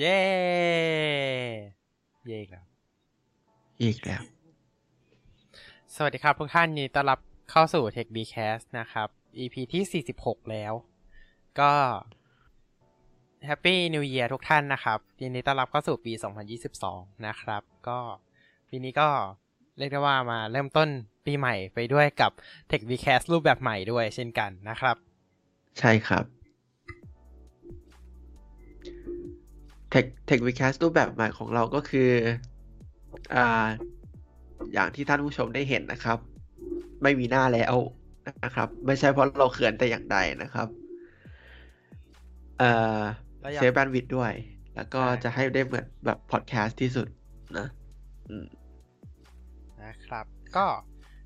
[0.00, 0.18] เย้
[2.26, 2.64] เย้อีกแล้ว
[3.82, 4.22] อีกแล้ว
[5.94, 7.20] สวัสดีครับทุกท่านยินดีต้อนรับ
[7.50, 10.72] เข้าสู่ Tech b c a s t นะครับ EP ที่ 46 แล้ว
[11.60, 11.72] ก็
[13.48, 16.12] Happy New Year ทุกท่านนะครับ ยินดีต้อนรับเข้าสู่ปี
[16.68, 17.98] 2022 นะครับ ก็
[18.68, 19.08] ปีนี้ก็
[19.78, 20.88] เรียกได้ว่ามาเริ่มต้น
[21.26, 22.30] ปีใหม่ไปด้วยกับ
[22.70, 24.96] Tech b c a s t รูปแบบใหม่ด้วยเช่นกันนะครับ
[25.78, 26.24] ใช่ครับ
[29.94, 32.10] เทคเทควิค a s รูปแบบใหม่ของเราก็คือ
[33.34, 33.66] อ่า
[34.74, 36.18] อย่างที่ท่านผู้ชมได้เห็นนะครับ
[37.02, 37.74] ไม่มีหน้าแล้ว
[38.44, 40.68] นะครับ ไม่ใช่เพราะเราเขินแต่อย่างใดนะครับ
[42.58, 43.00] เอ่อ
[43.40, 44.32] แล้วอยากเซฟแบนวิดด้วย
[44.76, 47.08] แล้วก็ใช่จะให้ได้เหมือนแบบพอดแคสต์ที่สุด
[47.58, 47.66] นะ
[48.28, 48.46] อืม
[49.82, 50.66] นะครับ ก็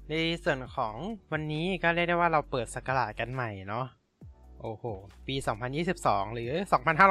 [0.08, 0.94] ในส่วนของ
[1.32, 3.86] วันนี้ก็เรียกได้ว่าเราเปิดสกราชกันใหม่เนาะ
[4.62, 4.84] โอ้โห
[5.26, 5.36] ปี
[5.84, 6.52] 2022 หรือ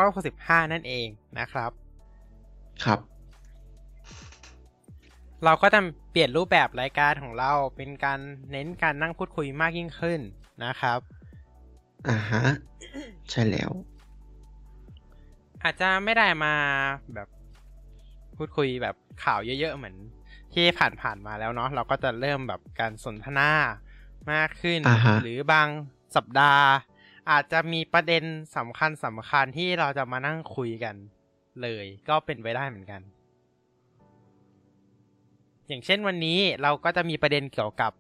[0.05, 1.07] 2565 นั่นเอง
[1.39, 1.71] นะครับ
[2.83, 2.99] ครับ
[5.45, 5.79] เราก็จะ
[6.11, 8.19] เปลี่ยนรูปแบบรายการของเราเป็นการ
[8.51, 10.19] เน้นการนั่งพูดคุยมากยิ่งขึ้น
[10.65, 10.99] นะครับ
[12.09, 12.43] อ่าฮะ
[13.29, 13.71] ใช่แล้ว
[15.63, 16.53] อาจจะไม่ได้มา
[17.13, 17.27] แบบ
[18.37, 19.95] พูดคุยแบบข่าวเยอะ ๆ เหมือน
[20.53, 20.65] ที่
[21.01, 23.49] ผ่านๆมาแล้วเนาะเราก็จะเริ่มแบบการสนทนา
[24.31, 25.67] มากขึ้นอ่าฮะหรือบาง
[26.15, 26.65] สัปดาห์
[27.29, 28.23] อาจจะมีประเด็น
[28.57, 30.95] สำคัญสำคัญที่เราจะมานั่งคุยกัน
[31.61, 33.01] เลย ก็เป็นไปได้เหมือนกัน
[35.67, 37.91] อย่างเช่นวันนี้เราก็จะมีประเด็นเกี่ยวกับ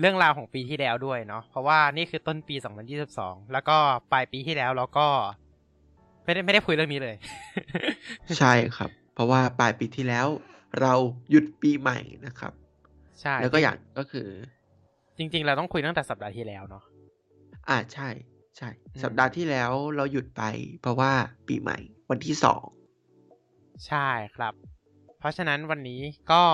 [0.00, 2.56] เรื่องราวของปีที่แล้วด้วยเนาะเพราะว่านี่คือต้นปี
[3.04, 3.76] 2022 แล้วก็
[4.12, 5.06] ปลายปีที่แล้วเราก็
[6.24, 7.16] ไม่ได้ไม่ได้คุยเรื่องนี้เลย
[8.38, 10.26] ใช่ครับ เพราะว่าปลายปีที่แล้ว
[10.80, 10.94] เรา
[11.30, 12.52] หยุดปีใหม่นะครับ
[13.20, 14.28] ใช่แล้วก็อย่างก็คือ
[15.18, 16.84] จริง ๆ เราต้องคุยตั้งแต่สัปดาห์ที่แล้วเนาะ
[17.68, 18.08] อ่าใช่
[18.58, 20.42] ใช่ อืม สัปดาห์ที่แล้วเราหยุดไป
[20.80, 21.12] เพราะว่า
[21.48, 21.78] ปีใหม่
[22.10, 22.64] วันที่สอง
[23.86, 24.54] ใช่ครับ
[25.18, 26.00] เพราะฉะนั้นวันนี้
[26.32, 26.44] ก็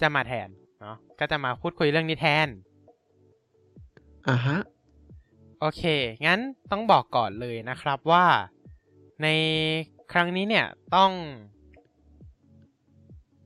[0.00, 0.48] จะมาแทน
[0.80, 2.48] เนาะก็จะมาพูดคุยเรื่องนี้แทน
[4.28, 4.58] อ่าฮะ
[5.60, 5.82] โอเค
[6.26, 6.40] งั้น
[6.70, 8.26] ต้องบอกก่อนเลยนะครับว่า
[9.22, 9.28] ใน
[10.12, 11.10] ครั้งนี้เนี่ยต้อง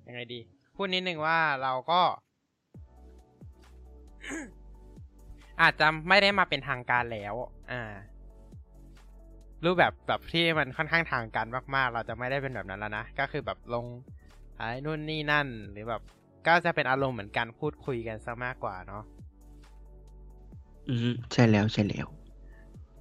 [0.06, 0.40] ยังไงดี
[0.74, 2.00] พูดนิดนึงว่าเราก็
[5.62, 7.34] อาจจะไม่ได้มาเป็นทางการแล้ว
[7.72, 7.82] อ่า
[9.64, 13.84] รูปแบบแบบที่มันค่อนข้างทางการมาก ๆ เราจะไม่ได้เป็นแบบนั้นแล้วนะ ก็คือแบบลง
[14.56, 16.02] ไอ้นู่นนี่นั่น หรือแบบ
[16.46, 19.02] ก็จะเป็นอารมณ์เหมือนการพูดคุยกันซะมากกว่าเนาะ
[20.88, 22.06] อืมใช่แล้วใช่แล้ว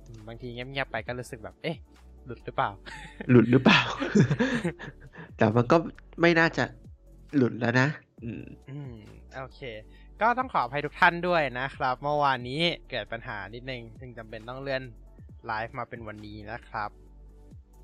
[0.06, 1.78] อืมบางทีเงียบๆไปก็รู้สึกแบบ เอ๊ะ
[2.26, 2.70] หลุดหรือเปล่า
[3.30, 3.82] หลุดหรือเปล่า
[5.38, 5.78] แต่มันก็
[6.22, 6.64] ไม่น่าจะ
[7.36, 7.88] หลุดแล้วนะ
[8.24, 8.94] อืม อืม
[9.36, 9.60] โอเค
[10.22, 14.84] ก็ต้องขออภัยทุกท่านด้วยนะครับ เมื่อวานนี้เกิดปัญหานิดนึงจึงจำเป็นต้องเลื่อน
[15.46, 16.90] ไลฟ์มาเป็นวันนี้นะครับ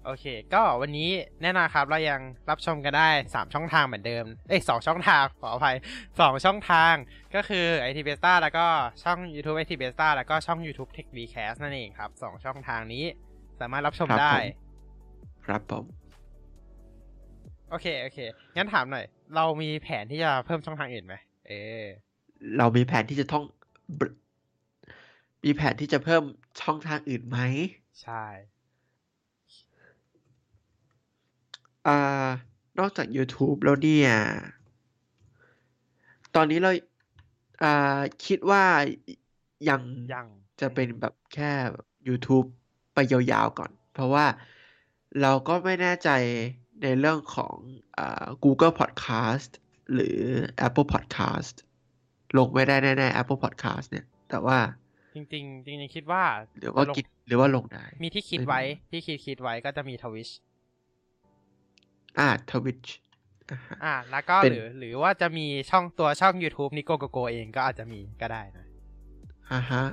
[0.06, 1.10] โอเค ก็วันนี้
[1.42, 5.76] แน่นอนครับเรายังรับชมกันได้ 3 ช่องทางเหมือนเดิม เอ้ยสองช่องทางขออภัย
[6.10, 6.94] 2 ช่องทาง
[7.36, 8.66] ก็คือ IT Beta แล้วก็
[9.04, 13.06] ช่อง YouTube IT Beta แล้วก็ช่อง YouTube Tech v c a s t นั่นเองครับ 2 ช่องทางนี้
[13.60, 14.46] สามารถรับชมครับได้ผม
[15.46, 15.84] ครับผม
[17.70, 18.20] โอเค โอเค
[18.56, 21.16] งั้นถามหน่อย เรามีแผนที่จะเพิ่มช่องทางอื่นไหม
[21.48, 21.84] เออ
[22.58, 23.46] เรามีแผนที่จะท่อง
[24.00, 24.06] บร
[25.44, 26.24] มีแผนที่จะเพิ่ม
[26.62, 27.38] ช่องทางอื่นไหม
[28.02, 28.26] ใช่
[31.88, 32.28] อ่า
[32.80, 34.12] นอกจาก YouTube แล้วเนี่ย
[36.36, 36.72] ตอนนี้เรา
[37.64, 38.64] อ่าคิดว่า
[39.70, 39.82] ยัง
[40.14, 40.26] ยัง
[40.62, 41.52] จะเป็นแบบแค่
[42.08, 42.48] YouTube
[42.94, 44.26] ไปยาวๆก่อน เพราะว่า
[45.22, 46.10] เราก็ไม่แน่ใจ
[46.82, 47.56] ในเรื่องของ
[47.98, 49.52] อ่า Google Podcast
[49.94, 50.20] หรือ
[50.68, 51.56] Apple Podcast
[52.38, 54.58] ลงไม่ได้แน่ๆ Apple Podcast เนี่ย แต่ว่า
[55.16, 56.24] จริงๆ จริงๆ คิดว่า
[56.60, 60.30] หรือว่าจะลงกิดหรือว่าลงได้ มีที่คิดไม่รู้ไว้ที่คิดคิดไว้ก็จะมีทวิช
[62.20, 62.90] อ่า Twitch
[63.52, 68.66] อ่าฮะอ่า แล้วก็เป็นหรือหรือว่าจะมีช่องตัวช่อง YouTube นิโกโกโกเองก็อาจจะมีก็ได้นะ
[69.52, 69.84] อ่าฮะ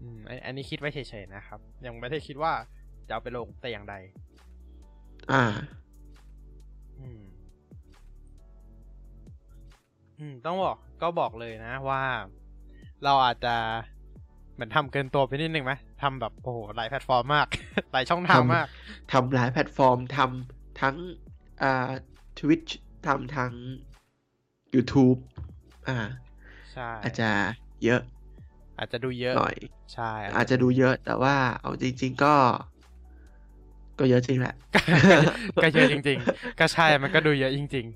[0.00, 2.52] อืมอันอันนี้คิดไว้เฉยๆนะครับ ยังไม่ได้คิดว่า
[3.08, 3.94] จะเอาไปลงแต่อย่างใด
[5.32, 5.44] อ่า
[7.00, 7.22] อืม
[10.18, 12.02] อืม ต้องบอก ก็บอกเลยนะว่า
[13.04, 13.54] เราอาจจะ
[14.54, 15.72] เหมือนทำเกินตัวไปนิดนึงไหม
[16.02, 17.48] ทำแบบโอ้โหหลายแพลตฟอร์มมาก
[17.92, 18.66] หลายช่องทางทำมาก
[19.12, 20.96] ทำหลายแพลตฟอร์มทำทั้ง
[21.62, 21.90] อ่า
[22.38, 22.70] Twitch
[23.06, 23.52] ทำทั้ง
[24.74, 25.18] YouTube
[25.88, 25.98] อ่า
[26.72, 27.30] ใช่อาจจะ
[27.84, 28.00] เยอะ
[28.78, 29.56] อาจจะดูเยอะหน่อย
[29.92, 32.34] ใช่ อาจจะดูเยอะแต่ว่าเอาจริง ๆก็
[33.98, 34.54] ก็เยอะจริงแหละ
[35.62, 37.86] ก็เยอะจริง ๆ ก็ใช่มันก็ดูเยอะจริง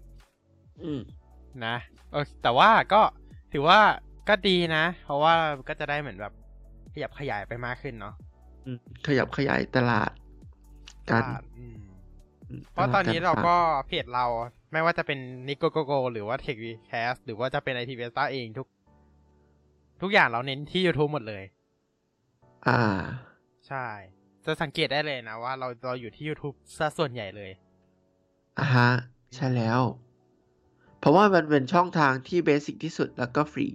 [0.84, 1.95] อืมๆนะเออ
[2.42, 3.02] แต่ว่าก็
[3.52, 3.80] ถือว่า
[4.28, 5.32] ก็ดีนะ เพราะว่า
[5.68, 6.32] ก็จะได้เหมือนแบบ
[6.92, 8.14] ขยับขยายไปมากขึ้นเนาะ
[8.66, 10.10] อืมขยับขยายตลาด
[11.10, 11.78] กันพลาดอืม
[12.48, 14.26] อืมเพราะตอนนี้เราพลดก็เพจเรา
[14.72, 15.18] ไม่ว่าจะเป็น
[15.48, 18.66] นิโกโกโกหรือว่า Tech v c a s t หรือว่าจะเป็น IT v e s t a เองทุก
[20.02, 21.44] ทุกอย่างเราเน้นที่ YouTube หมดเลย
[22.68, 22.80] อ่า
[23.68, 23.86] ใช่
[24.44, 27.50] จะสังเกตได้เลยนะว่าเราเราอยู่ที่ YouTube ซะส่วนใหญ่เลย
[28.58, 28.88] อ่าฮะ
[29.34, 30.05] ใช่แล้วเพ
[31.06, 33.66] ราะว่ามันเป็นช่องทางที่เบสิกที่สุดแล้วก็ฟรี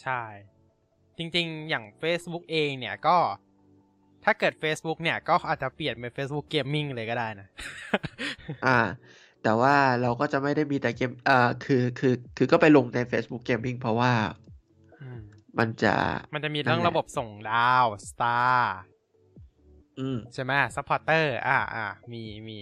[0.00, 0.22] ใช่
[1.18, 3.16] จริงๆ อย่าง Facebook เองเนี่ยก็
[4.24, 7.48] ถ้าเกิด Facebook เนี่ย ก็อาจจะเปลี่ยนเป็น Facebook Gaming เลยก็ได้นะ
[8.66, 8.78] อ่า
[9.42, 14.12] แต่ว่าเราก็จะไม่ได้มีแต่เกมอ่าคือคือคือก็ไปลงใน Facebook Gaming เพราะว่า
[15.00, 15.20] อืม
[15.58, 15.94] มันจะ
[16.34, 18.60] มันจะมีเรื่องนั่นแหละระบบส่งดาว Star
[19.98, 22.58] อืมใช่ไหม supporter อ่าอ่ามีมี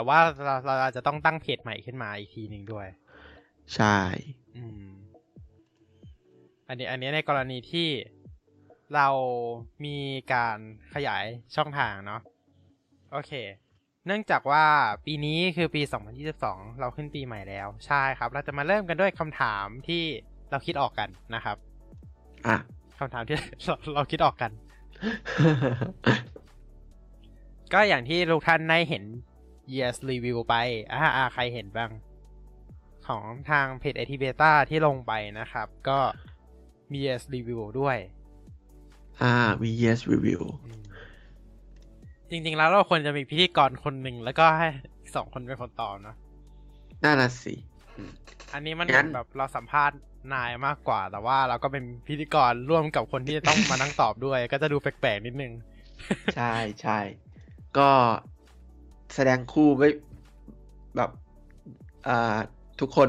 [0.00, 2.88] แต่ว่าเราเราอาจจะต้องตั้งเพจใหม่ขึ้นมาอีกทีหนึ่งด้วย
[3.74, 3.98] ใช่
[4.56, 4.90] อืม
[6.68, 7.88] อันนี้ อันนี้ในกรณีที่
[8.94, 9.08] เรา
[9.84, 9.96] มี
[10.32, 10.58] การ
[10.94, 11.24] ขยาย
[11.56, 12.20] ช่องทางเนาะ
[13.12, 13.32] โอเค
[14.06, 14.64] เนื่องจากว่า
[15.06, 15.82] ปีนี้คือปี
[16.30, 20.02] 2022 เราขึ้นปีใหม่แล้ว ใช่ครับ เราจะมาเริ่มกันด้วยคำถามที่
[20.50, 21.56] เราคิดออกกันนะครับ
[22.46, 22.56] อะ
[22.98, 24.50] คำถามที่เราเราคิดออกกัน
[27.72, 29.04] ก็อย่างที่ทุกท่านได้เห็น
[29.74, 30.54] Years Review ไป
[30.92, 31.90] อ่าอ่าใครเห็นบ้าง
[33.06, 35.98] ของทางเพจ IT Beta ที่ลงไปนะครับ ก็
[36.90, 37.98] มี Years Review ด้วย
[39.22, 40.82] อ่ามี yes review อืม
[42.30, 44.68] จริง ๆ แล้วเราควรจะมีพิธีกรคนหนึ่งแล้วก็ให้
[45.00, 46.16] อีกสองคนเป็นคนตอบเนาะ
[47.04, 47.54] น่าน่ะสิ
[48.52, 49.98] อันนี้มันงั้นแบบเราสัมภาษณ์
[50.34, 55.52] นายมากกว่า แต่ว่าเราก็เป็นพิธีกรร่วมกับคนที่จะต้องมานั่งตอบด้วย ก็จะดูแปลกๆนิดนึง
[56.36, 56.52] ใช่
[56.82, 56.98] ใช่
[57.78, 57.90] ก็
[59.14, 59.88] แสดงคู่ไม่
[60.96, 61.10] แบบ
[62.08, 62.36] อ่า
[62.80, 63.08] ทุกคน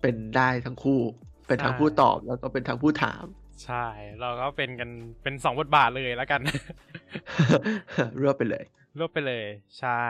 [0.00, 1.00] เป็นได้ทั้งคู่
[1.46, 3.24] เป็นทั้งใช่ผู้ตอบแล้วก็เป็นทั้งผู้ถาม
[3.64, 3.86] ใช่
[4.20, 4.90] เราก็เป็นกัน
[5.22, 6.40] เป็นสองบทบาทเลยแล้วกัน
[8.20, 8.64] รวบไปเลย
[8.98, 9.46] รวบไปเลย
[9.78, 10.02] ใช่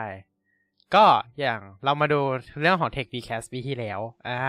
[0.95, 1.05] ก็
[1.41, 2.21] อย่างเรามาดู
[2.61, 4.41] เรื่องของ Tech v c a s ปีที่แล้ว อ่า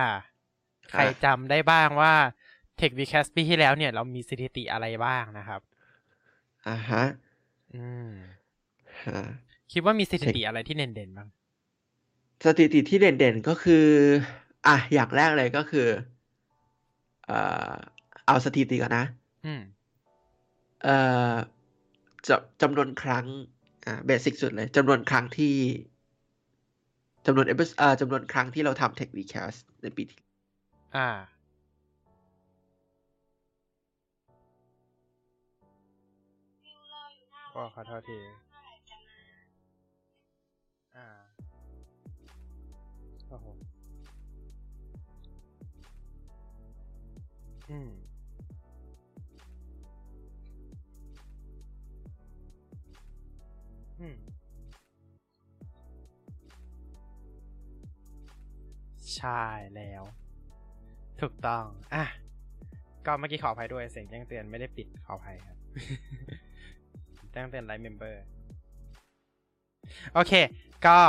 [0.91, 2.13] ใครจำได้บ้างว่า
[2.79, 5.61] Tech v c a s ปีที่แล้วเนี่ย เรามีสถิติอะไรบ้างนะครับ
[6.67, 7.03] อ่าฮะ
[7.75, 8.11] อืม
[9.05, 9.21] ฮะ
[9.71, 11.29] คิดว่ามีสถิติอะไรที่เด่นๆบ้าง
[12.45, 13.85] สถิติที่เด่นๆก็คือ
[14.67, 15.87] อะอย่างแรกเลยก็คือ
[17.25, 17.39] เอ่
[17.71, 17.73] อ
[18.25, 19.05] เอาสถิติก่อนนะ
[19.45, 19.61] อืม
[20.83, 20.97] เอ่
[21.31, 21.33] อ
[22.27, 23.25] จำจำนวนครั้ง
[23.85, 25.55] อ่าเบสิกสุดเลยจำนวนครั้งที่
[27.25, 30.19] จำนวนเอพิเอ่อจำนวนครั้งที่เราทำ Tech Recast ในปีที่
[30.97, 31.09] อ่า
[37.53, 38.17] ก็ขอโทษที
[47.69, 47.89] อืม
[53.99, 54.17] อืม
[59.15, 59.41] ใช่
[59.75, 60.03] แล้ว
[61.21, 62.05] ถูกต้อง อะ
[63.05, 65.57] ก็เมื่อกี้ขออภัยด้วยเสียงแจ้งเตือนไม่ได้ปิดขออภัยครับ
[67.31, 68.23] แจ้งเตือนไลฟ์ member
[70.13, 70.33] โอเค
[70.85, 70.99] ก็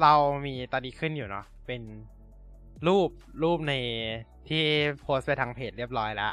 [0.00, 0.12] เรา
[0.46, 1.82] มีตอนนี้ขึ้นอยู่เนาะเป็น
[2.86, 3.08] รูป
[3.42, 3.74] รูปใน
[4.48, 4.62] ที่
[5.02, 6.32] โพสไปทางเพจเรียบร้อยแล้ว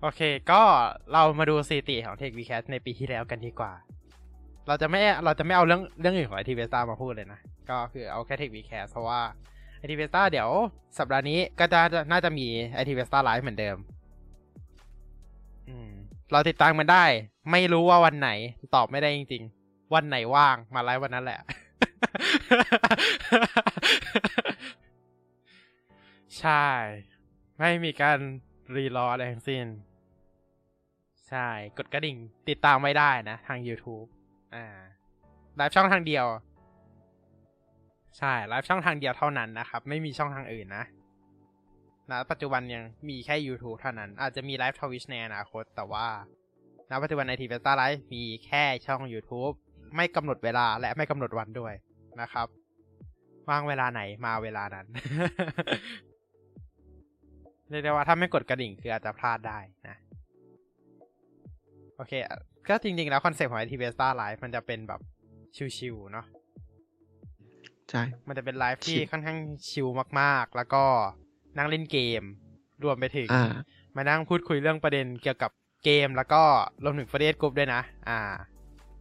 [0.00, 0.20] โอเค
[0.50, 0.62] ก็
[1.12, 3.72] เรามาดูสถิติของ Tech v c a s ในปีที่แล้วกันดีกว่า
[4.66, 9.20] เราจะไม่เราจะไม่เอาเรื่องเรื่องอื่นของ IT v e s t a มาพูดเลยนะ ก็คือเอาแค่ Tech v c a s เพราะว่า
[9.82, 10.48] IT v e s t a เดี๋ยว
[10.98, 11.80] สัปดาห์นี้ก็จะ
[12.10, 12.46] น่าจะมี
[12.80, 13.76] IT v e s t a Live เหมือนเดิม
[15.68, 15.90] อืม
[16.32, 17.04] เราติดตามมันได้
[17.50, 18.30] ไม่รู้ว่าวันไหน
[18.74, 21.40] ตอบไม่ได้จริง ๆ วันไหนว่างมาไลฟ์วันนั้นแหละ
[26.40, 26.66] ใช่
[27.58, 28.18] ไม่มีการ
[28.76, 29.66] รีรออะไรทั้งสิ้น
[31.28, 31.48] ใช่
[31.78, 32.16] กดกระดิ่ง
[32.48, 34.08] ติดตามไว้ได้นะ ทาง YouTube
[34.54, 34.66] อ่า
[35.56, 36.26] ไลฟ์ช่องทางเดียว
[38.18, 40.84] ใช่ไลฟ์ช่องทางเดียวเท่านั้นนะครับ ไม่มีช่องทางอื่นนะ
[42.10, 46.06] ณปัจจุบันยังมีแค่ YouTube เท่านั้น อาจจะมีไลฟ์ Twitch ในอนาคต แต่ว่า
[46.90, 49.54] ณปัจจุบันใน IT Vesta Live มีแค่ช่อง YouTube
[49.96, 51.74] ไม่กำหนดเวลาและไม่กำหนดวันด้วย
[52.20, 52.46] นะครับ
[53.48, 54.86] ว่างเวลาไหนมาเวลานั้น
[57.70, 59.96] เรียกได้ว่าถ้าไม่กดกระดิ่งคืออาจจะพลาดได้นะ
[61.96, 62.12] โอเค
[62.68, 65.00] ก็จริง ๆ แล้วคอนเซปต์ของ IT v e s t a Live มันจะเป็นแบบ
[65.76, 66.26] ชิวๆเนาะ
[67.90, 69.38] ใช่ มันจะเป็นไลฟ์ที่ชิลค่อนข้าง
[69.70, 69.88] ชิล
[70.20, 70.84] มากๆ แล้วก็
[71.56, 72.22] นั่งเล่นเกม
[72.84, 73.52] รวมไปถึงอ่า
[73.96, 75.50] มานั่งพูดคุยเรื่องประเด็นเกี่ยวกับ
[75.84, 76.42] เกม แล้วก็
[76.84, 78.20] รวมถึง Friday Group ด้วยนะ อ่า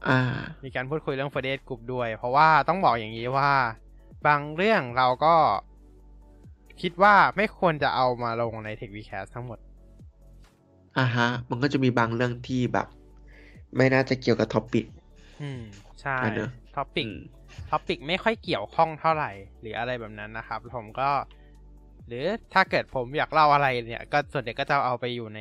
[0.08, 0.20] อ่า
[0.64, 3.52] มีการพูดคุยเรื่อง Friday Group ด้วย เพราะว่าต้องบอกอย่างนี้ว่า
[4.28, 5.36] บางเรื่องเราก็
[6.82, 9.60] คิดว่าไม่ควรจะเอามาลงใน Tech v c a s ทั้งหมด
[10.98, 12.88] อ่าฮะ มันก็จะมีบางเรื่องที่แบบ
[13.78, 14.86] ไม่น่าจะเกี่ยวกับ topic
[15.42, 15.62] อืม
[16.02, 17.20] ใช่อะเนอะ topic อืม
[17.70, 21.10] topic ไม่ค่อยเกี่ยวข้องเท่าไหร่ หรืออะไรแบบนั้นนะครับ ผมก็
[22.08, 25.40] หรือถ้าเกิดผมอยากเล่าอะไรเนี่ย ก็ส่วนใหญ่ก็จะเอาไปอยู่ใน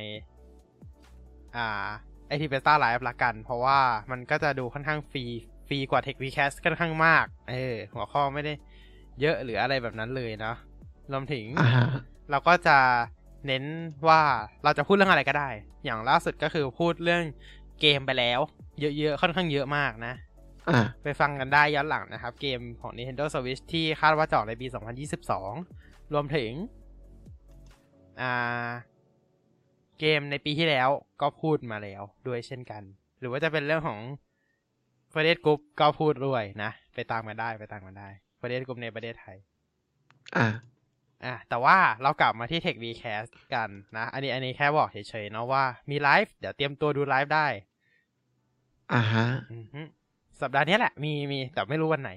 [1.55, 1.87] อ่า
[2.27, 3.79] ไอทีเบต้าไลฟ์ละกัน เพราะว่า
[4.11, 5.23] มันก็จะดูค่อนข้างฟรี
[5.67, 8.53] ฟรีกว่า Tech v c a s t ค่อนข้างมาก เออ หัวข้อไม่ได้
[9.21, 10.55] เยอะหรืออะไรแบบนั้นเลยเนาะ
[11.11, 11.85] รวมถึงอ่าฮะ
[12.31, 12.77] เราก็จะ
[13.47, 13.63] เน้น
[14.07, 14.21] ว่า
[14.63, 15.49] เราจะพูดเรื่องอะไรก็ได้
[15.85, 17.23] อย่างล่าสุดก็คือพูดเรื่อง
[17.81, 18.39] เกมไปแล้ว
[18.79, 20.13] เยอะๆ ค่อนข้างเยอะมากนะ
[20.69, 24.67] อ่าไปฟังกันได้ย้อนหลังนะครับ เกมของ Nintendo Switch ที่คาดว่าจะออกในปี
[25.39, 26.51] 2022 รวมถึง
[28.21, 28.69] อ่า
[29.99, 30.89] เกมในปีที่แล้ว
[31.21, 32.83] ก็พูดมาแล้วด้วยเช่นกัน
[33.19, 33.99] หรือว่าจะเป็นเรื่องของ
[35.15, 38.09] ประเทศกรุ๊ปก็พูดด้วยนะ ไปตามกันได้ไปตามกันได้
[38.41, 39.37] ประเทศกรุ๊ปในประเทศไทย
[40.37, 40.47] อ่า
[41.25, 47.47] อะแต่ว่าเรากลับมาที่ Tech Vcast กันนะ อันนี้อันนี้แค่บอกเฉยๆเนาะว่ามีไลฟ์เดี๋ยวเตรียมตัวดูไลฟ์ได้
[48.93, 49.81] อ่าฮะอือฮึ
[50.41, 52.11] สัปดาห์นี้แหละ มีมีแต่ไม่รู้วันไหน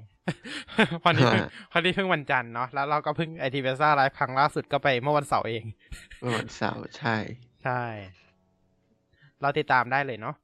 [1.03, 5.65] พอนี้เพิ่งฮะพอนี้เพิ่งวันจันทร์เนาะแล้วเราก็เพิ่งไอทีเวซ่าไลฟ์ครั้งล่าสุดก็ไปเมื่อวันเสาร์เอง
[6.21, 7.17] เมื่อวันเสาร์ใช่
[7.63, 7.83] ใช่
[9.41, 10.35] เราติดตามได้เลยเนาะ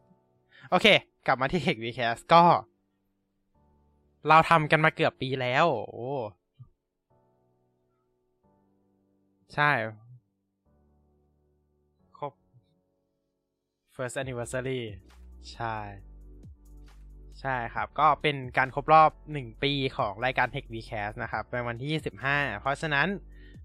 [0.71, 0.87] โอเค
[1.27, 2.43] กลับมาที่ TechWeCast ก็
[4.29, 6.09] เราทำกันมาเกือบปีแล้ว โอ้
[9.55, 9.71] ใช่
[12.19, 12.33] ครบ
[13.95, 14.81] first anniversary
[15.53, 15.77] ใช่
[17.41, 21.91] ใช่ครับ ก็เป็นการครบรอบหนึ่งปีของรายการ Tech Vcast นะครับเป็นวันที่
[22.23, 23.09] 25 เพราะฉะนั้น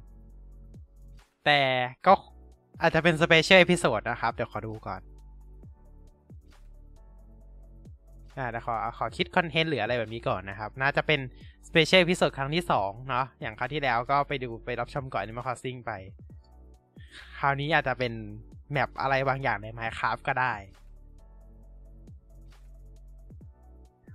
[1.47, 1.61] แต่
[2.07, 2.13] ก็
[2.83, 5.01] อาจจะเป็น special episode นะครับ เดี๋ยวขอดูก่อน
[8.39, 11.21] อ่าเดี๋ยวขอขอคิดคอนเทนต์หรืออะไรแบบนี้ก่อนนะครับ น่าจะเป็น
[11.69, 15.93] special episode ครั้งที่สองเนาะอย่างคราวที่แล้วก็ไปดูไปรับชมก่อน Animal Crossing ไป
[17.39, 18.13] คราวนี้อาจจะเป็น
[18.73, 20.55] แมปอะไรบางอย่างใน Minecraft ก็ได้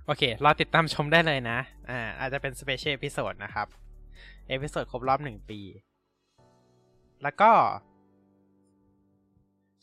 [0.06, 1.58] โอเค เราติดตามชมได้เลยนะ
[1.90, 3.66] อ่าอาจจะเป็น special episode นะครับ
[4.50, 5.60] episode ครบรอบหนึ่งปี
[7.22, 7.52] แล้วก็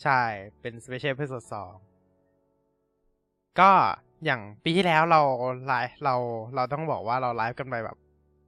[0.03, 0.21] ใช่
[0.61, 1.73] เป็น special episode สอง
[3.59, 3.71] ก็
[4.25, 5.21] อย่างปีที่แล้วเรา
[5.67, 6.15] ไลฟ์เรา
[6.55, 7.97] เราต้องบอกว่าเราไลฟ์กันไปแบบ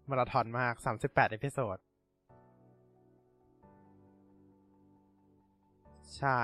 [0.09, 0.73] มาราธอนมาก
[1.03, 1.77] 38 episode
[6.17, 6.41] ใช่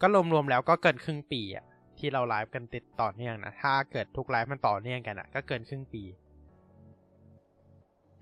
[0.00, 1.66] ก็รวมๆแล้วก็เกินครึ่งปีอะ
[1.98, 6.04] ที่เราไลฟ์กันติดต่อเนื่องนะ ถ้าเกิดทุกไลฟ์มันต่อเนื่องกันอะก็เกินครึ่งปี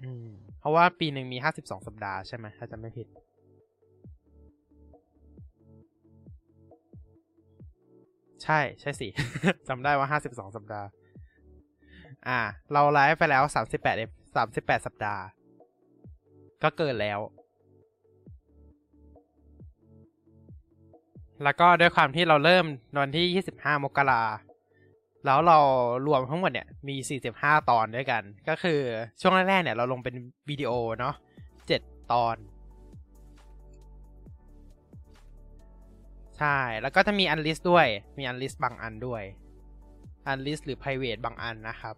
[0.03, 0.29] อืม
[0.61, 3.09] เพราะว่าปีหนึ่งมีห้าสิบสองสัปดาห์ใช่ไหมถ้าจะไม่ผิด
[8.43, 9.09] ใช่ใช่สิ
[9.69, 10.89] จำได้ว่าห้าสิบสองสัปดาห์
[12.29, 12.41] อ่า
[12.73, 13.97] เราไลฟ์ไปแล้วสามสิบแปด
[14.37, 15.23] สามสิบแปดสัปดาห์
[16.63, 17.21] ก็เกินแล้ว
[21.43, 22.67] แล้วก็ด้วยความที่เราเริ่ม
[23.03, 23.27] วันที่
[23.59, 24.23] 25มกรา
[25.27, 25.59] แล้วเรา
[26.07, 28.81] รวมทั้งหมดเนี่ยมี 45 ตอนด้วยกัน ก็คือ
[29.21, 30.15] ช่วงแรกๆเนี่ยเราลงเป็น
[30.49, 31.15] วิดีโอเนาะ
[31.63, 32.37] 7ตอน
[36.39, 37.87] ใช่ แล้วก็จะมี unlist ด้วย
[38.19, 39.23] มี unlist บางอันด้วย
[40.27, 41.97] unlist หรือ private บางอันนะครับ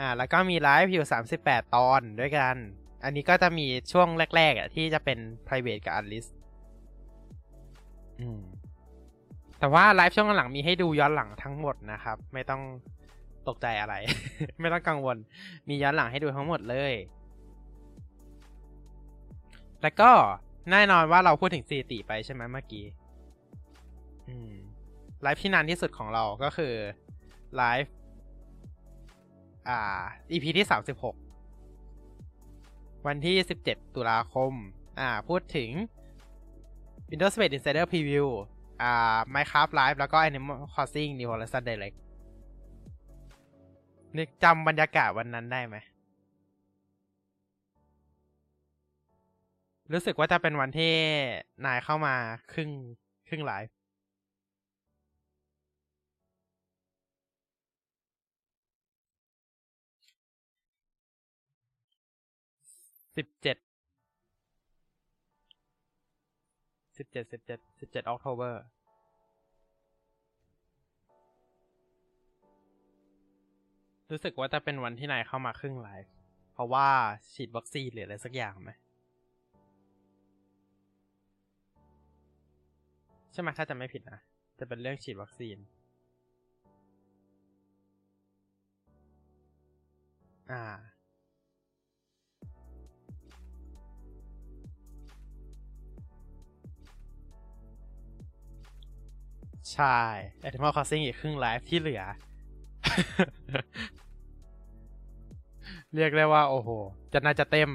[0.00, 1.06] อ่า แล้วก็มีไลฟ์อยู่
[1.40, 2.56] 38 ตอนด้วยกัน
[3.04, 6.26] อันนี้ก็จะมีช่วงแรกๆอะที่จะเป็น private กับ unlist
[8.20, 8.42] อืม
[9.58, 12.62] แต่ว่าไลฟ์ช่วงหลังมีให้ดูย้อนหลังทั้งหมดนะครับ ไม่ต้อง
[13.48, 13.94] ตกใจอะไร
[14.60, 15.16] ไม่ต้องกังวล
[15.68, 16.92] มีย้อนหลังให้ดูทั้งหมดเลย
[19.82, 20.10] แล้วก็
[20.70, 22.84] แน่นอนว่าเราพูดถึงสถิติไปใช่ไหมเมื่อกี้
[25.22, 26.74] ไลฟ์ที่นานที่สุดของเราก็คือ
[27.56, 27.92] ไลฟ์
[29.68, 31.16] อ่า EP ที่สามสิบหก
[33.06, 34.52] วันที่สิบเจ็ดตุลาคม
[35.00, 35.70] อ่า พูดถึง
[37.10, 38.28] Windows Space Insider Preview
[38.82, 41.98] อ่า Minecraft Live แล้วก็ Animal Crossing New Horizon Direct
[44.16, 45.76] นึกจำบรรยากาศวันนั้นได้ไหม
[49.92, 50.94] รู้สึกว่าจะเป็นวันที่
[51.64, 52.14] นายเข้ามา
[52.52, 52.70] ครึ่ง
[53.28, 53.72] ครึ่งไลฟ์
[63.16, 63.56] สิบเจ็ด
[66.98, 68.64] สิบเจ็ดสิบเจ็ดสิบเจ็ดออกโทเบอร์
[74.10, 76.12] รู้สึกว่าจะเป็นวันที่นายเข้ามาครึ่งไลฟ์
[76.52, 76.88] เพราะว่า
[77.34, 78.70] ฉีดวัคซีนหรืออะไรสักอย่างไหม
[83.32, 84.20] ใช่ไหมถ้าจะไม่ผิดนะ
[84.58, 85.56] จะเป็นเรื่องฉีดวัคซีน
[90.50, 90.62] อ่า
[99.72, 99.98] ใช่
[100.48, 102.02] Animal Crossing อีกครึ่งไลฟ์ที่เหลือ
[105.94, 106.68] เรียกได้ว่า โอ้โห
[107.12, 107.70] จะน่าจะเต็ม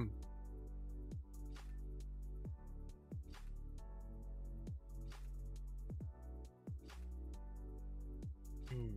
[8.71, 8.95] อืม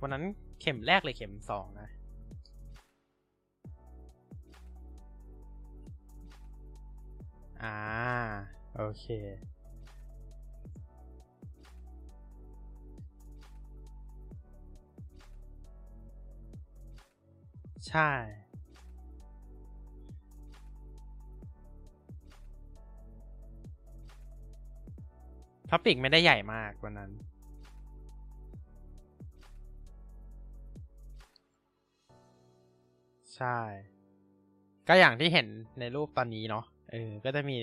[0.00, 0.24] วันนั้น
[0.60, 1.88] เข็มแรกเลยเข็มสองนะ
[7.62, 7.76] อ่า
[8.76, 9.04] โอเค
[17.88, 18.10] ใช่
[25.70, 27.10] topic ไม่ได้ใหญ่มากวันนั้น
[33.34, 33.58] ใช่
[34.88, 35.46] ก็อย่างที่เห็น
[35.78, 37.56] ในรูปตอนนี้เนาะเออ ก็จะมี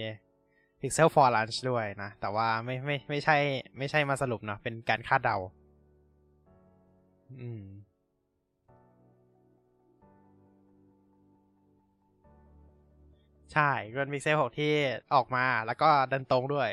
[0.80, 3.38] Pixel Fall Launch ด้วยนะ แต่ว่าไม่ไม่ไม่ใช่
[3.78, 5.38] ไม่ใช่มาสรุปเนาะเป็นการคาดเดา
[7.42, 7.63] อืม
[13.53, 14.74] ใช่เป็น Pixel 6 ที่
[15.13, 16.70] ออกมาแล้วก็เดินตรงด้วย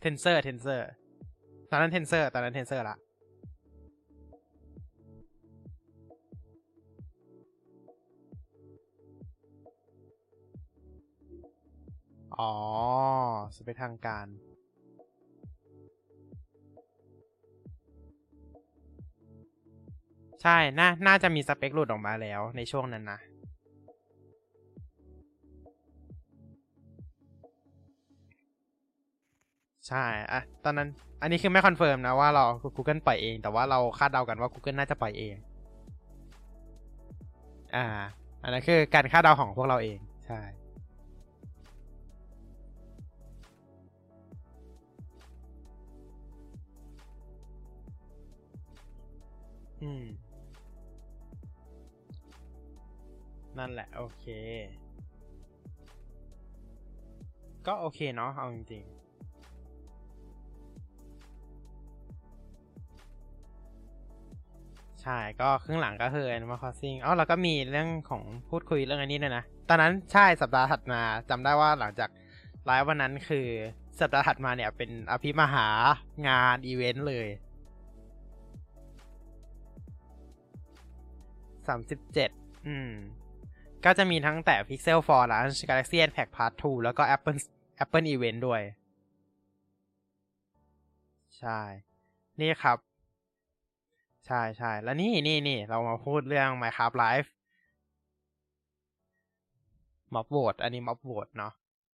[0.00, 0.88] Tensor Tensor
[1.70, 2.96] ตอนนั้น Tensor ตอนนั้น Tensor ละ
[12.38, 12.52] อ๋อ
[13.56, 14.26] สเปคทางการ
[20.42, 23.18] ใช่น่าน่าจะมีสเปคหลุดออกมาแล้วในช่วงนั้นนะ
[29.88, 30.88] ใช่อะตอนนั้น
[31.22, 32.44] อันนี้คือไม่คอนเฟิร์มนะว่าเรา
[32.76, 35.36] Google ปล่อยเอง แต่ว่าเราคาดเดากันว่า Google น่าจะปล่อยเอง
[37.76, 37.84] อ่า
[38.42, 40.40] อันนั้นคือการคาดเดาของพวกเราเอง ใช่
[49.82, 50.27] อืม
[53.58, 54.26] นั่นแหละ โอเค
[57.66, 58.92] ก็โอเคเนาะเอาจริงๆ
[65.02, 72.10] ใช่ ก็ครึ่งหลังก็คือ Animal Crossing อ๋อแล้วก็มีเรื่องของพูดคุยเรื่องอันนี้ด้วยนะ ตอนนั้นใช่สัปดาห์ถัดมาจำได้ว่าหลังจาก
[72.64, 73.46] ไลฟ์วันนั้นคือ
[74.00, 75.66] สัปดาห์ถัดมาเนี่ยเป็นอภิมหา
[76.28, 77.28] งานอีเวนต์เลย
[81.66, 82.30] สามสิบเจ็ด
[82.66, 82.90] อืม
[83.84, 87.38] ก็จะมีทั้งแต่ Pixel for Launch Galaxy Unpacked Part 2 แล้วก็ Apple
[87.82, 88.62] Apple Event ด้วย
[91.38, 91.60] ใช่
[92.40, 92.78] นี่ครับ
[94.26, 97.28] ใช่ใช่แล้วนี่นี่นี่เรามาพูดเรื่อง Minecraft Live
[100.14, 101.52] ม็อบโหวตอันนี้ม็อบโหวตเนาะ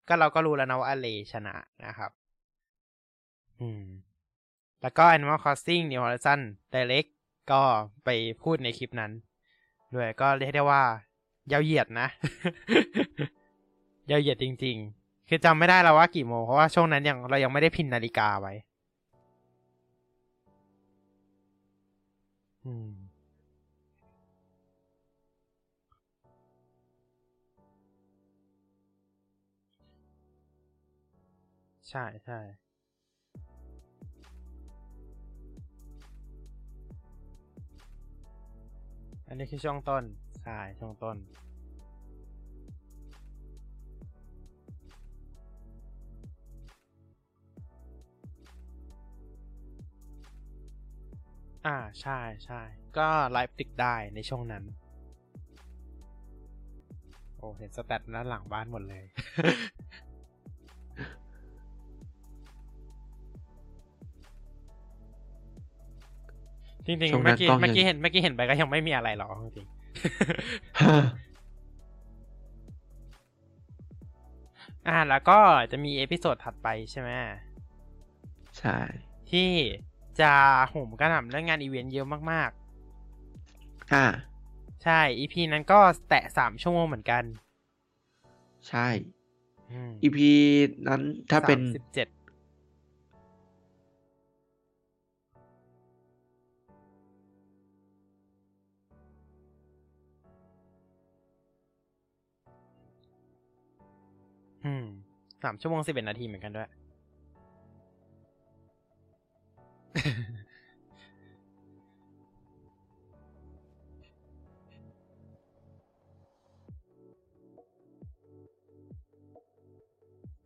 [0.08, 2.10] ก็เราก็รู้แล้วนะว่าอเลชนะนะครับ
[3.60, 3.84] อืม
[4.82, 6.40] แล้วก็ Animal Crossing New Horizon
[6.74, 7.10] Direct
[7.52, 7.62] ก็
[8.04, 8.08] ไป
[8.42, 9.12] พูดในคลิปนั้น
[9.94, 10.82] ด้วยก็เรียกได้ว่า
[11.52, 12.08] ยาวเหยียดนะ
[14.10, 18.52] ยาวเหยียดจริง ๆ คือจำไม่ได้แล้วว่ากี่โมงเพราะว่าช่วงนั้นยังเรายังไม่ได้พินนาฬิกาไว้
[22.64, 22.90] อืม
[31.88, 32.38] ใช่ใช่
[39.28, 40.04] อันนี้คือช่วงต้น
[40.44, 41.16] ใช่ช่วงต้น
[51.66, 52.60] อ่าใช่ใช่
[52.98, 54.64] ก็ไลฟ์ติกได้ในช่วงนั้น
[57.36, 59.04] โอ้เห็น stat ด้านหลังบ้านหมดเลย
[66.86, 69.73] จริงช่วงนั้เมื่อกี้กล้องเมื่อกี้ยังเห็นเมื่อกี้เห็นไปก็ยังไม่มีอะไรหรอกจริงๆ
[74.88, 75.38] อ่าแล้วก็
[75.70, 77.10] จะมี episode ถัดไปใช่ไหม
[78.58, 78.78] ใช่
[79.30, 79.50] ที่
[80.20, 80.32] จะ
[80.68, 82.50] โหมกระหน่ำเรื่องงานอีเวนต์เยอะมาก
[83.92, 87.24] อ่าๆใช่ อีพีนั้นก็แตะสามชั่วโมงเหมือนกัน
[88.68, 88.88] ใช่
[89.70, 90.18] อืม EP
[90.88, 92.08] นั้นถ้าเป็นสิบเจ็ด
[105.44, 106.68] สามชั่วโมงสิบเอ็ดนาทีเหมือนกันด้วย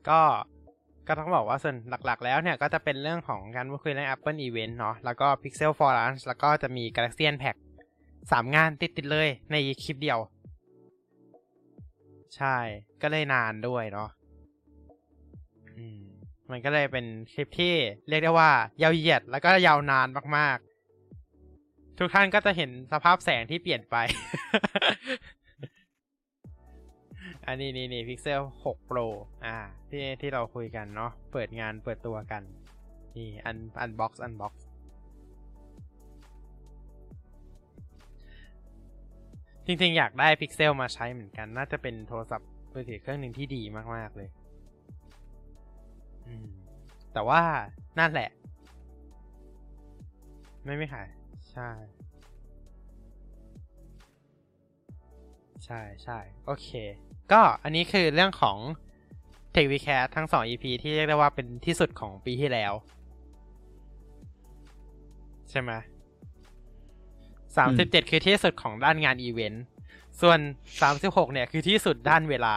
[0.09, 0.21] ก็
[1.09, 1.77] ก็ต้องบอกว่าส่วน
[2.07, 7.57] หลักๆ แล้วเนี่ย ก็จะเป็นเรื่องของการพูดคุยเรื่อง Apple Event เนาะแล้วก็ Pixel for Launch แล้วก็จะมี Galaxy Unpack
[8.31, 10.19] สามงานติดๆเลยในคลิปเดียว
[12.37, 12.57] ใช่
[13.03, 14.09] ก็เลยนานด้วยเนาะ
[16.51, 17.75] มันก็เลยเป็นคลิปที่
[18.09, 18.51] เรียกได้ว่า
[18.83, 23.97] ยาวเหยียดแล้วก็ยาวนานมากๆ ทุกท่านก็จะเห็นสภาพแสงที่เปลี่ยนไป
[27.47, 29.07] อันนี้นี่นี่ Pixel 6 Pro
[29.45, 29.57] อ่า
[29.91, 32.43] ที่ที่เราคุยกันเนาะเปิดงานเปิดตัวกัน
[33.17, 34.65] นี่อัน unbox unbox
[39.67, 43.63] จริงๆ อยากได้ Pixel มาใช้เหมือนกัน น่าจะเป็นโทรศัพท์ มือถือเครื่องหนึ่งที่ดี
[43.95, 44.29] มาก ๆ เลย
[46.27, 46.47] อืม
[47.13, 47.43] แต่ว่า
[47.99, 48.31] นั่นแหละ
[50.65, 51.09] ไม่ไม่ขาย
[51.51, 51.69] ใช่
[55.65, 56.69] ใช่ใช่โอเค
[57.33, 58.59] ก็อันนี้คือเรื่องของ
[59.55, 62.73] Tech w e c a s ทั้ง 2 EP ที่เรียกได้ว่าเป็นที่สุดของปีที่แล้ว
[65.51, 65.71] ใช่ไหม
[67.57, 69.65] สามสิบเจ็ดคือที่สุดของด้านงานอีเวนต์
[70.23, 70.39] ส่วน
[70.83, 72.55] สามสิบหกเนี่ยคือที่สุดด้านเวลา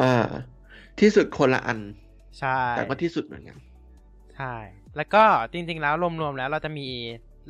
[0.00, 0.14] อ่า
[1.00, 1.78] ที่สุดคนละอัน
[2.38, 3.58] ใช่ แต่ก็ที่สุดเหมือนกัน
[4.36, 4.54] ใช่
[4.96, 6.88] แล้วก็จริง ๆ แล้วรวมๆแล้วเราจะมี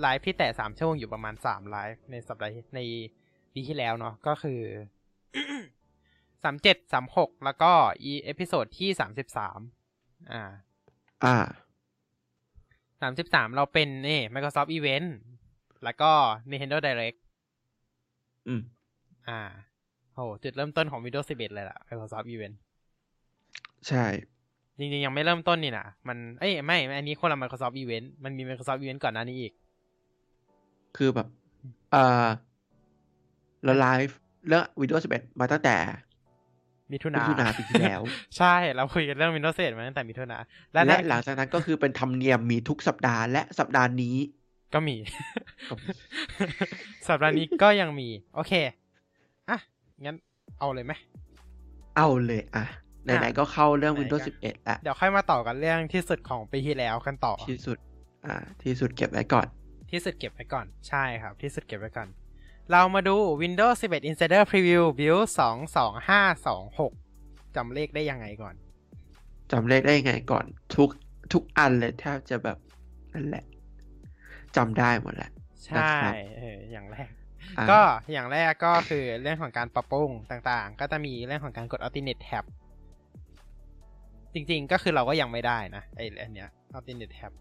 [0.01, 2.81] ไลฟ์ที่แต่สามชั่วโมงอยู่ประมาณสามไลฟ์ในสัปดาห์ใน
[3.55, 4.61] ปีที่แล้วเนาะก็คือ
[6.43, 9.59] สามเจ็ดสามหกแล้วก็อี episode ที่สามสิบสาม
[10.33, 10.43] อ่า
[11.25, 11.37] อ่า
[13.01, 15.09] สามสิบสามเราเป็นนี่ Microsoft Event
[15.85, 16.11] แล้วก็
[16.51, 17.19] Nintendo Direct
[18.49, 18.63] อืม
[19.29, 19.41] อ่า
[20.15, 22.57] โหจุดเริ่มต้นของ Windows 11 เลยล่ะ Microsoft Event
[23.89, 24.05] ใช่
[24.79, 29.53] จริงๆ ยังไม่เริ่มต้นนี่นะมัน เอ้ย ไม่ อันนี้คนละ Microsoft Event มันมี Microsoft Event ก่อนหน้านี้อีก
[30.97, 31.27] คือแบบ
[31.95, 32.29] อ่า
[33.65, 35.77] เราไลฟ์เรื่อง Windows 11 มาตั้งแต่
[36.93, 38.01] มิถุมินาถุนาปีที่แล้ว
[38.39, 40.39] ใช่ เราคุยกันเรื่อง Windows 11มาตั้งแต่มิถุนา
[40.73, 44.17] และและนั่นหลังจากนั้นก็คือเป็นธรรมเนียมมีทุกสัปดาห์และสัปดาห์นี้
[44.75, 44.97] ก็มี
[45.69, 45.89] ก็มี
[47.09, 48.53] สัปดาห์นี้ก็ยังมี โอเค
[49.51, 49.59] อะ
[50.05, 50.17] งั้น
[50.61, 50.93] เอาเลยไหม
[51.97, 52.65] เอาเลยอะ
[53.05, 57.79] ไหนๆก็เข้าเรื่องไหนๆก็ Windows 11แล้วเดี๋ยวค่อยมาต่อกันเรื่องที่สุดของปีที่แล้วกันต่อ ที่สุด
[58.27, 59.47] อ่า ที่สุดเก็บไว้ก่อน
[59.91, 62.09] ที่สุดเก็บไว้ก่อน ใช่ครับ ที่สุดเก็บไว้ก่อน
[62.73, 65.25] เรามาดู Windows 11 Insider Preview Build
[66.61, 68.55] 22526จำเลขได้ยังไงก่อน
[69.53, 70.45] จำเลขได้ยังไงก่อน
[70.77, 70.89] ทุก
[71.33, 72.59] ทุกอันเลยแทบจะแบบ
[73.13, 73.45] นั่นแหละ
[74.57, 75.31] จำได้หมดแหละ
[75.65, 77.20] ใช่นะครับเอออย่างแรกอ่า
[77.71, 77.81] ก็
[78.13, 82.45] อย่างแรกก็คือเรื่องของการปรับปรุงต่างๆ ก็จะมีเรื่องของการกด Alternate Tab
[84.35, 87.33] จริง ๆ ก็คือเราก็ยังไม่ได้นะไอ้อันเนี้ย Alternate Tab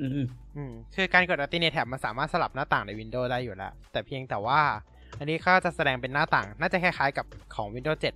[0.00, 0.10] อืม
[0.56, 4.60] อืมคือการกด Alternate Tab มันสามารถสลับหน้าต่างใน Windows ได้อยู่แล้ว แต่เพียงแต่ว่า
[5.18, 8.14] อันนี้ก็จะแสดงเป็นหน้าต่าง น่าจะคล้ายๆกับของ Windows 7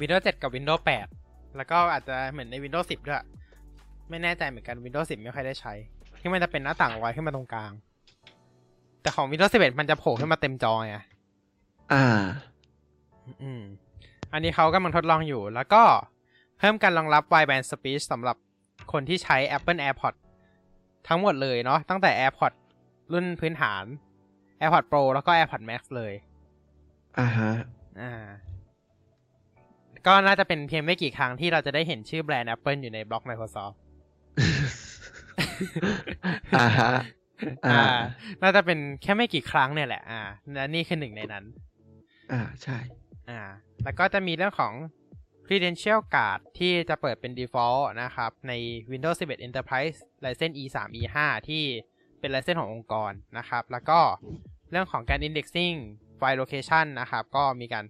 [0.00, 0.82] Windows 7 กับ Windows
[1.18, 3.24] 8 แล้วก็อาจจะเหมือนใน Windows 10 ด้วย
[4.10, 5.72] ไม่แน่ใจเหมือนกัน Windows 10 ไม่ค่อยได้ใช้
[6.20, 7.72] ที่มันจะเป็นหน้าต่างไว้ขึ้นมาตรงกลาง
[9.06, 10.96] แต่ของ Windows 11 มันจะโผล่ขึ้นมาเต็มจอไง
[11.92, 12.04] อ่า
[13.42, 13.62] อืม
[14.32, 15.82] อันนี้เขากำลังทดลองอยู่ แล้วก็
[16.58, 18.36] เพิ่มการรองรับ wideband speech สำหรับ
[18.92, 20.20] คนที่ใช้ Apple AirPods
[21.08, 22.58] ทั้งหมดเลยเนาะตั้งแต่ AirPods
[23.12, 23.84] รุ่นพื้นฐาน
[24.60, 26.12] AirPods Pro แล้วก็ AirPods Max เลย
[27.18, 27.52] อ่าฮะ
[28.00, 28.26] อ่า
[30.06, 33.76] ก็น่าจะเป็นเพียงไม่กี่ครั้งที่เราจะได้เห็นชื่อแบรนด์ Apple อยู่ในบล็อก Microsoft
[36.58, 37.15] อ่าฮะอ่า
[37.66, 37.80] อ่า
[38.42, 40.20] น่าจะเป็นแค่ไม่กี่ครั้งเนี่ยแหละ อ่า
[40.54, 41.44] และนี่คือหนึ่งในนั้น
[42.32, 42.78] อ่าใช่
[43.30, 43.40] อ่า
[43.84, 44.72] แล้วก็จะมีเรื่องของ
[45.46, 48.52] credential card ที่จะเปิดเป็น default นะครับ ใน
[48.92, 51.18] Windows 11 Enterprise License E3 E5
[51.48, 51.64] ที่
[52.20, 54.00] เป็น license ขององค์กรนะครับ แล้วก็
[54.70, 55.76] เรื่องของการ indexing
[56.20, 57.84] file location นะครับ ก็มีการ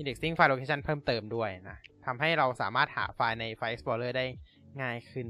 [0.00, 4.26] indexing file location เพิ่มเติมด้วยนะทำให้เราสามารถหาไฟล์ใน File Explorer ได้
[4.82, 5.26] ง่ายขึ้น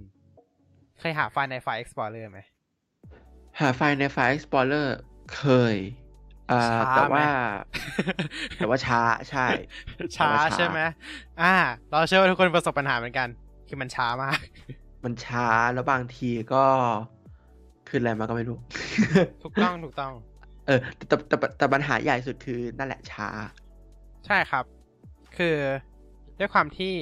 [1.00, 2.40] เคยหาไฟล์ใน File Explorer ไหม
[3.58, 4.88] หาไฟล์ในไฟล์ Explorer
[5.36, 5.76] เคย
[6.50, 7.28] อ่าช้าแต่ไหมว่า
[8.56, 9.46] แต่ว่าช้าใช่
[10.16, 10.80] ช้าแต่ว่าช้าใช่ไหม
[11.42, 11.54] อ่า
[11.90, 13.28] เราเชื่อว่าทุกคนประสบปัญหาเหมือนกัน
[13.68, 14.40] คือมันช้ามาก
[15.04, 16.64] มันช้าแล้วบางทีก็
[17.88, 18.58] ขึ้นอะไรมาก็ไม่รู้
[19.42, 20.12] ถูกต้องถูกต้อง
[20.66, 23.28] เออแต่แต่แต่แต่ปัญหาใหญ่สุดคือนั่นแหละช้า
[24.26, 24.64] ใช่ครับ
[25.36, 25.56] คือ
[26.38, 26.94] ด้วยความที่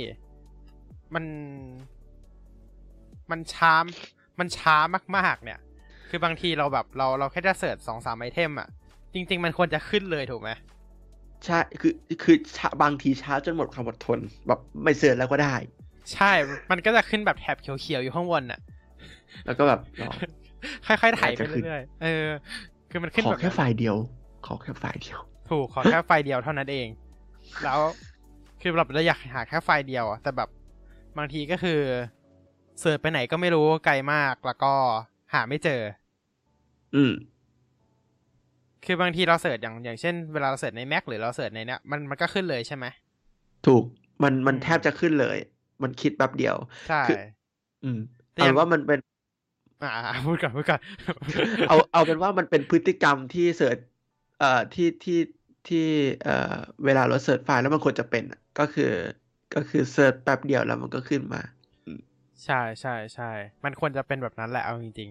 [1.14, 1.24] มัน
[3.30, 3.74] มันช้า
[4.38, 4.76] มันช้า
[5.16, 5.58] มาก ๆ เนี่ย
[6.08, 8.68] คือบางทีเราแบบเราเราแค่จะเสิร์ชสองสามไอเทมอะ
[9.14, 10.50] จริง ๆ มันควรจะขึ้นเลยถูกไหม
[11.46, 11.92] ใช่คือ
[12.22, 14.18] คือช้าบางทีช้าจนหมดความอดทน
[14.48, 15.54] แบบไม่เสิร์ชแล้วก็ได้
[16.14, 16.32] ใช่
[16.70, 18.60] มันก็จะขึ้นแบบแถบเขียวๆอยู่ข้างบนอะ
[19.46, 20.10] แล้วก็แบบรอ
[20.86, 22.26] ค่อยๆไถ่ายไปจะขึ้นเรื่อยๆเออ
[22.90, 23.96] คือมันขึ้นขอแบบแค่นั้นไฟล์เดียว
[24.46, 25.18] ขอแค่ไฟล์เดียว
[25.50, 26.88] ถูกขอแค่ไฟล์เดียวเท่านั้นเอง
[27.64, 27.78] แล้ว
[28.62, 30.48] คือแบบเราอยากหาแค่ไฟล์เดียวอะแต่แบบ
[31.18, 31.80] บางทีก็คือ
[32.80, 34.72] เสิร์ชไปไหนก็ไม่รู้ไกลมากแล้วก็
[35.32, 35.80] หาไม่เจอ
[36.94, 37.12] อืม
[38.84, 42.86] คือบางทีเราเสิร์ชอย่างอย่างเช่นเวลาเราเสิร์ชใน Mac หรือเราเสิร์ชในเนี้ยมันมันก็ขึ้นเลยใช่ไหม
[43.66, 43.84] ถูก
[44.22, 45.36] มันมันอืมแทบจะขึ้นเลย
[45.82, 47.16] มันคิดแป๊บเดียว ใช่คือ
[47.82, 47.98] อืม
[48.32, 48.98] แต่เอาอย่างเป็นว่ามันเป็น
[49.82, 49.88] อ่า
[50.26, 50.80] พูดก่อนพูดก่อน
[51.66, 53.78] เอาเอาเป็นว่ามันเป็นพฤติกรรมที่เสิร์ช
[54.38, 55.20] เอ่อที่ที่
[55.68, 55.86] ที่
[56.22, 58.92] เอ่อเวลาเราเสิร์ชไฟล์แล้วมันควรจะเป็นอะก็คือ
[59.54, 61.40] ก็คือเสิร์ชแป๊บเดียวแล้วมันก็ขึ้นมา
[62.44, 63.30] ใช่ใช่ใช่
[63.64, 65.10] มันควรจะเป็นแบบนั้นแหละเอาจริง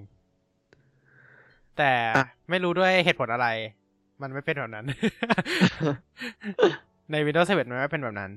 [1.07, 3.47] ๆ แต่อะไม่รู้ด้วยเหตุผลอะไร
[4.21, 4.85] มันไม่เป็นแบบนั้น
[7.11, 8.31] ใน Windows 7มันไม่เป็นแบบนั้น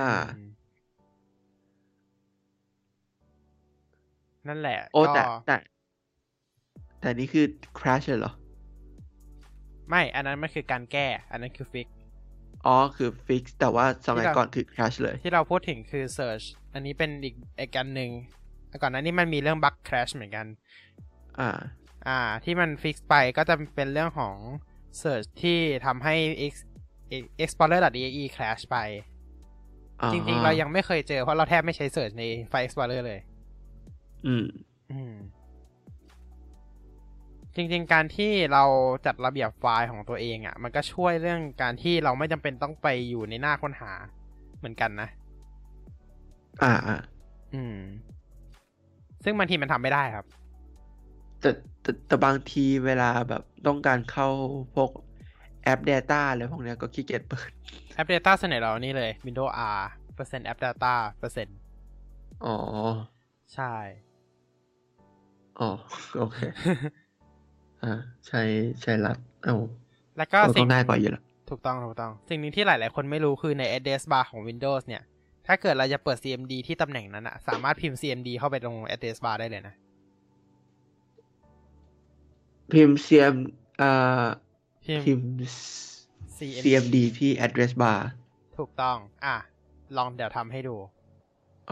[0.00, 0.48] อ่าอืม
[4.48, 5.56] นั่นแหละ โอ้ก็แต่แต่
[7.00, 7.44] แต่นี่คือ
[7.78, 8.32] crash เลยเหรอ
[9.88, 11.88] ไม่ อันนั้นมันคือการแก้ อันนั้นคือฟิก
[12.66, 18.10] อ๋อ คือ fix แต่ว่าสมัยที่เราก่อนคือ crash เลย ที่เราพูดถึงคือ search อันนี้เป็นอีกอีกอันหนึ่ง
[18.82, 20.46] ก่อนหน้านี้มันมีเรื่อง bug crash เหมือนกัน
[21.40, 21.50] อ่า
[22.08, 24.36] อ่า ที่มันฟิกไปก็จะเป็นเรื่องของ
[25.00, 26.14] search ที่ทำให้
[26.52, 26.68] X-
[27.42, 28.76] explorer.exe crash ไป
[30.02, 33.20] อ๋อจริงๆ เรายังไม่เคยเจอ เพราะเราแทบไม่ใช้ search ในไฟล์ explorer เลย
[34.26, 34.46] อืม
[34.92, 35.14] อืม
[37.56, 38.64] จริง ๆ การที่เรา
[39.06, 43.92] จัดระเบียบไฟล์ของตัวเองอะ่ะ มันก็ช่วยเรื่องการที่เราไม่จำเป็นต้องไปอยู่ในหน้าค้นหา
[44.58, 45.08] เหมือนกันนะ
[46.62, 46.96] อ่าอ่า
[47.54, 47.78] อืม
[49.24, 50.26] ซึ่งบางทีมันทำไม่ได้ครับ
[51.40, 51.50] แต่
[51.82, 54.28] แต่แต่บางทีเวลาแบบต้องการเข้า
[54.74, 54.90] พวก
[55.64, 57.50] แอป Data อะไรพวกเนี้ยก็ขี้เกียจเปิด
[57.94, 59.82] แอป Data เสนอเรานี่เลย Windows R
[60.14, 61.56] เปอร์เซ็นต์ App Data เปอร์เซ็นต์
[62.44, 62.56] อ๋อ
[63.54, 63.74] ใช่
[65.60, 65.70] อ๋อ
[66.18, 66.38] โอเค
[67.82, 67.92] อ่า
[68.26, 68.42] ใช้
[68.82, 69.56] ใช้รัดเอ้า
[70.16, 75.02] แล้วก็ก็สิ่ต้องงได้กว่าอยู่แล้ว ถูกต้อง ถูกต้อง สิ่งหนึ่งที่หลาย ๆ คนไม่รู้คือใน address bar ของ Windows เนี่ย
[75.46, 79.74] ถ้าเกิดเราจะเปิด CMD ที่ตำแหน่งนั้นอะสามารถพิมพ์ CMD เข้าไปตรง address bar ได้เลยนะ
[82.72, 83.36] พิมพ์ CM
[83.80, 84.26] อ่า
[84.84, 85.28] พิมพ์พิมพ์
[86.36, 88.00] CMD CMD ที่ address bar
[88.58, 89.36] ถูกต้อง อะ
[89.96, 90.76] ลองเดี๋ยวทำให้ดู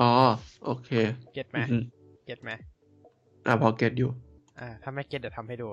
[0.01, 0.11] อ๋อ
[0.65, 0.91] โอเค
[1.35, 1.83] get ไหมอือหือ
[2.25, 2.51] get ไหม
[3.47, 4.11] อ่าพอ get อยู่
[4.61, 5.69] อ่า ถ้าไม่ get เดี๋ยวทำให้ดู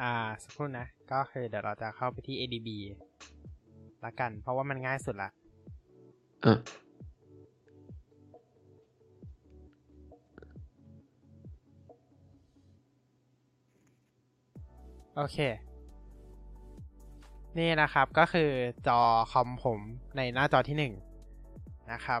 [0.00, 2.68] อ่าสักครู่นะ ก็คือเดี๋ยวเราจะเข้าไปที่ ADB
[4.04, 5.30] ละกัน เพราะว่ามันง่ายสุดละ
[6.44, 6.54] อะ
[15.16, 15.38] โอเค
[17.58, 18.50] นี่นะครับก็คือ
[18.86, 19.00] จอ
[19.32, 19.80] คอมผม
[20.16, 20.94] ในหน้าจอที่หนึ่ง
[21.92, 22.20] นะครับ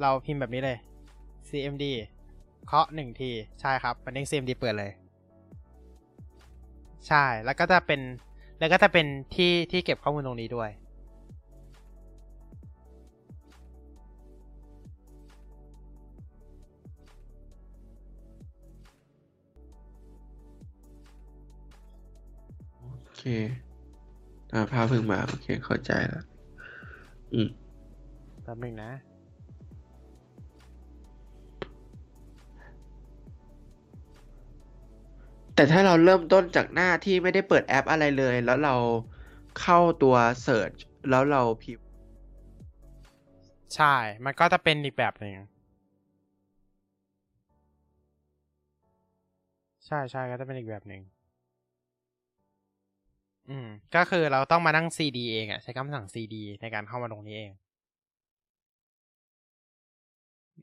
[0.00, 0.78] เราพิมพ์แบบนี้เลย
[1.48, 1.84] cmd
[2.66, 3.30] เคาะหนึ่งที
[3.60, 4.92] ใช่ครับมันเด้ง cmd เปิดเลย
[7.08, 8.00] ใช่ แล้วก็จะเป็น
[8.58, 10.70] แล้วก็จะเป็นที่ที่เก็บข้อมูลตรงนี้ด้วย
[22.78, 22.86] โอ
[23.16, 23.22] เค
[24.52, 26.24] อ่าภาพเพิ่งมา โอเค เข้าใจแล้ว
[27.34, 27.48] อืม
[28.42, 28.90] แป๊บหนึ่งนะ
[35.60, 38.76] แต่ถ้าเราเริ่มต้นจากหน้าที่ไม่ได้เปิดแอปอะไรเลย แล้วเรา
[39.60, 40.78] เข้าตัว Search
[41.10, 41.86] แล้วเราพิมพ์
[43.74, 43.94] ใช่
[44.24, 45.34] มันก็จะเป็นอีกแบบหนึ่ง
[49.86, 51.02] ใช่ใช่ก็จะเป็นอีกแบบหนึ่ง
[53.48, 57.52] อืม ก็คือเราต้องมานั่ง cd เองอะใช้คำสั่ง cd ในการเข้ามาตรงนี้เอง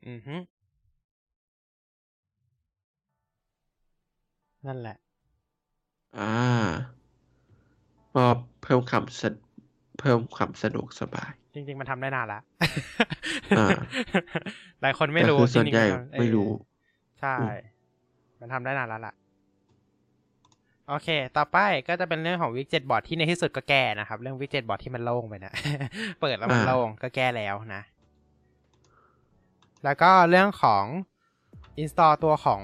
[0.07, 0.35] อือฮึ
[4.67, 4.97] นั่นแหละ
[6.19, 6.35] อ่า
[8.15, 8.25] ก็
[8.61, 9.29] เพิ่มความสะ
[9.99, 12.39] เพิ่มความสะดวกสบาย จริง ๆ มันทำได้นานละ
[13.57, 13.67] อ่า
[14.81, 16.63] หลายคนไม่รู้แต่คือส่วนจริงๆใหญ่มันทำไม่รู้เอ
[17.17, 19.13] อใช่อืมมันทำได้นานแล้วล่ะ
[20.89, 25.53] โอเค ต่อไปก็จะเป็นเรื่องของ widget board ที่ในที่สุดก็แก้นะครับ เรื่อง widget board ที่มันโล่งไปนะ
[26.21, 27.81] เปิดแล้วมันโล่งก็แก้แล้วนะ
[29.83, 30.83] แล้วก็เรื่องของ
[31.81, 32.61] install ตัวของ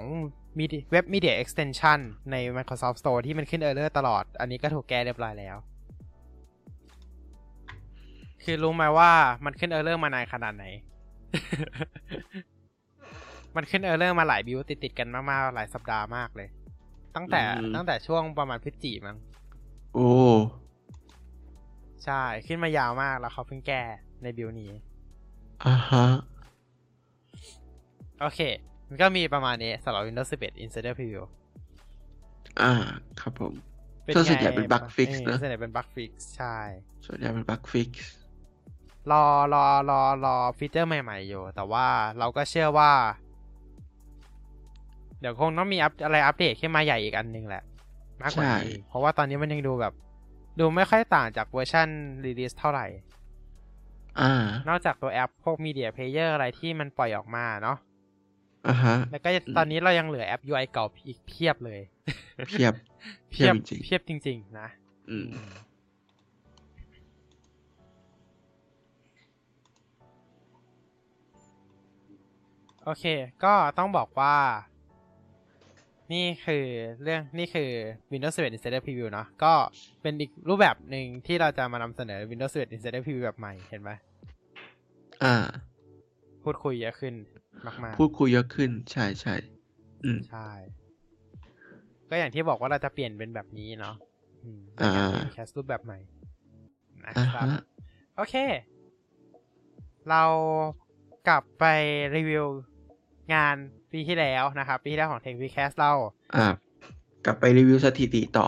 [0.60, 2.00] Medi- Web Media Extension
[2.32, 5.58] ใน Microsoft Store ที่มันขึ้น error ตลอด อันนี้ก็ถูกแก้เรียบร้อยแล้ว
[8.44, 9.12] คือรู้ไหมว่า
[9.46, 10.66] มันขึ้น error มานานขนาดไหน
[13.56, 16.50] มันขึ้น error มาหลาย build ติดติดๆกันมากๆ หลายสัปดาห์มากเลย
[17.16, 19.18] ตั้งแต่อืมตั้งแต่ช่วงประมาณพฤศจิมั้ง
[19.94, 20.10] โอ้
[22.06, 23.82] ใช่ ขึ้นมายาวมากแล้วเขาเพิ่งแก้
[24.24, 24.72] ในบิวนี้
[25.66, 26.06] อ่าฮะ
[28.22, 28.40] โอเค
[28.94, 31.24] มันก็มีประมาณนี้สำหรับ Windows 11 Insider Preview
[32.62, 32.72] อ่า
[33.22, 33.54] ครับผม
[34.04, 36.58] เป็นส่วนใหญ่ไงเป็น bug fix ออนะส่วนใหญ่เป็น bug fix ใช่
[37.06, 38.12] ส่วนใหญ่เป็น bug fix
[39.12, 41.88] รอรอรอรอฟีเจอร์ใหม่ ๆ อยู่ แต่ว่า
[42.20, 42.92] เราก็เชื่อว่า
[45.20, 47.64] เดี๋ยวคงต้องมีอัปอะไรอัปเดตขึ้นมาใหญ่อีกอันหนึงแหละ
[48.22, 49.94] มากกว่านี้อีกเพราะว่าตอนนี้มันยังดูแบบ
[50.60, 51.90] ดูไม่ค่อยต่างจากเวอร์ชัน
[52.26, 52.86] release เท่าไหร่
[54.20, 57.78] อ่า นอกจากตัวแอปพวก Media Player อะไรที่มันปล่อยออกมาเนาะ
[58.68, 61.82] อ่าฮะ แล้วก็ตอนนี้เรายังเหลือแอป UI เก่าอีกเพียบเลย
[62.50, 62.74] เพียบ
[63.32, 65.28] เพียบจริงเพียบจริง ๆ นะๆอืม
[72.86, 73.06] โอเค
[73.44, 74.36] ก็ต้องบอกว่า
[76.14, 76.66] นี่คือ
[77.04, 77.70] เรื่องนี่คือ
[78.12, 79.54] Windows 11 Insider Preview เนาะก็
[80.02, 83.92] เป็นอีกรูปแบบหนึ่งที่เราจะมานำเสนอ Windows 11 Insider Preview แบบใหม่ เห็นไหม
[85.24, 85.36] อ่า
[86.44, 87.14] พูดคุยเยอะขึ้น
[87.84, 89.36] มากพูดคุยเยอะขึ้น ใช่ใช่
[90.04, 90.50] อืมๆใช่
[92.10, 93.96] ก็อย่างที่บอกว่าเราจะเปลี่ยนเป็นแบบนี้เนาะ
[94.44, 94.92] อืมอ่า
[95.34, 96.00] แคสรูปแบบใหม่
[97.06, 97.62] นะอ่าครับฮะ
[98.16, 98.36] โอเค
[100.10, 100.24] เรา
[101.28, 101.66] กลับไป
[102.16, 102.46] รีวิว
[103.34, 103.56] งาน
[103.92, 105.92] ปีที่แล้วนะครับ ปีที่แล้วของ Tech w e e k c a s t เรา
[106.36, 106.46] อ่า
[107.26, 108.48] กลับไปรีวิวสถิติต่อ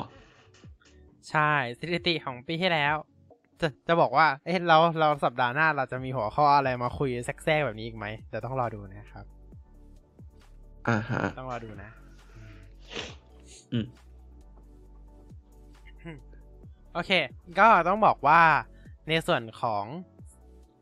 [1.30, 2.96] ใช่ สถิติของปีที่แล้ว
[3.62, 9.26] จะจะบอกว่า เอ๊ะเราเราสัปดาห์หน้าเราจะมีหัวข้ออะไรมาคุยแทรกๆแบบนี้อีกไหมแต่ต้องรอดูนะครับ
[10.88, 11.90] อ่าฮะ ต้องรอดูนะ
[13.74, 13.86] อืม
[16.94, 17.12] โอเค
[17.60, 18.42] ก็ต้องบอกว่า
[19.10, 19.86] ในส่วนของ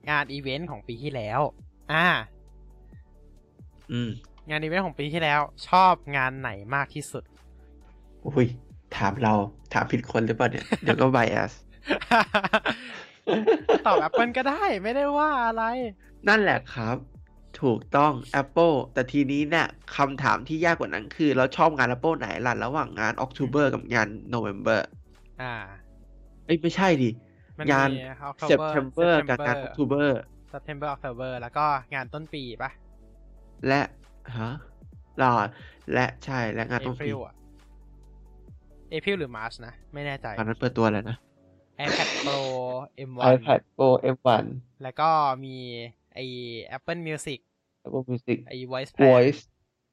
[0.09, 1.39] งานอีเวนต์ของปีที่แล้ว
[1.93, 2.07] อ่า
[3.91, 4.09] อืม
[4.49, 7.23] งานอีเวนต์ของปีที่แล้ว ชอบงานไหนมากที่สุด
[8.25, 8.47] อุ้ย
[8.97, 9.33] ถามเรา
[9.73, 11.51] ถามผิดคนหรือเปล่าเนี่ย เดี๋ยวก็ bias
[13.87, 15.63] ตอบ Apple ก็ได้ไม่ได้ว่าอะไร
[16.27, 16.97] นั่นแหละครับ
[17.61, 19.67] ถูกต้อง Apple แต่ทีนี้เนี่ย
[19.97, 24.79] คำถามที่ยากกว่านั้นคือ เราชอบงาน Apple ไหนล่ะระหว่างงาน October กับงาน November
[25.41, 25.55] อ่า
[26.45, 27.09] เอ้ยไม่ใช่ดิ
[27.57, 30.07] มันงานมี October September กับงาน October
[30.53, 32.71] September October แล้วก็งานต้นปีปะ
[33.67, 33.81] และ
[34.37, 34.51] ฮะ
[35.21, 35.33] รอ
[35.93, 37.35] และใช่และงานต้นปี April อะ
[38.93, 41.17] April หรือ March นะ ไม่แน่ใจตอนนั้นเปิดตัวแล้วนะ
[41.85, 42.37] iPad Pro
[43.09, 44.45] M1 iPad Pro M1
[44.83, 45.09] แล้วก็
[45.45, 45.57] มี
[46.13, 46.19] ไอ
[46.77, 47.39] Apple Music
[47.85, 49.41] Apple Music ไอ Voice Plan Voice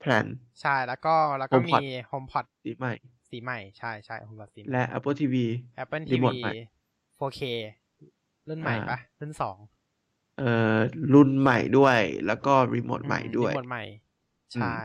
[0.03, 0.27] Plan
[0.61, 1.75] ใช่ แล้วก็แล้วก็มี
[2.11, 2.95] HomePod HomePod สีใหม่
[3.31, 5.35] สีใหม่ ใช่ใช่ HomePod สีใหม่และ Apple TV
[5.83, 6.55] Apple รี TV โมทใหม่
[7.19, 7.43] 4K
[8.49, 9.57] รุ่นใหม่อ่าปะรุ่นสอง
[10.39, 10.79] เอ่อ
[11.15, 13.85] รุ่นใหม่ด้วย แล้วก็รีโมทใหม่ด้วยรีโมทใหม่
[14.55, 14.77] ใช่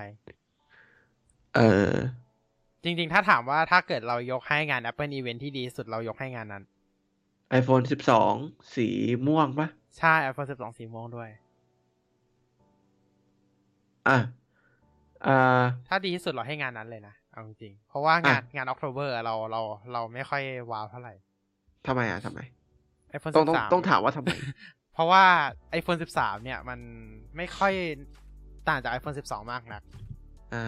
[1.55, 1.93] เออ
[2.83, 6.63] จริง ๆ ถ้าถามว่าถ้าเกิดเรายกให้งาน Apple Event ที่ดีสุดเรายกให้งานนั้น
[7.59, 7.85] iPhone
[8.29, 8.87] 12 สี
[9.27, 11.29] ม่วงปะใช่ iPhone 12 สีม่วงด้วย
[14.07, 14.17] อะ
[15.27, 19.61] อ่า ถ้าดีที่สุดเราให้งานนั้นเลยนะ เอาจริงๆเพราะว่างานอะงาน October เราเรา
[19.93, 20.41] เราไม่ค่อย
[20.71, 21.13] ว้าวเท่าไหร่
[21.87, 22.39] ทำไมอะทำไม
[23.15, 24.29] iPhone ต้องต้อง13ต้องถามว่าทำไม
[24.93, 25.23] เพราะว่า
[25.79, 26.79] iPhone 13 เนี่ย มัน
[27.37, 27.73] ไม่ค่อย
[28.69, 29.83] ต่างจาก iPhone 12 มากนัก
[30.53, 30.63] อ่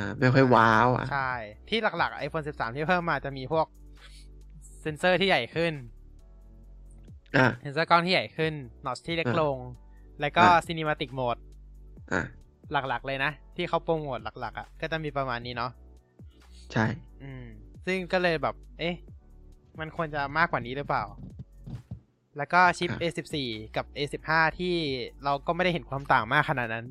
[0.00, 1.32] า ไม่ค่อยว้าวอะ ใช่
[1.68, 3.66] ที่หลักๆ iPhone 13 ที่เพิ่มมาจะมีพวก
[4.82, 5.95] เซนเซอร์ที่ใหญ่ขึ้นอะ
[7.60, 8.52] เซนเซอร์กล้องที่ใหญ่ขึ้น
[8.86, 9.58] นอชที่เล็กอะลง
[10.20, 11.36] แล้วก็อะซีนิมาติกโหมด
[12.12, 12.22] อะ
[12.72, 15.70] หลักๆเลยนะ ที่เขาโปรโมทหลักๆอะก็จะมีประมาณนี้เนาะ
[16.72, 16.84] ใช่
[17.22, 17.44] อืม
[17.86, 18.94] ซึ่งก็เลยแบบ เอ๊ะ
[19.80, 21.04] มันควรจะมากกว่านี้หรือเปล่า
[22.36, 23.36] แล้วก็ชิปอะ A14
[23.76, 24.74] กับ A15 ที่
[25.24, 26.86] เราก็ไม่ได้เห็นความต่างมากขนาดนั้น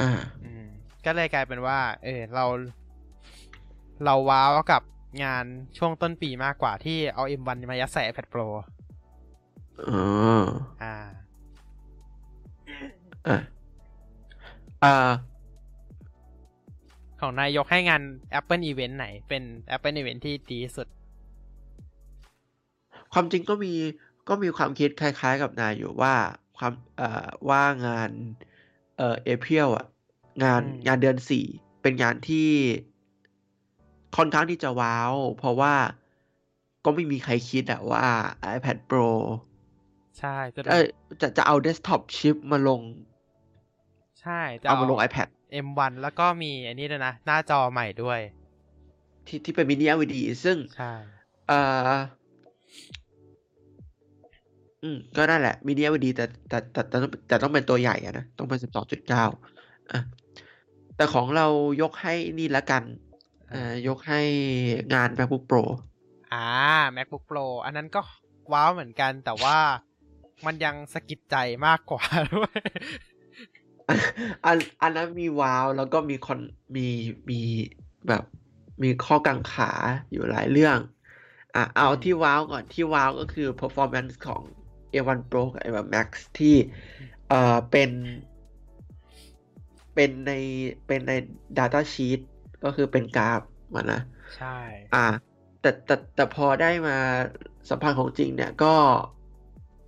[0.00, 0.66] อ่า อืม
[1.06, 2.44] ก็เลยกลายเป็นว่า เออเรา
[4.04, 4.82] เราว้าวกับ
[5.24, 5.44] งาน
[5.78, 8.46] ช่วงต้นปีมากกว่าที่เอา M1 มายัดใส่ iPad Pro
[9.88, 10.02] อ๋อ
[10.82, 10.94] อ่า
[13.26, 13.36] อะ
[14.82, 14.94] อ่า
[17.20, 18.02] ของนายยกให้งาน
[18.38, 19.42] Apple Event ไหน เป็น
[19.74, 20.86] Apple Event ที่ดีที่สุด
[23.12, 23.72] ความจริงก็มี
[24.28, 26.14] ก็มีความคิดคล้ายๆกับนายอยู่ว่า
[26.58, 28.10] ความเอ่อว่างาน
[28.96, 29.86] เอ่อเอพิลอะ
[30.44, 31.44] งานอืมงานเดือนสี่
[31.82, 32.50] เป็นงานที่
[34.16, 35.74] ค่อนข้างที่จะว้าว เพราะว่า
[36.84, 38.06] ก็ไม่มีใครคิดอะว่า
[38.54, 39.08] iPad Pro
[40.20, 40.86] ใช่จะเอ้ย
[41.20, 42.80] จะจะเอา desktop chip มาลง
[44.20, 45.28] ใช่จะเอามาลง iPad
[45.66, 48.20] M1 แล้วก็มีอันนี้ด้วยนะ หน้าจอใหม่ด้วย
[49.26, 50.92] ที่ที่เป็นมินิ LED ซึ่งใช่
[51.48, 51.90] เอ่อ
[54.82, 59.10] อืม ก็นั่นแหละมินิ LED แต่แต่แต่แต่ต้องแต่ต้องเป็นตัวใหญ่อะนะ ต้องเป็น12.9
[59.92, 60.00] อะ
[60.96, 61.46] แต่ของเรา
[61.82, 62.82] ยกให้นี่ละกัน
[63.52, 64.20] อ่าอ่ายกให้
[64.94, 65.62] งาน MacBook Pro
[66.32, 66.48] อ่า
[66.96, 68.00] MacBook Pro อันนั้นก็
[68.52, 69.58] ว้าวเหมือนกันแต่ว่า
[70.46, 71.36] มันยังสะกิดใจ
[71.66, 72.58] มากกว่าด้วย
[74.46, 76.40] อันอันนั้นมีว้าวแล้วก็มีคอน
[76.76, 76.86] มี
[77.30, 77.40] มี
[78.08, 78.22] แบบ
[78.82, 79.72] มีข้อกังขา
[80.10, 80.78] อยู่หลายเรื่อง
[81.54, 84.42] อะเอาอืมที่ว้าวก่อนที่ว้าวก็คือ performance ของ
[84.92, 86.54] A1 Pro กับ A1 Max ที่
[87.28, 87.90] เอ่อเป็น
[89.94, 90.32] เป็นใน
[90.86, 91.12] เป็นใน
[91.58, 92.20] data sheet
[92.64, 93.40] ก็คือเป็นกราฟ
[93.74, 94.00] มันนะ
[94.36, 94.58] ใช่
[94.94, 95.06] อ่า
[95.60, 96.96] แต่แต่แต่พอได้มา
[97.70, 98.74] สัมพันธ์ของจริงเนี่ยก็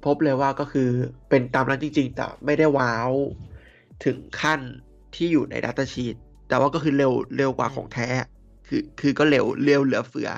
[0.03, 0.89] พบเลยว่าก็คือ
[1.29, 3.13] เป็นตามนั้นจริง ๆ แต่ไม่ได้ว้าว
[4.05, 4.61] ถึงขั้น
[5.15, 6.15] ที่อยู่ใน Data Sheet
[6.49, 8.09] แต่ว่าก็คือเร็วเร็วกว่าของแท้
[8.67, 10.29] คือคือก็เร็วเร็วเหลือเฟือ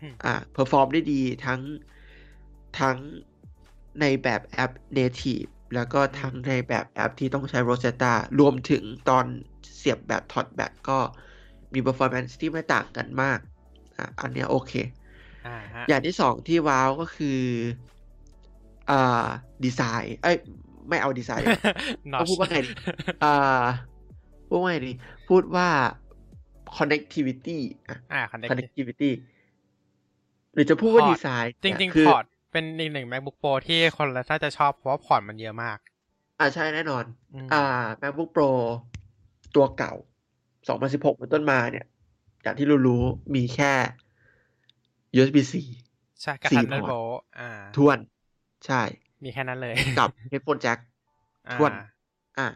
[0.00, 1.60] อืมอ่า perform ได้ดีทั้ง
[2.78, 2.98] ทั้ง
[4.00, 9.26] ในแบบแอป Native แล้วก็ทั้งในแบบแอปที่ต้องใช้ Rosetta รวมถึงตอน
[9.76, 10.98] เสียบแบบถอดแบตก็
[11.74, 13.38] มี performance ที่ไม่ต่างกันมาก
[13.96, 14.72] อะ อันเนี้ยโอเค
[15.44, 17.26] อ่าฮะอย่างที่สองที่ว้าวก็คือ
[18.90, 19.26] อ่า
[19.64, 20.36] ดีไซน์ เอ้ย
[20.88, 21.74] ไม่เอาดีไซน์ดีกว่า
[22.12, 22.72] Notch พูดว่าไงดี
[23.24, 23.34] อ่า
[24.48, 24.92] พูดว่าไงดี
[25.28, 25.68] พูดว่า
[26.76, 27.58] connectivity
[27.88, 29.10] อะอ่า Connect connectivity
[30.54, 35.78] หรือจะพูดว่า port design จริงคืๆพอร์ตเป็นอีกหนึ่ง MacBook Pro ที่คนละถ้าจะชอบเพราะว่าพอร์ตมันเยอะมาก
[36.38, 37.64] อ่าใช่แน่นอนอืมอ่า
[38.02, 38.50] MacBook Pro
[39.56, 39.94] ตัวเก่า
[40.56, 41.86] 2016เป็นต้นมาเนี่ย
[42.42, 43.72] อย่างที่รู้รู้ๆมีแค่
[45.16, 45.54] USB-C
[46.22, 47.98] ใช่กับสี่ Thunderbolt อ่าทวน
[48.66, 48.82] ใช่
[49.24, 50.78] มีแค่นั้นเลย กับ headphone jack
[51.48, 51.72] อ่าทวน
[52.38, 52.46] อะ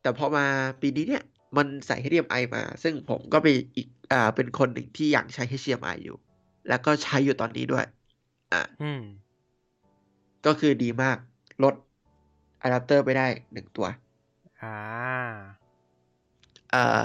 [0.00, 0.46] แต่พอมา
[0.80, 1.22] ปีนี้เนี่ย
[1.56, 6.16] มันใส่ HDMI มา ซึ่งผมก็เป็นอีกอ่าเป็นคนหนึ่งที่อยากใช้ HDMI อยู่
[6.68, 7.84] แล้วก็ใช้อยู่ตอนนี้ด้วย
[8.52, 9.00] อะอืม
[10.46, 11.16] ก็คือดีมาก
[11.62, 11.74] ลด
[12.60, 13.86] อะแดปเตอร์ไปได้หนึ่งตัว
[14.60, 14.74] อ่า
[16.70, 17.02] เอ่อ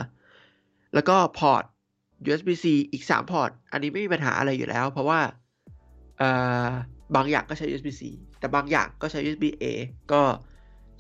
[0.94, 1.64] แล้วก็พอร์ต
[2.28, 5.20] USB-C อีกสามพอร์ต อันนี้ไม่มีปัญหาอะไรอยู่แล้ว เพราะว่า
[6.18, 6.26] เอ่อ
[7.16, 8.04] บางอย่างก็ใช้ USB-C
[8.40, 9.66] แต่บางอย่างก็ใช้ USB-A
[10.12, 10.22] ก็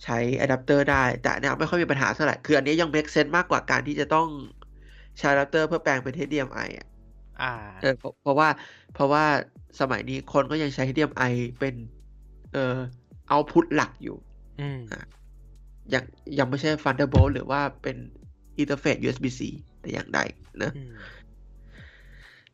[0.04, 4.28] ใช้อะแดปเตอร์ได้ แต่อันเนี้ยไม่ค่อยมีปัญหาเท่าไหร่ คืออันเนี้ยยัง make sense มากกว่าการที่จะต้อง
[5.20, 6.88] ใช้อะแดปเตอร์เพื่อแปลงเป็น HDMI อะ
[7.42, 7.52] อ่า
[7.82, 8.50] เออเพราะเพราะว่า
[8.94, 9.24] เพราะว่า
[9.80, 11.76] สมัยนี้คนก็ยังใช้ HDMI เป็น
[12.54, 12.78] เอ่อ
[13.30, 14.18] output หลักอยู่
[14.60, 14.80] อืม
[15.94, 16.04] ยัง
[16.40, 17.98] ยังไม่ใช่ Thunderbolt หรือว่าเป็น
[18.58, 19.42] interface USB-C
[19.82, 20.20] แต่อย่างใด
[20.64, 20.94] นะอืม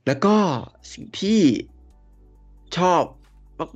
[0.06, 0.36] แล้วก็
[0.94, 1.42] สิ่งที่
[2.78, 3.04] ชอบ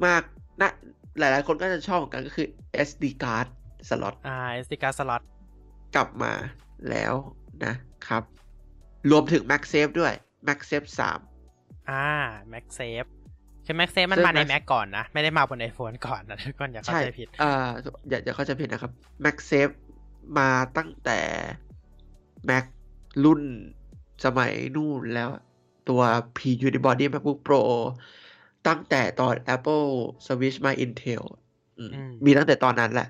[0.06, 0.72] มากๆนะ
[1.20, 2.48] หลายๆคนก็จะชอบเหมือนกันก็คือ
[2.88, 3.48] SD card
[3.90, 5.22] slot อ่า SD card slot
[5.96, 6.34] กลับมา
[6.90, 7.14] แล้ว
[7.66, 7.74] นะ
[8.08, 8.24] ครับ
[9.12, 10.14] รวมถึง MagSafe ด้วย
[10.48, 10.88] MagSafe
[11.40, 12.08] 3 อ่า
[12.54, 13.10] MagSafe
[13.66, 17.70] คือ MagSafe มันซึ่งมาใน Mag- Mac ก่อนนะ ไม่ได้มาบน iPhone ก่อนนะทุกคนอย่าเข้าใช่ใจผิดอ่า
[18.10, 18.92] อย่าอย่าเข้าใจผิดนะครับ
[19.26, 19.74] MagSafe
[20.38, 21.20] มาตั้งแต่
[22.50, 22.66] Mac
[23.24, 23.42] รุ่น
[24.26, 25.30] สมัยนู่นแล้ว
[25.90, 26.02] ตัว
[26.38, 27.62] P Unibody MacBook Pro
[28.68, 29.88] ตั้งแต่ตอน Apple
[30.26, 31.24] Switch มา Intel
[31.80, 33.08] อืมอืมมีตั้งแต่ตอนนั้นแหละ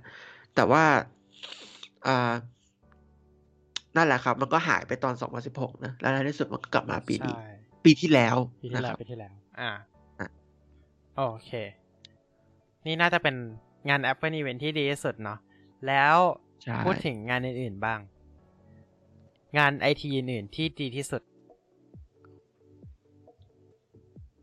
[0.55, 0.83] แต่ว่า
[2.07, 2.31] อ่า
[3.95, 5.13] นั่นแหละครับ มันก็หายไปตอน
[5.49, 7.49] 2016 นะ แล้วในที่สุดมันก็กลับมาปีนี้ใช่
[7.85, 9.71] ปีที่แล้วปีที่นะแล้ควรับปีที่แล้ว อ่า
[10.19, 10.27] อะ
[11.15, 11.51] โอเค
[12.85, 13.35] นี่น่าจะเป็น
[13.89, 15.39] งาน Apple Event ที่ดีที่สุดเนาะ
[15.87, 16.15] แล้ว
[16.63, 17.99] ใช่พูดถึงงานอื่นๆบ้าง
[19.57, 21.21] งานไอทีอื่นๆที่ดีที่สุด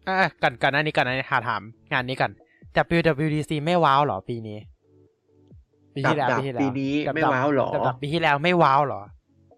[0.08, 2.32] อะก่อนก่อนหน้านี้ก่อนหน้านี้ถามถามงานนี้ก่อน
[2.96, 4.58] WWDC ไม่ว้าวเหรอปีนี้
[5.94, 9.02] ปีที่แล้วดับปีที่แล้วปีนี้ดับไม่ดับว้าวหรอดับดับปีที่แล้วไม่ว้าวเหรอ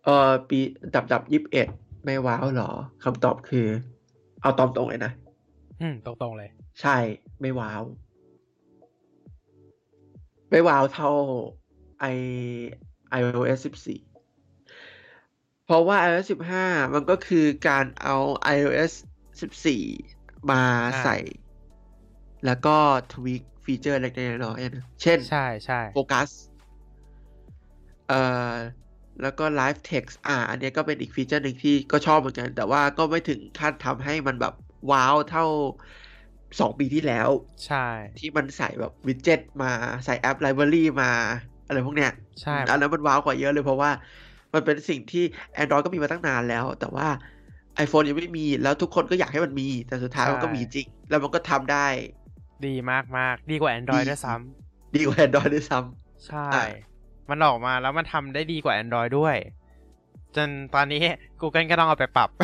[0.05, 0.59] เออปี
[0.95, 1.69] ดับดับยี่สิบเอ็ด
[2.05, 2.71] ไม่ว้าวหรอ
[3.05, 3.67] คำตอบคือ
[4.43, 5.13] เอาตอมตรงเลยนะ
[5.81, 6.97] อืมตรงๆเลย ใช่
[7.41, 7.83] ไม่ว้าว
[10.51, 11.11] ไม่ว้าวเท่า
[12.01, 12.05] ไอ
[13.19, 13.59] iOS
[14.45, 16.27] 14เพราะว่า iOS
[16.61, 18.17] 15 มันก็คือการเอา
[18.57, 18.93] iOS
[19.41, 20.18] 14
[20.51, 20.63] มา
[20.95, 21.17] อ่าใส่
[22.47, 22.77] แล้วก็
[23.13, 26.29] tweak ฟีเจอร์เล็กๆน้อยๆนะเช่น ใช่ใช่โฟกัส
[28.09, 28.15] เอ่อ
[29.23, 34.53] แล้วก็ Live Text อ่า อันเนี้ยก็เป็นอีกฟีเจอร์หนึ่งที่ก็ชอบเหมือนกัน แต่ว่าก็ไม่ถึงขั้นทำให้มันแบบ
[34.91, 35.45] ว้าวเท่า
[36.61, 37.31] สองปีที่แล้ว
[37.67, 37.77] ใช่
[38.19, 39.69] ที่มันใส่แบบ widget มา
[40.05, 41.07] ใส่ App Library มา
[41.65, 42.11] อะไรพวกเนี้ย
[42.43, 43.91] ใช่ อันนั้นมันว้าวกว่าเยอะเลยเพราะว่า
[44.55, 45.21] มันเป็นสิ่งที่
[45.57, 47.07] Android ก็มีมาตั้งนานแล้ว แต่ว่า
[47.85, 51.87] iPhone ยังไม่มีแล้วทุกคนก็อยากให้มันมี แต่สุดท้ายมันก็มีจริง แล้วมันก็ทำได้
[52.67, 55.79] ดีมากมากๆดีกว่า Android ดีด้วยซ้ำดีกว่า Android ด้วยซ้
[56.27, 56.65] ใช่อะ
[57.31, 59.37] มันออกมาแล้วมันทำได้ดีกว่า Android ด้วย
[60.37, 61.01] จนตอนนี้
[61.41, 62.39] Google ก็ต้องเอาไปปรับำ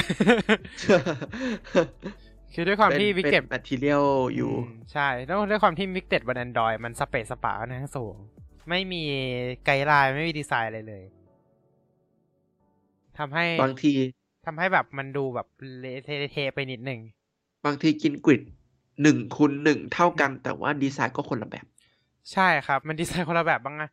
[2.54, 4.06] คือด้วยความที่วิกเก็ตเป็น material
[4.36, 4.52] อยู่
[4.92, 8.14] ใช่แล้วด้วยความที่ widget บน Android มันสะเปะสะปะค่อนข้างสูง
[8.68, 9.02] ไม่มี
[9.64, 11.04] guideline ไม่มีดีไซน์อะไรเลย
[13.18, 13.92] ทำให้บางที
[14.44, 15.46] ทำให้แบบมันดูแบบ
[15.80, 15.98] เละ
[16.32, 17.00] เทะๆไปนิดหนึ่ง
[17.64, 18.42] บางทีกิน grid
[19.02, 21.66] หนึ่งคูณหนึ่งเท่ากัน แต่ว่าดีไซน์ก็คนละแบบ
[22.32, 23.88] ใช่ครับ มันดีไซน์คนละแบบบ้างนะ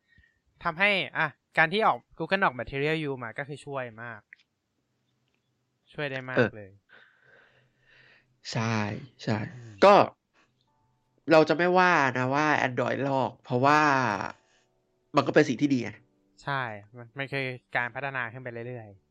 [0.64, 1.28] ทำให้อะ
[1.58, 4.22] การที่ออก Google ออก Material You มาก็คือช่วยมาก
[5.94, 6.72] ช่วยได้มาเอกอเลย
[8.52, 8.76] ใช่
[9.24, 9.94] ใช่อืมก็
[11.32, 13.80] เราจะไม่ว่านะว่า Android ลอก เพราะว่า
[15.16, 15.92] มันก็เป็นสิ่งที่ดีไง
[16.44, 16.62] ใช่
[16.98, 17.46] มันมันคือ
[17.76, 18.90] การพัฒนาขึ้นไปเรื่อย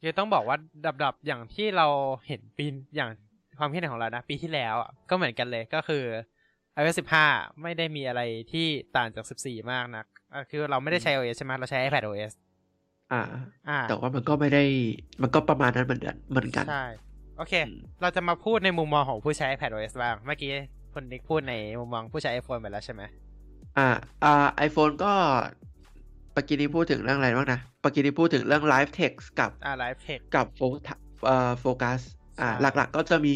[0.00, 0.56] คือต้องบอกว่า
[1.04, 1.86] ดับๆอย่างที่เรา
[2.26, 2.66] เห็นปี
[2.96, 3.10] อย่าง
[3.58, 6.04] ความคิดเห็นของเรานะ ปีที่แล้วอะก็เหมือนกันเลยก็คือ
[6.76, 6.96] iOS
[7.28, 8.22] 15 ไม่ได้มีอะไร
[8.52, 8.66] ที่
[8.96, 12.32] ต่างจาก 14 มากนักอะคือเราไม่ได้ใช้ OS ใช่ไหมเราใช้ iPad OS
[13.12, 13.22] อ่า
[13.68, 14.64] อ่า แต่ว่ามันก็ไม่ได้
[15.22, 16.84] มันก็ประมาณนั้นเหมือนกันเหมือนกัน ใช่
[17.36, 20.50] โอเคอืมเราจะมาพูดในมุมมองของผู้ใช้ iPad OS บ้าง เมื่อกี้
[20.92, 23.02] คุณนิกพูดในมุมมองผู้ใช้ iPhone ไปแล้วใช่ไหม
[23.78, 23.88] อ่า
[24.24, 25.12] อ่า iPhone ก็
[26.34, 30.60] ปกี้นี้พูดถึงเรื่องอะไรบ้างนะปกี้นี้พูดถึงเรื่อง Live Text กับอ่า Live Text กับโฟ
[31.26, 32.00] เอ่อโฟกัส
[32.40, 33.34] อ่าใช่หลักๆก็จะมี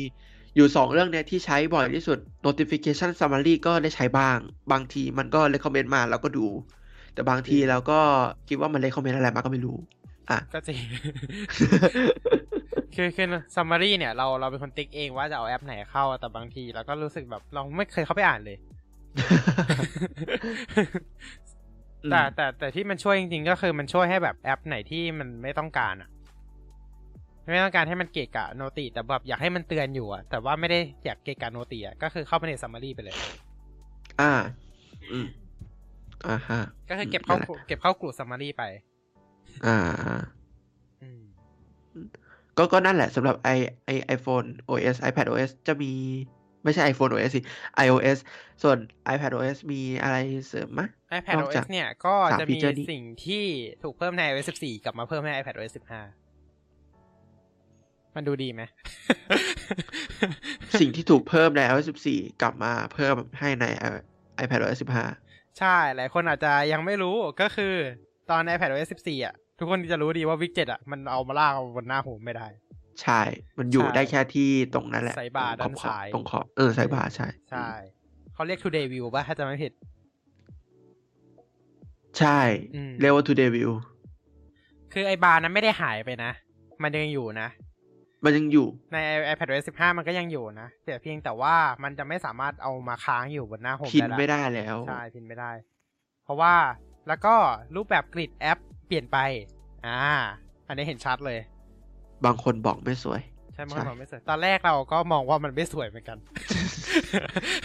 [0.57, 4.39] อยู่สองเรื่องเนี้ยที่ใช้บ่อยที่สุด notification summary ก็ได้ใช้บ้าง
[4.73, 6.47] บางทีมันก็ recommend มาเราก็ดู
[7.15, 8.01] แต่บางทีเราก็
[8.49, 9.77] คิดว่ามัน recommend อะไรมาก็ไม่รู้
[10.31, 10.81] อะ ก็จริง
[12.95, 13.27] คือคือ
[13.57, 18.57] summary เนี่ยเราเราเป็นคนติ๊กเองว่าจะเอาแอปไหนเข้า แต่บางทีเราก็รู้สึกแบบเราไม่เคยเข้าไปอ่านเลย
[19.17, 19.25] อืม
[22.11, 26.11] แต่แต่แต่ที่มันช่วยจริงๆ ก็คือมันช่วยให้แบบแอปไหนที่มันไม่ต้องการอะ
[27.53, 33.17] ไม่ต้องการให้มันเกะกะโนติแต่แบบอยากให้มันเตือนอยู่อะแต่ว่าไม่ได้อยากเกะกะโนติอะก็คือเข้าไปใน summary ไปเลย
[34.21, 34.33] อ่า
[35.13, 35.27] อืม
[36.27, 38.63] อ่าฮะก็คือเก็บเข้านั่นแหละเก็บเข้ากลุ่ม summary ไป
[39.67, 39.79] อ่า
[41.03, 41.23] อืม
[42.59, 43.59] ก็ก็นั่นแหละสำหรับ i
[43.95, 45.93] i iPhone OS iPad OS จะมี
[46.65, 47.41] ไม่ใช่ iPhone OS สิ
[47.87, 48.19] iOS
[48.63, 48.77] ส่วน
[49.15, 50.17] iPad OS มีอะไร
[50.49, 50.81] เสริมไหม
[51.19, 53.45] iPad นอกจาก OS เนี่ย ก็สามจะฟีมีเจอร์นี้สิ่งที่
[53.83, 55.85] ถูกเพิ่มใน iOS 14 กลับมาเพิ่มใน iPad OS 15
[58.17, 58.63] มันดูดีไหม
[60.81, 63.65] สิ่งที่ถูกเพิ่มใน iOS 14 กลับมาเพิ่มให้ใน
[64.43, 64.79] iPad OS
[65.19, 67.75] 15 ใช่ หลายคนอาจจะยังไม่รู้ก็คือ
[68.31, 72.47] ตอน iPad OS 14 อะ ทุกคนจะรู้ดีว่าวิกเจ็ตอะ มันเอามาลากเอาบนหน้า home ไม่ได้
[73.03, 73.21] ใช่
[73.59, 77.69] มันอยู่ใช่ได้แค่ที่ตรงนั้นแหละ sidebar ตรงขอบด้านซ้ายตรงขอบเออ sidebar ใช่ ใช่
[78.35, 79.73] เขาเรียก today view ป่ะ ถ้าจะไม่ผิด
[82.19, 82.41] ใช่
[82.75, 83.71] อืมเรียกว่า today view
[84.93, 86.33] คือไอบาร์นั้นไม่ได้หายไปนะ
[86.83, 87.49] มันยังอยู่นะ
[88.25, 88.97] มันยังอยู่ ใน
[89.29, 95.51] iPad OS 15 มันก็ยังอยู่นะ แต่เพียงแต่ว่ามันจะไม่สามารถเอามาค้างอยู่บนหน้าโฮมพินได้ละไม่ได้แล้ว ใช่ พินไม่ได้
[96.25, 96.55] เพราะว่า
[97.09, 97.35] แล้วก็
[97.77, 99.19] รูปแบบกริดแอปเปลี่ยนไป
[99.87, 100.01] อ่า
[100.67, 101.39] อันนี้เห็นชัดเลย
[102.25, 103.21] บางคนบอกไม่สวย
[103.55, 106.19] ใช่ไหมใช่บอกไม่สวย ตอนแรกเราก็มองว่ามันไม่สวยเหมือนกัน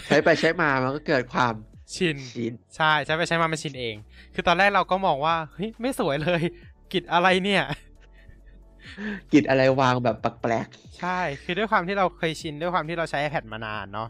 [0.06, 1.54] ใช้ไปใช้มามันก็เกิดความ
[1.94, 3.94] ชินชินใช่ใช้ไปใช้มามันชินเอง
[4.34, 6.42] คือตอนแรกเราก็มองว่าเฮ้ยไม่สวยเลย
[6.92, 7.64] กริดอะไรเนี่ย
[9.32, 10.66] กิจอะไรวางแบบแปลก
[10.98, 14.08] ใช่ คือด้วยความที่เราเคยชินด้วยความที่เราใช้ iPad มานานเนาะ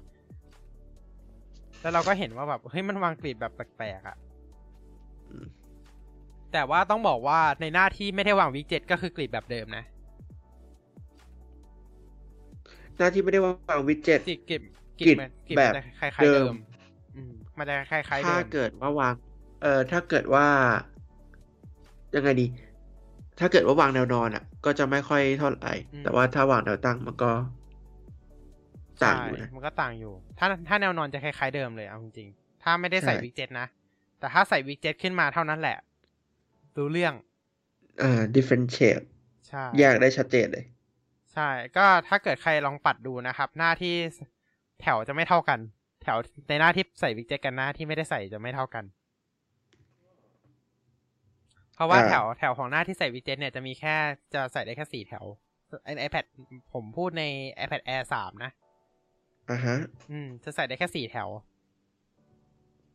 [1.80, 5.46] แล้วเราก็เห็นว่าแบบเฮ้ยมันวางกริดแบบแปลกๆอะๆอืม
[6.52, 9.84] แต่ว่าต้องบอกว่าในหน้าที่ไม่ได้วางวิกเจ็ตก็คือกริดแบบเดิมนะ
[12.98, 14.62] หน้าที่ไม่ได้วาง widget grid grid
[15.04, 16.54] grid มัน grid แบบมันจะคล้ายๆเดิเดิมม
[17.16, 19.14] อืมมันจะคล้ายๆเดิถ้ามเกิดว่าวาง
[19.62, 20.46] เออถ้าเกิดว่า
[22.14, 22.46] ยังไงดี
[23.38, 25.72] ถ้าเกิดว่าวางแนวนอนอะ ก็จะไม่ค่อยเท่าไหร่
[26.02, 27.30] แต่ว่าถ้าวางแนวตั้งมันก็
[29.04, 33.66] ต่างอยู่นะใช่มันก็ต่างอยู่ ถ้าถ้าแนวนอนจะคล้ายๆเดิมเลยเอาจริงๆถ้าไม่ได้ใส่ใช่วิกเจ็ตนะ
[34.18, 35.76] แต่ถ้าใส่วิกเจ็ตขึ้นมาเท่านั้นแหละ
[36.76, 37.14] รู้เรื่อง
[38.00, 39.04] อ่า differentiate
[39.48, 40.64] ใช่แยกได้ชัดเจนเลย
[41.34, 43.94] ใช่ ก็ถ้าเกิดใครลองปัดดูนะครับ หน้าที่
[44.82, 45.58] แถวจะไม่เท่ากัน
[46.02, 46.18] แถว
[46.48, 48.84] ในหน้าที่ใส่วิกเจ็ตกันหน้าที่ไม่ได้ใส่จะไม่เท่ากัน
[51.74, 53.94] เพราะว่าอ่าแถวแถวของหน้าที่ใส่วิกเจ็ตเนี่ยจะมีแค่
[54.34, 55.24] จะใส่ได้แค่สี่แถว
[55.84, 56.24] ไอ iPad
[56.72, 57.24] ผมพูดใน
[57.64, 58.50] iPad Air สามนะ
[59.50, 59.76] อ่าฮะ
[60.10, 61.28] อืม จะใส่ได้แค่สี่แถว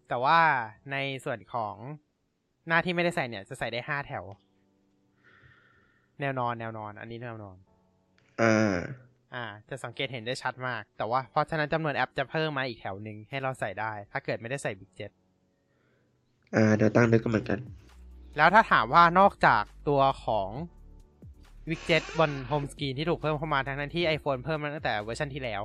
[0.10, 0.40] แต่ว่า
[0.92, 1.76] ในส่วนของ
[2.68, 4.26] หน้าที่ไม่ได้ใส่เนี่ย จะใส่ได้ห้าแถว
[6.22, 7.58] แนวนอนแนวนอน อันนี้แนวนอน
[8.42, 8.76] อ่า
[9.36, 15.12] อ่า จะสังเกตเห็นได้ชัดมาก แต่ว่าเพราะฉะนั้นจำนวนแอปจะเพิ่มมาอีกแถวหนึ่งให้เราใส่ได้ ถ้าเกิดไม่ได้ใส่ widget
[16.56, 17.60] อ่าเดี๋ยวตั้งนึกก็เหมือนกัน
[18.38, 20.50] แล้วถ้าถามว่านอกจากตัวของ
[21.70, 25.62] วิกเจ็ตบน home screen ที่ถูกเพิ่มเข้ามาทั้งนั้นที่ iPhone เพิ่มมาตั้งแต่เวอร์ชันที่แล้ว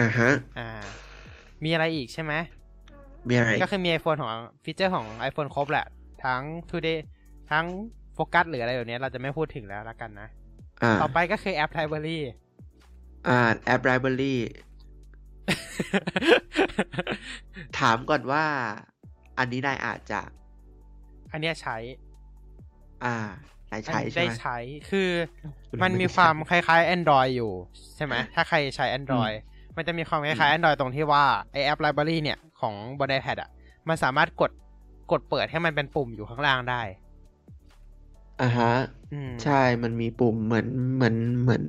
[0.00, 0.68] อ่าฮะ อ่า
[1.64, 2.32] มีอะไรอีกใช่ไหม
[3.28, 4.30] มีอะไร ก็คือมี iPhone ของ
[4.64, 5.86] ฟีเจอร์ของ iPhone ครบแหละ
[6.24, 6.98] ทั้ง Today
[7.50, 7.64] ทั้ง
[8.14, 10.47] โฟกัสหรืออะไรแบบนี้เราจะไม่พูดถึงแล้วละกันนะอ่า
[11.02, 12.18] ต่อไปก็คือแอป Library
[13.28, 14.34] อ่า แอป library
[17.78, 18.44] ถามก่อนว่า
[19.38, 20.20] อันนี้นายอาจจะ
[21.32, 21.76] อันเนี้ยใช้
[23.04, 23.14] อ่า
[23.70, 24.58] นายอันใช้นี้ใช่ได้ไหมใช้
[24.90, 25.10] คือ
[25.68, 27.52] คุณมันไได้มีความใช้คล้ายๆ Android อยู่
[27.96, 29.34] ใช่ไหม ถ้าใครใช้ Android
[29.76, 33.50] มันจะมีความคล้ายๆ Android ตรงที่ว่าไอแอป Library เนี่ยของบน iPad อะ
[33.88, 34.50] มันสามารถกด
[35.12, 36.82] กดเปิดให้มันเป็นปุ่มอยู่ข้างล่างได้
[38.40, 38.97] อ่าฮะอืม
[39.44, 41.62] ใช่ มันมีปุ่มเหมือนเหมือนเหมือน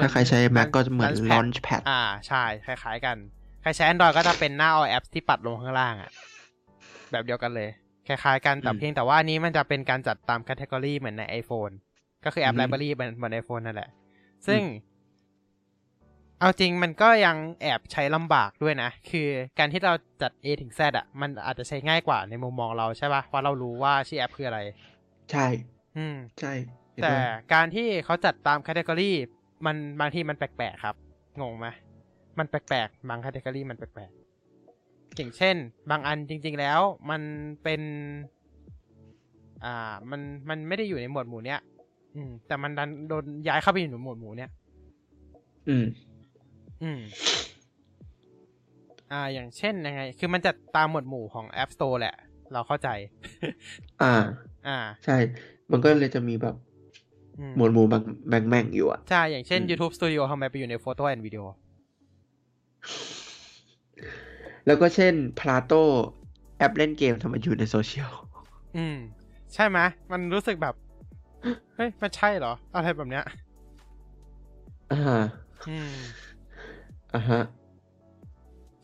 [0.00, 3.16] ถ้าใครใช้ Mac ก็จะเหมือน Launchpad Launchpad อ่า ใช่ คล้ายๆกัน
[3.62, 6.10] ใครใช้ Android ก็จะเป็นหน้า all apps ที่ปัดลงข้างล่างอะ
[7.10, 7.68] แบบเดียวกันเลย
[8.08, 11.72] คล้ายๆกันแต่อืมเพียงแต่ว่าอันนี้มันจะเป็นการจัดตาม category เหมือนใน iPhone
[12.24, 13.90] ก็คือแอปอือฮึ Library เหมือนเหมือน iPhone นั่นแหละ
[14.46, 14.62] ซึ่ง
[16.40, 19.28] เอาจริงมันก็ยังแอบใช้ลำบากด้วยนะ คือ
[19.58, 24.60] การที่เราจัด A ถึง Z อะ มันอาจจะใช้ง่ายกว่าในมุมมองเราใช่ปะ่ะเพราะเรารู้ว่าชื่อแอปคืออะไร
[25.30, 25.46] ใช่
[25.96, 27.22] อืม ใช่เห็น แต่ด้วย
[27.52, 29.12] การที่เขาจัดตาม category
[29.66, 30.96] มันบางทีมันแปลกๆครับ
[31.40, 31.66] งงไหม
[32.38, 35.56] มันแปลกๆ บาง category มันแปลกๆอย่างเช่น
[35.90, 36.80] บางอันจริง ๆ แล้ว
[37.10, 37.22] มัน
[37.62, 37.80] เป็น
[39.64, 41.60] อ่า มันมันไม่ได้อยู่ในหมวดหมู่เนี้ย
[42.16, 44.50] อืม แต่มันดันโดนย้ายเข้าไปอยู่ในหมวดหมู่เนี้ย
[45.68, 45.86] อืม
[46.82, 47.00] อืม
[49.12, 52.14] อ่า อย่างเช่นยังไง คือมันจะตามหมวดหมู่ของ App Store แหละ
[52.52, 52.88] เราเข้าใจ
[54.02, 54.12] อ่า
[54.66, 55.16] อ่า ใช่
[55.70, 56.73] มันก็เลยจะมีแบบอื
[57.56, 61.44] หมวดหมู่บางแบ่งแบ่งอยู่อะ ใช่ อย่างเช่นอืม YouTube Studio ทำไมไปอยู่ใน Photo and Video
[64.66, 65.82] แล้วก็เช่น Plato
[66.58, 68.12] แอปเล่นเกมทำไมอยู่ในโซเชียล
[68.76, 68.96] อืม
[69.54, 69.78] ใช่ไหม
[70.12, 70.74] มันรู้สึกแบบ
[71.76, 73.24] เฮ้ย มันใช่เหรอ อะไรแบบเนี้ย
[74.92, 75.22] อ่า
[75.68, 75.92] อืม
[77.14, 77.42] อ่าฮะ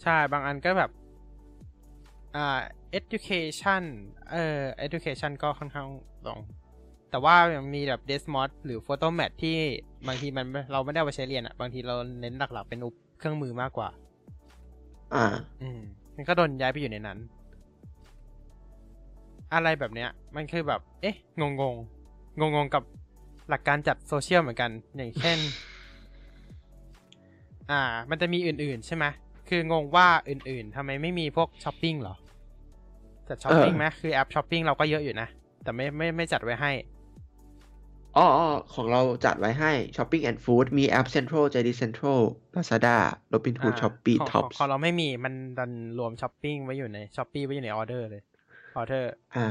[0.02, 0.90] ใช่ บางอันก็แบบ
[2.36, 2.60] อ่า
[2.98, 3.82] education
[4.30, 5.86] เอ่อ education ก็ค่อนข้าง
[6.26, 6.40] ลง
[7.10, 9.56] แต่ว่ายังมีแบบ Desmod หรือ Photomat ที่
[10.06, 13.88] บางทีมันไม่เราไม่ได้เอาไปใช้เรียนอะบางทีเราเน้นหลักๆเป็นอุปเครื่องมือมากกว่า
[15.14, 15.26] อ่า
[15.62, 15.80] อืม
[16.16, 17.18] มันก็โดนย้ายไปอยู่ในนั้น
[19.54, 21.62] อะไรแบบเนี้ย มันคือแบบ เอ๊ะ งงง
[22.40, 22.82] งงงๆกับ
[23.48, 25.38] หลักการจัดโซเชียลเหมือนกัน อย่างเช่น
[27.70, 27.80] อ่า
[28.10, 29.04] มันจะมีอื่นๆใช่ไหม
[29.48, 32.14] คืองงว่าอื่นๆทำไมไม่มีพวกช้อปปิ้งเหรอ
[33.28, 35.28] จัดช้อปปิ้งเออไหมคือแอปช้อปปิ้งเราก็เยอะอยู่นะ
[35.62, 36.72] แต่ไม่ไม่ไม่จัดไว้ให้
[38.16, 42.20] อ๋ออ๋อของเราจัดไว้ให้ Shopping and Food มีแอป Central JD Central
[42.56, 42.96] Lazada
[43.32, 48.22] Robinhood อ่า Shopee ของ Tops ของเราไม่มีมันดันรวมช้อปปิ้งไว้อยู่ในช้อปปี้ไว้อยู่ในออเดอร์เลย
[48.76, 49.46] ออเดอร์อ่า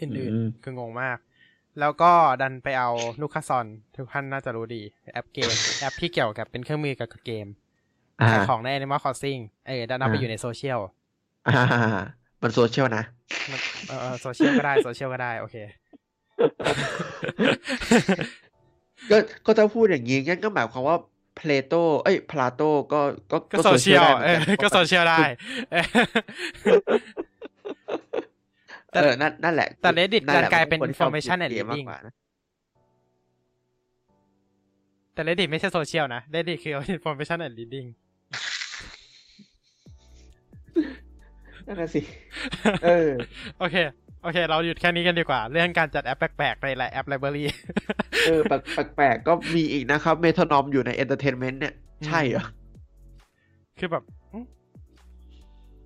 [0.00, 1.18] อื่นอืมๆคืองงมาก
[1.80, 2.12] แล้วก็
[2.42, 2.90] ดันไปเอา
[3.20, 3.66] ลูคาซอน
[3.96, 5.50] ทุกท่านน่าจะรู้ดี แอปเกม
[5.80, 7.46] แอปที่เกี่ยวกับเป็นเครื่องมือกับเกม
[8.20, 10.80] อ่าขายของใน Animal Crossing เออดันเอาไปอ่าอยู่ในโซเชียล
[11.46, 11.52] อ่า
[12.42, 13.04] มันโซเชียลนะ
[13.50, 15.56] มันเออโซเชียลก็ได้ โซเชียลก็ได้ โอเค
[19.10, 19.16] ก็
[19.46, 20.96] ก็จะพูดอย่างนี้งั้นก็หมายความว่า
[21.38, 25.18] Plato เอ้ย Plato ก็ก็ก็โซเชียลได้หมืเออนอก็โซเชียลได้
[25.72, 25.82] เออ
[28.90, 32.14] แต่เออนั่นนั่นแหละ แต่ Reddit นั่นแหละกลายเป็นคที่ชอบ information and เกมมาก reading กว่านะ
[35.14, 37.88] แต่ Reddit ไม่ใช่โซเชียลนะ Reddit คือ information and reading
[41.66, 42.00] นั่นน่ะสิ
[42.84, 43.10] เออ
[43.58, 43.76] โอเค
[44.22, 47.44] โอเค เราหยุดแค่นี้กันดีกว่า เรื่องการจัดแอปแปลกๆในหลายแอปไลบรารี
[48.26, 48.56] เออ แปล
[48.86, 51.74] กแปลกๆก็มีอีกนะครับเมทานอมอยู่ใน Entertainment เนี่ย
[52.06, 52.44] ใช่เหรอ
[53.78, 54.44] คือแบบอืม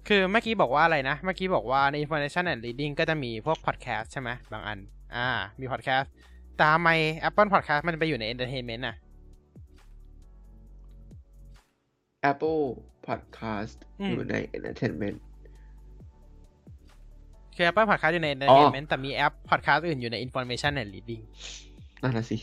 [0.09, 4.78] คือเมื่อกี้บอกว่าอะไรนะ เมื่อกี้บอกว่าใน information and reading ก็จะมีพวก podcast ใช่ไหมบางอัน
[5.16, 5.28] อ่า
[5.61, 6.07] มี podcast
[6.57, 6.91] แต่ทำไม
[7.28, 8.97] Apple podcast มันไปอยู่ใน entertainment น่ะ
[12.30, 12.62] Apple
[13.07, 15.18] Podcast อืมอยู่ใน Entertainment
[17.55, 21.22] คือ Apple podcast อยู่ใน entertainment แต่มีแอป podcast อื่นอยู่ใน information and reading
[22.03, 22.36] นั่นน่ะสิ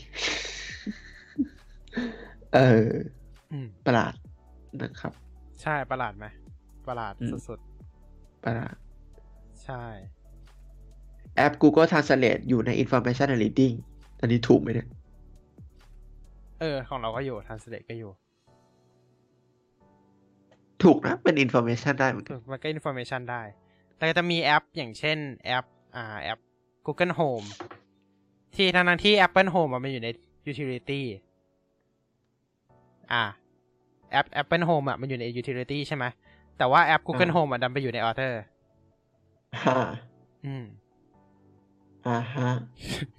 [2.54, 2.88] เออ
[3.52, 4.14] อืมประหลาด
[4.80, 5.12] นะครับ
[5.62, 6.26] ใช่ประหลาดไหม
[6.88, 7.58] ประหลาดอืมสุด
[8.44, 9.82] ประหลาดๆใช่
[11.36, 13.74] แอป Google Translate อยู่ใน Information and Reading
[14.20, 14.88] อันนี้ถูกไหมเนี่ย
[16.60, 18.10] เออ ของเราก็อยู่ translate ก็อยู่
[20.82, 23.42] ถูกนะ เป็น Information ได้เหมือนกันมันก็ information ได้
[24.00, 25.64] แต่ก็จะมีแอปอย่างเช่นแอป
[25.96, 26.38] อ่าแอป
[26.86, 27.46] Google Home
[28.54, 30.08] ที่ทั้งนั้นที่ Apple Home อะมันอยู่ใน
[30.50, 31.02] utility
[33.12, 33.22] อ่า
[34.10, 36.04] แอป Apple Home อะมันอยู่ใน utility ใช่ไหม
[36.58, 38.32] แต่ว่าแอป Google อ่า Home อะดันไปอยู่ใน author
[39.64, 39.78] ฮ่า
[40.46, 40.64] อืม
[42.06, 42.50] อ่าฮะ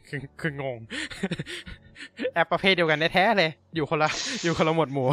[0.07, 0.77] คือคืองง
[2.33, 4.09] แอปประเภทเดียวกันแท้ๆเลย อยู่คนละ
[4.43, 5.07] อยู่คนละหมวดหมู่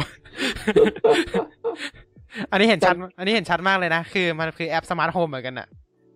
[2.51, 5.67] อันนี้เห็นชัด อันนี้เห็นชัดมากเลยนะ คือมันคือแอป smart home เหมือนกันอะ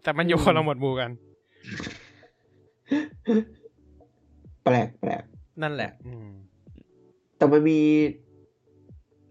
[0.03, 1.09] แต่มันอยู่คนละหมวดหมู่กัน
[4.63, 5.23] แปลกแปลก
[5.61, 6.29] นั่นแหละ อืม
[7.37, 7.79] แต่มันมี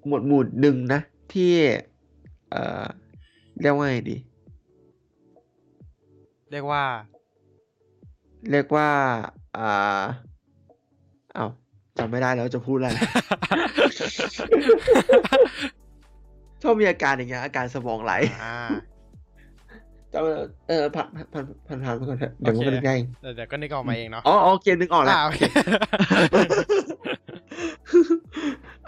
[0.06, 1.00] หมวดหมู่หนึ่งนะ
[1.32, 1.52] ที่
[2.50, 2.84] เอ่อ
[3.60, 4.16] เรียกว่าไงดี
[6.50, 6.82] เรียกว่า
[8.50, 8.88] เรียกว่า
[9.56, 10.02] อ่า
[11.34, 11.46] เอ้า
[11.98, 12.88] จำไม่ได้แล้วจะพูดอะไร
[16.62, 18.12] ชอบมีอาการอย่างเงี้ยอาการสมองไหล
[18.44, 18.56] อ่า
[20.12, 25.40] จำเออผ่านผ่านผ่านผ่านไปก่อนเถอะเดี๋ยวมันโอก็เคนึกได้เองเดี๋ยวเดี๋ยวก็นึกออกมาเองเนาะอ๋ออ๋อเกมนึกออกแล้วอ่าโอเค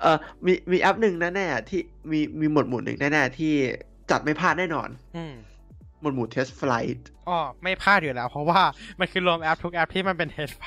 [0.00, 0.16] เออ
[0.46, 3.52] มีมีแอปหนึ่งแน่ๆที่มีมีหมวดหมู่หนึ่งแน่ๆที่
[4.10, 5.34] จัดไม่พลาดแน่นอนอืม
[6.00, 8.60] หมวดหมู่ TestFlight อ๋อไม่พลาดอยู่แล้ว เพราะว่า
[9.00, 10.62] มันคือรวมแอปทุกแอปที่มันเป็น TestFlight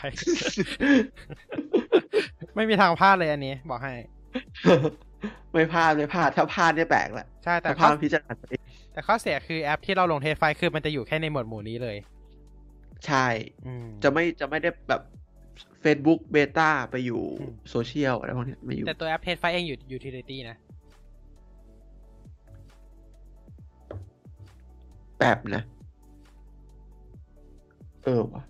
[2.55, 3.93] ไม่มีทางพลาดเลยอันนี้ บอกให้
[5.53, 8.61] ไม่พลาดไม่พลาดถ้าพลาดเนี่ยแปลกแหละใช่แต่ถ้าพข้อลาดพิจารณาตัวเอง
[8.93, 11.97] แต่ข้อเสียคือแอปที่เราลง TestFlight คือมันจะอยู่แค่ในหมวดหมู่นี้เลย
[13.05, 13.27] ใช่
[13.65, 15.01] อืมจะไม่จะไม่ได้แบบ
[15.83, 20.57] Facebook Beta ไปอยู่อืมโซเชียลอะไรพวกเนี้ยไม่อยู่ แต่ตัวแอป TestFlight เองอยู่ utility นะ
[25.19, 25.63] แบบนะ
[28.03, 28.43] เออวะ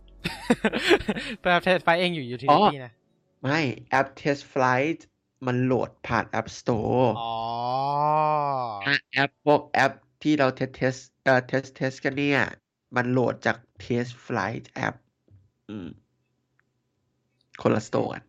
[1.41, 2.91] ตัวแอป TestFlight เองอยู่ utility นะ
[3.43, 3.59] ไม่
[3.89, 4.99] แอป TestFlight
[5.45, 7.33] มันโหลดผ่าน App Store อ๋อ
[8.83, 9.91] ถ้าแอปพวกแอป
[10.23, 12.41] ที่เรา test test เอ่อ test test กันเนี่ย
[12.95, 14.95] มันโหลดจาก TestFlight แอป
[15.69, 15.87] อืม
[17.61, 18.23] คนละ store กัน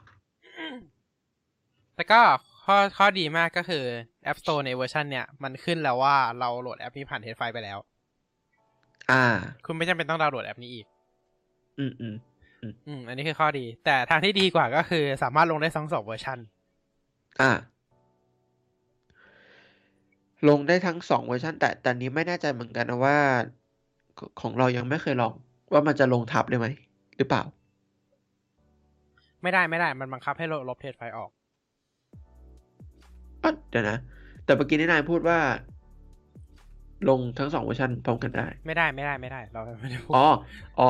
[1.94, 2.20] แต่ก็
[2.64, 3.84] ข้อข้อดีมากก็คือ
[4.30, 7.78] App Store ในเวอร์ชันเนี่ย มันขึ้นแล้วว่าเราโหลดแอปนี้ผ่าน TestFlight ไปแล้ว
[9.10, 9.24] อ่า
[9.66, 10.86] คุณไม่จำเป็นต้องดาวน์โหลดแอปนี้อีก
[11.78, 12.16] อืมอืม
[12.86, 16.38] อืม อันนี้คือข้อดี แต่ทางที่ดีกว่าก็คือสามารถลงได้ทั้งสองเวอร์ชัน
[17.40, 17.50] อ่า
[20.48, 23.16] ลงได้ทั้งสองเวอร์ชันแต่แต่นี้ไม่แน่ใจเหมือนกันนะว่า
[24.40, 25.32] ของเรายังไม่เคยลอง
[25.72, 26.66] ว่ามันจะลงทับได้ไหม
[27.16, 27.42] หรือเปล่า
[29.42, 31.30] ไม่ได้ไม่ได้มันบังคับให้ลบลบ TestFlight ออก
[33.44, 33.98] อะเดี๋ยวนะ
[34.44, 35.38] แต่เมื่อกี้นี่นายพูดว่า
[37.08, 40.26] ลงทั้งสองเวอร์ชันพร้อมกันได้ ไม่ได้ไม่ได้ไม่ได้เราไม่ได้พูดอ๋อ
[40.80, 40.88] อ๋อ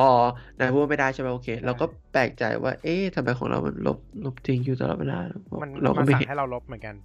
[0.57, 5.19] นายพูดว่าไม่ได้ใช่ไหมโอเค เราก็แปลกใจว่า เอ๊ะทำไมของเรามันลบลบทิ้งอยู่ตลอดเวลา
[5.61, 6.95] มันเราก็มันไม่สั่งเห็นให้เราลบเหมือนกัน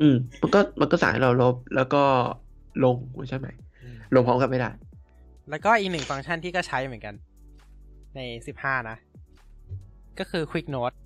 [0.00, 2.02] อืม มันก็มันก็สั่งให้เราลบแล้วก็
[2.84, 2.96] ลง
[3.28, 3.46] ใช่ไหม
[3.82, 4.70] อืมลงพร้อมกันไม่ได้
[5.50, 7.14] แล้วก็อีกหนึ่งฟังก์ชันที่ก็ใช้เหมือนกัน
[8.16, 8.96] ในสิบห้านะ
[10.18, 10.96] ก็คือ Quick Note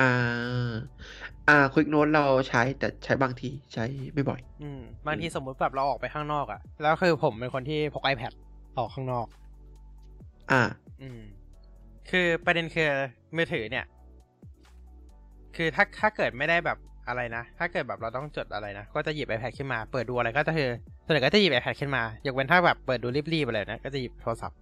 [0.00, 0.10] อ่า
[1.48, 8.32] อ่า Quick Note เราใช้แต่ใช้บางทีใช้ไม่บ่อย อืมบางทีสมมุติแบบเราออกไปข้างนอกอะแล้วคือผมเป็นคนที่พก iPad
[8.78, 9.26] ออกข้างนอก
[10.52, 10.62] อ่า
[11.02, 11.20] อืม
[12.10, 12.90] คือประเด็นคือ
[13.36, 13.84] มือถือเนี่ย
[15.56, 16.78] คือถ้าถ้าเกิดไม่ได้แบบ
[17.08, 20.70] อะไรนะ ถ้าเกิดแบบเราต้องจดอะไรนะ ก็จะหยิบ iPad ขึ้นมา เปิดดูอะไรก็จะคือ
[21.04, 24.58] ส่วนใหญ่ก็จะหยิบ iPad ขึ้นมายกเว้นถ้าแบบเปิดดูรีบๆอะไรนะ ก็จะหยิบโทรศัพท์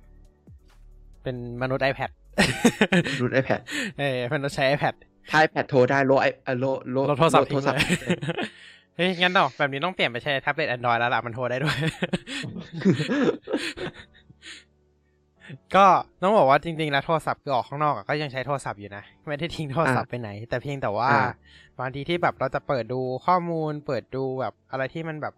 [1.22, 2.10] เป็นมนุษย์ iPad
[3.20, 3.60] รูด iPad
[3.98, 4.94] เออเป็นมนุษย์ใช้ iPad
[5.30, 7.80] ถ้า iPad โทรได้โลไอเอ่อโลโลลบโทรศัพท์โหลดโททิ้รงศัพเลท์ย
[8.96, 11.76] เฮ้ย งั้นเนาะแบบนี้ต้องเปลี่ยนไปใช้แท็บเล็ต Android แล้วล่ะ มันโทรได้ด้วย
[15.76, 15.86] ก็
[16.22, 21.30] ต้องบอกว่าจริงๆแล้วโทรศัพท์คือออกข้างนอกอะก็ยังใช้โทรศัพท์อยู่นะ ไม่ได้ทิ้งโทรศัพท์ไปไหน แต่เพียงแต่ว่าอ่า
[21.80, 25.34] บางทีที่แบบเราจะเปิดดูข้อมูล เปิดดูแบบอะไรที่มันแบบ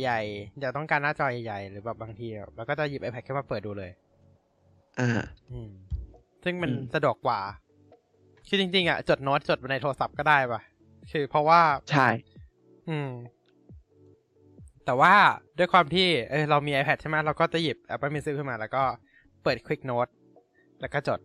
[0.00, 3.90] ใหญ่ๆอยากต้องการหน้าจอใหญ่ๆ หรือแบบบางทีแบบเราก็จะหยิบ iPad ขึ้นมาเปิดดูเลย
[5.00, 5.10] อ่า
[5.52, 5.70] อืม
[6.44, 7.40] ซึ่งมันอืมสะดวกกว่า
[8.48, 10.60] คือจริงๆอะจดโน้ตจดในโทรศัพท์ก็ได้ป่ะ
[11.12, 12.08] คือเพราะว่าใช่
[12.88, 13.10] อืม
[14.84, 15.14] แต่ว่า
[15.58, 18.82] ด้วยความที่เออเรามี iPad ใช่ไหมเราก็จะหยิบ Apple Pencil ขึ้นมาแล้วก็
[19.42, 20.10] เปิด Quick Note
[20.80, 21.20] แล้วก็จด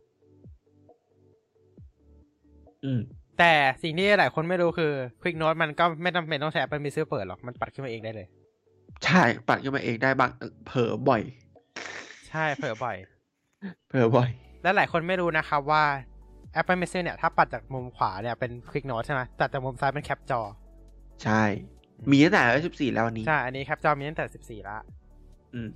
[2.86, 3.02] อืม
[3.40, 3.54] แต่
[3.84, 4.92] สิ่งที่หลายคนไม่รู้คือ
[5.22, 8.28] Quick Note มันก็ไม่จำเป็นต้องใช้ Apple Pencil เปิดหรอก มันปัดขึ้นมาเองได้เลย
[9.06, 10.32] ใช่ปัดขึ้นมาเองได้บาง
[10.68, 11.22] เผลอบ่อย
[12.30, 12.98] ใช่เผลอบ่อย
[13.90, 14.30] เผลอบ่อย
[14.64, 15.84] และหลายคนไม่รู้นะครับว่า
[16.60, 20.42] Apple Pencil เนี่ย ถ้าปัดจากมุมขวาเนี่ยเป็น Quick Note ใช่ไหมแต่จากมุมซ้ายเป็นแคปจอ
[21.24, 21.44] ใช่
[22.12, 24.78] มีตั้งแต่สิบสี่แล้วอันนี้ ใช่ อันนี้แคปจอมีตั้งแต่14ละ
[25.54, 25.70] อืม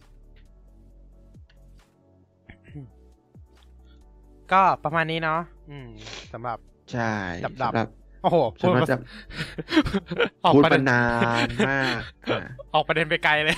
[4.52, 5.88] ก็ประมาณนี้เนาะอืม
[6.34, 6.58] สำหรับ
[6.92, 7.14] ใช่
[7.46, 7.90] ดับๆสำหรับ
[8.22, 8.98] โอ้โหสำหรับมาจะ
[10.44, 11.02] ออกพูดประมาเด็นนา
[11.48, 12.00] นมาก
[12.32, 12.40] อ่า
[12.74, 13.58] ออกประเด็นไปไกลเลย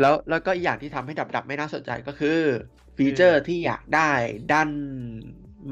[0.00, 2.38] แล้วแล้วก็อีกอย่างที่ทำให้ดับดับไม่น่าสนใจก็คือ
[2.96, 4.10] ฟีเจอร์ที่อยากได้
[4.52, 4.70] ดัน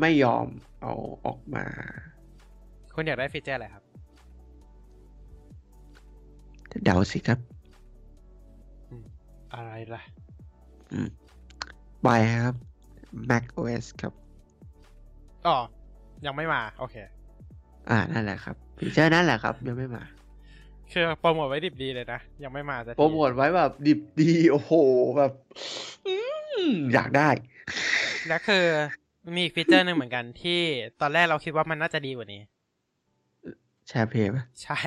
[0.01, 0.47] ไม่ยอม
[0.81, 0.93] เอา
[1.25, 1.65] ออกมา
[2.95, 3.85] คุณอยากได้ฟีเจอร์อะไรครับ
[6.85, 7.39] เดาสิครับ
[9.55, 10.03] อะไรล่ะ
[10.93, 11.09] อืม
[12.03, 12.09] ไป
[12.43, 12.55] ครับ
[13.31, 14.13] Mac OS ครับ
[15.47, 15.57] อ๋อ
[16.27, 16.97] ยังไม่มา โอเค
[17.91, 20.03] อ่า นั่นแหละครับฟีเจอร์นั่นแหละครับ ยังไม่มา
[20.93, 24.73] คือโปรโมทไว้ดิบดีเลยนะ ยังไม่มาสักทีโปรโมทไว้แบบดิบดี โอ้โห
[25.17, 25.33] แบบ
[26.07, 26.17] อื
[26.65, 26.65] ม
[26.95, 27.29] อยากได้
[28.29, 28.65] แล้วคือ
[29.35, 30.61] มีอีกฟีเจอร์หนึ่งเหมือนกันที่
[31.01, 32.41] ตอนแรกเราคิดว่ามันน่าจะดีกว่านี้
[33.89, 34.81] SharePlay ปะใช่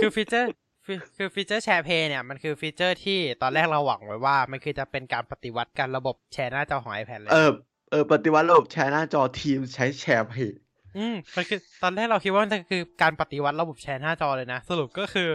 [0.00, 0.48] คือฟีเจอร์
[0.86, 7.50] ฟีคือฟีเจอร์ SharePlay เนี่ย มันคือฟีเจอร์ที่ตอนแรกเราหวังไว้ว่า มันคือจะเป็นการปฏิวัติการระบบแชร์หน้าจอของ iPad เลยเออ
[7.90, 10.60] เออปฏิวัติระบบแชร์หน้าจอทีมใช้ SharePlay
[10.98, 15.28] อืมมันคือตอนแรกเราคิดว่ามันจะคือการปฏิวัติระบบแชร์หน้าจอเลยนะ สรุปก็คือ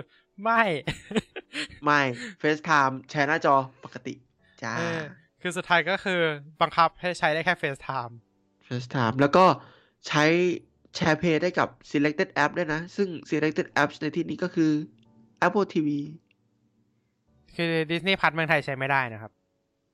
[0.44, 0.62] ไม่
[1.84, 2.02] ไม่
[2.40, 4.14] FaceTime แชร์หน้าจอปกติ
[4.64, 5.02] จ้าเออ
[5.46, 6.20] คือสุดท้ายก็คือ
[6.62, 8.14] บังคับให้ใช้ได้แค่ FaceTime
[8.66, 9.46] FaceTime แล้วก็
[10.08, 10.24] ใช้
[10.96, 14.72] SharePlay ได้กับ selected app ด้วยนะ ซึ่ง selected apps ในที่นี้ก็คือ
[15.46, 15.88] Apple TV
[17.56, 19.32] คือ Disney Plus เมืองไทยใช้ไม่ได้นะครับ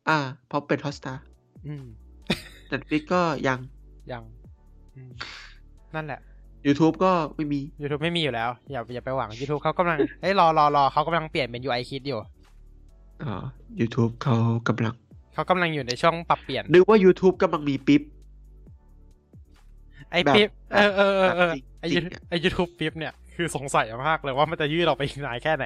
[0.10, 1.18] อ่า เพราะเป็น Hotstar
[1.68, 1.86] อืม
[2.72, 3.60] Netflix ก็ยัง
[4.12, 4.24] ยัง
[4.96, 5.12] อืม
[5.96, 6.20] นั่นแหละ
[6.68, 12.20] YouTube ก็ไม่มี YouTube ไม่มีอยู่แล้ว อย่าอย่าไปหวัง YouTube เขากำลังเอ้ยรอรอรอเขากำลังเปลี่ยนเป็น UI Kit อยู่
[13.24, 13.44] อ่า
[13.80, 14.36] YouTube เขา
[14.68, 14.96] กำลัง
[15.40, 18.02] เขากำลังอยู่ในช่วงปรับเปลี่ยน นึกว่า YouTube กำลังมีปิ๊บ
[20.12, 25.66] ไอ้แบบปิ๊บ เออเออเออเออแบบไอ้จริยูงๆอะไอ้ยูทูบปิ๊บเนี่ย คือสงสัยมากเลยว่ามันจะยืดออกไปอีกนานแค่ไหน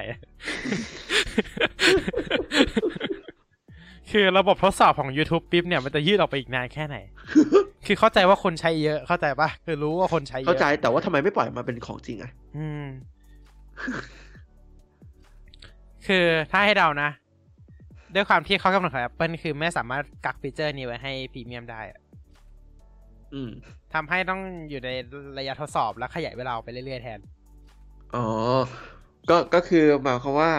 [4.10, 6.96] คือระบบทดสอบของ YouTube ปิ๊บเนี่ยมันจะยืดออกไปอีกนานแค่ไหน
[7.86, 12.84] คือเข้าใจว่าคนใช้เยอะ เข้าใจปะคือรู้ว่าคนใช้เยอะ เข้าใจ แต่ว่าทำไมไม่ปล่อยมาเป็นของจริงอะอืม
[16.06, 17.10] คือถ้าให้เดานะ
[18.14, 22.00] ด้วยความที่เขากำหนดของ Apple คือไม่สามารถกักฟีเจอร์นี้ไว้ให้พรีเมียมได้อะ
[23.34, 23.50] อืม
[23.94, 24.40] ทำให้ต้อง
[24.70, 24.90] อยู่ใน
[25.38, 27.20] ระยะทดสอบและขยายเวลาออกไปเรื่อยๆแทน
[28.14, 28.26] อ๋อ
[29.30, 30.50] ก็ ก็คือหมายความว่า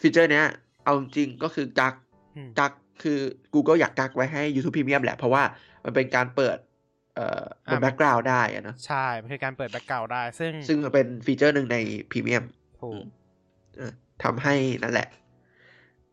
[0.00, 0.46] ฟีเจอร์เนี้ย
[0.84, 1.94] เอาจริงก็คือกัก
[2.36, 2.72] อืมกัก
[3.02, 3.18] คือ
[3.54, 5.42] Google อยากกักไว้ให้ YouTube Premium แหละ เพราะว่า
[5.84, 6.58] มันเป็นการเปิด
[7.14, 11.76] เอ่อเป็นอ่า background ได้อะเนอะใช่ มันคือการเปิด background ได้ ซึ่ง ซึ่งมันเป็นฟีเจอร์หนึ่งใน
[12.10, 12.44] Premium
[12.80, 13.02] ถูก
[13.76, 15.08] เออทำให้นั่นแหละ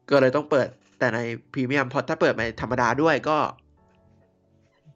[0.10, 0.68] ก็เลยต้องเปิด
[1.00, 1.20] แต่ใน
[1.54, 3.38] Premium เพราะถ้าเปิดในธรรมดาด้วยก็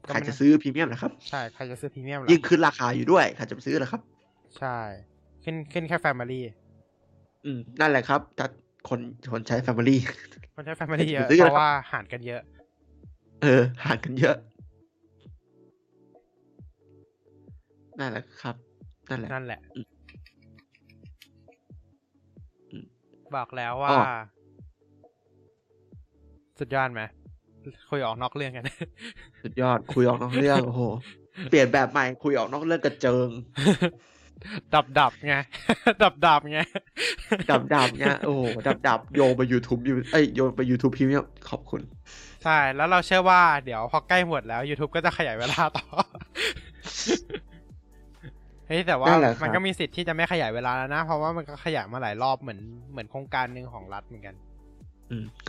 [0.06, 4.02] ก็ใครไม่จะซื้อ Premium นะครับ ใช่ใครจะซื้อพรีเมียมล่ะยิ่งขึ้นราคาอยู่ด้วยใครจะไปซื้อล่ะครับ
[4.60, 4.78] ใช่
[5.44, 6.44] ขึ้นขึ้นแค่ Family
[7.46, 8.48] อืมนั่นแหละครับถ้า
[8.90, 9.00] คน
[9.32, 9.98] คนใช้ Family
[10.56, 12.42] คนใช้แฟมิลี่เยอะซื้อเพนะครับราะว่าหารกันเยอะ
[13.44, 14.36] เออห่างกันเยอะ
[18.00, 18.56] นั่นแหละครับ
[19.10, 19.86] นั่นแหละนั่นแหละอืม
[22.72, 22.86] อืม
[23.36, 24.02] บอกแล้วว่าอ๋อ
[26.62, 27.02] สุดยอดไหม
[27.90, 28.70] คุยออกนอกเรื่องกัน
[29.44, 30.82] สุดยอดคุยออกนอกเรื่องโอ้โห
[31.50, 33.30] เปลี่ยนแบบใหม่คุยออกนอกเรื่องกระเจิง
[34.74, 35.36] ดับดับไง
[36.04, 36.60] ดับดับไง
[37.52, 41.14] ดับดับเนี่ยโอ้โหดับดับโยนไป YouTube ยูเอ้ยโยนไป YouTube พิมพ์
[41.50, 41.82] ขอบคุณ
[42.44, 45.86] ใช่ แล้วเราเชื่อว่าเดี๋ยวพอใกล้หมดแล้ว YouTube ก็จะขยายเวลาต่อ
[48.68, 52.60] เฮ้ยแต่ว่านั่นแหละครับมันก็มีสิทธิ์ที่จะไม่ขยายเวลาแล้วนะ เพราะว่ามันก็ขยายมาหลายรอบเหมือน
[52.92, 54.51] เหมือนโครงการหนึ่งของรัฐเหมือนกันอืม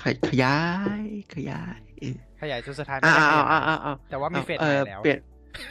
[0.03, 0.59] ขยขยา
[1.01, 1.03] ย
[1.35, 5.19] ขยายเออขยายจนสุดท้ายไม่อ่าได้ขอ่ายายอ่าอ่าแต่ว่ามีเฟสเอใหม่อแล้วเปลี่ยน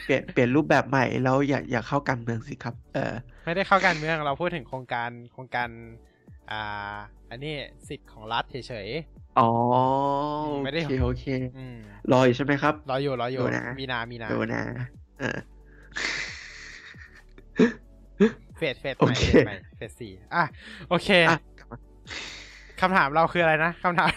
[0.05, 3.13] เปลี่ยนเปลี่ยนรูปแบบใหม่แล้วอย่าอย่าเข้าการเมืองสิครับ เออ
[3.45, 5.69] ไม่ได้เข้าการเมืองเราพูดถึงโครงการโครงการ
[6.51, 6.95] อ่า
[7.29, 7.53] อันนี้
[7.87, 8.87] สิทธิ์ของรัฐเฉย
[9.39, 9.49] อ๋อ
[10.63, 11.77] ไม่โอได้เคโอเคๆอืม
[12.11, 14.61] รออยู่ใช่ไหมครับ รออยู่รออยู่ดูนะมีนามีนาดูนะ
[15.19, 15.37] เออ
[18.57, 20.43] เฟสเฟสโอใหม่เคเฟสใหม่เฟสสี่อะ
[20.89, 21.77] โอเคอะกลับมา
[22.81, 24.09] คำถามเราคืออะไรนะคำถาม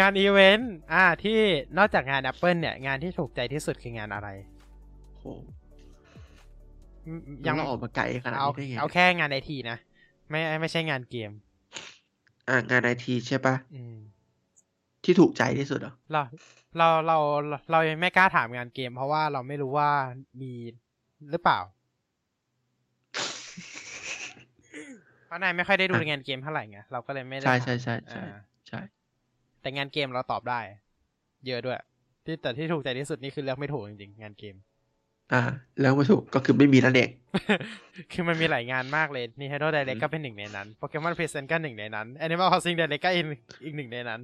[0.00, 1.38] งานอีเวนต์อ่า ที่
[1.78, 4.28] นอกจากงาน Apple เนี่ย งานที่ถูกใจที่สุดคืองานอะไร
[5.18, 5.24] โห
[7.06, 9.78] อืมยัยังงเราออกมาไกลขนาดเอานี้ได้ไงเอาแค่งานไอทีนะ
[10.30, 11.30] ไม่ไม่ใช่งานเกม
[12.48, 13.96] อะงานไอทีใช่ปะอืม
[15.04, 16.22] ที่ถูกใจที่สุดเหรอเรา
[16.78, 17.18] เราเรา
[17.48, 19.90] เราเรายังไม่กล้าถามงานเกม เพราะว่าเราไม่รู้ว่า
[20.40, 20.52] มี
[21.30, 21.58] หรือเปล่า
[25.30, 28.80] เพราะนายไม่ค่อยได้ดูอะงานเกมเท่าไหร่ไงเราก็เลยไม่ได้ใช่ถามใช่ใช่ใช่อ่าใช่
[29.60, 30.60] แต่งานเกมเราตอบได้
[31.46, 31.78] เยอะด้วย
[32.24, 34.56] ที่แต่ที่ถูกใจที่สุดนี่คือเลือกไม่ถูกจริงๆงานเกม
[35.32, 35.42] อ่า
[35.80, 37.10] แล้วมาถูกก็คือไม่มีนั่นเอง
[38.12, 43.24] คือมันมีหลายงานมากเลย Nintendo Direct อืมก็เป็นหนึ่งในนั้น Pokemon Present ก็หนึ่งในนั้น Animal Crossing Direct ก็อีก
[43.64, 44.20] อีกหนึ่งในนั้น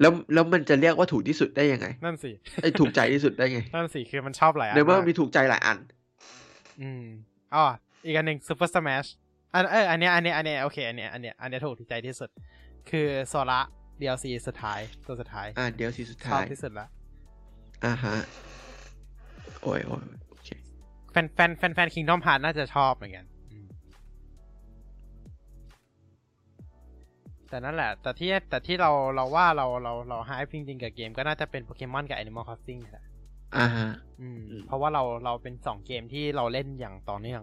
[0.00, 2.30] แล้วแล้วมันจะเรียกว่าถูกที่สุดได้ยังไง นั่นสิ
[2.62, 5.78] ไอ้ถูกใจที่สุดได้ไง นั่นสิ คือมันชอบหลายอันในเมื่อมากมีถูกใจหลายอัน
[6.80, 7.04] อืม
[7.54, 7.64] อ๋อ
[8.06, 12.30] อีกอันหนึ่ง Super Smash อั นเอออันเนี้ยอันเนี้ยอันเนี้ยโอเคอันเนี้ยอันเนี้ยอันเนี้ยถูกใจที่สุด
[12.90, 13.60] คือโซละ
[14.00, 16.86] DLC สุดท้ายตัวสุดท้ายอ่าเดี๋ยวสีสุดชอท้าบยที่สุดละ
[17.84, 18.14] อ่าฮะ
[19.62, 20.48] โอ้ยโอ้ยโอเค
[21.10, 23.66] แฟนแฟนแฟนแฟน Kingdom Hearts น่าจะชอบเหมือนกันอืม
[27.48, 33.04] แต่นั่นแหละ แต่ที่แต่ที่เราเราว่าเราเราเราหายจริงๆกับเกมก็น่าจะเป็นโปเกมอนกับ Animal Crossing แหละ
[33.56, 33.88] อ่าฮะ
[34.20, 37.42] อืมอืม เพราะว่าเราเราเป็นสองเกมที่เราเล่นอย่างต่อเนื่อง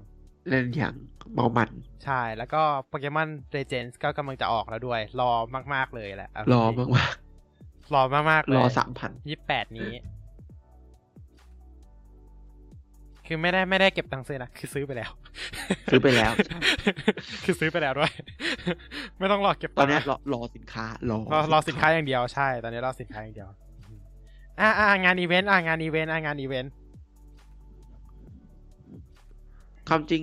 [0.49, 0.95] เล่นอย่าง
[1.33, 1.69] เมามัน
[2.05, 5.31] ใช่ แล้วก็โปเกมอนเ e เจนส์ก็กำลังจะออกแล้วด้วย รอ
[5.73, 9.91] มาก ๆ เลยแหละเารอจงมากๆ รอมากๆๆเลย รอวันที่ยี่แปดนี้
[13.27, 15.11] คือไม่ได้ไม่ได้เก็บตังค์ซื้อนะ คือซื้อไปแล้ว
[15.91, 16.31] ซื้อไปแล้ว
[17.43, 18.11] คือซื้อไปแล้วด้วย
[19.19, 23.49] ไม่ต้องรอเก็บตอนงค์เนี้ยนะรอรอสินค้ารอรอรอสินค้าอย่างเดียวใช่ ตอนนี้รอสินค้าอย่างเดียว
[24.59, 26.73] อ่าอ่างานอีเวนต์อ่างานอีเวนต์อ่างานอีเวนต์
[29.87, 30.21] ความจริง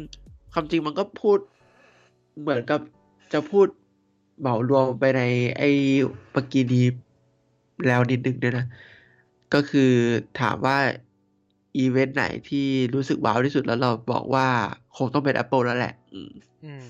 [0.52, 1.38] ความจริงมันก็พูด
[2.40, 2.80] เหมือนกับ
[3.32, 3.66] จะพูด
[4.40, 5.22] เหมารวมไปใน
[5.58, 5.70] ไอ้
[6.32, 6.86] เมื่อกี้นี้
[7.86, 8.66] แล้วนิดนึงด้วยนะ
[9.54, 9.92] ก็คือ
[10.40, 10.78] ถามว่า
[11.76, 14.46] อีเวนต์ไหนที่รู้สึกว้าวที่สุดแล้วเราบอกว่า
[14.96, 16.32] คงต้องเป็น Apple แล้วแหละ อืม
[16.64, 16.88] อืม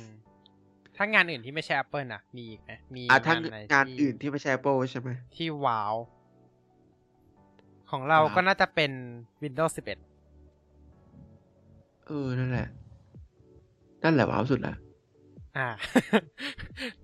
[0.96, 5.94] ถ้างานอื่นที่ไม่ใช่ Apple น่ะมีอีกไหมมีอะถ้างไหงานที่อื่นที่ไม่ใช่ Apple ใช่ไหมที่ว้าว
[7.90, 8.90] ของเราว้าวก็น่าจะเป็น
[9.42, 10.13] Windows 11
[12.06, 12.68] เออ นั่นแหละ
[14.02, 14.74] นั่นแหละว้าวสุดละ
[15.58, 15.68] อ่า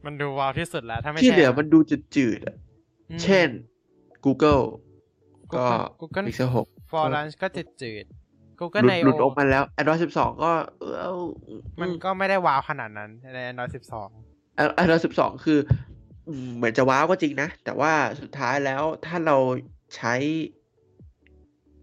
[0.05, 1.79] มันดูว้าวที่สุดแล้วถ้าไม่ที่ใช่เหลือมันดู
[2.17, 2.57] จืดๆอะ
[3.11, 3.49] อืมเช่น
[4.25, 4.65] Google
[5.55, 5.65] ก็
[6.01, 8.05] Google Pixel 6 For Launch ก็จืดจืด
[8.61, 11.25] Google หลุด I/O หลุดออกมาแล้ว Android 12 ก็เออ
[11.81, 13.71] มันก็ไม่ได้ว้าวขนาดนั้นใน Android
[14.21, 15.59] 12 Android 12 คือ
[16.29, 19.37] อืมเหมือนจะว้าวก็จริงนะ แต่ว่าสุดท้ายแล้วถ้าเรา
[19.97, 20.15] ใช้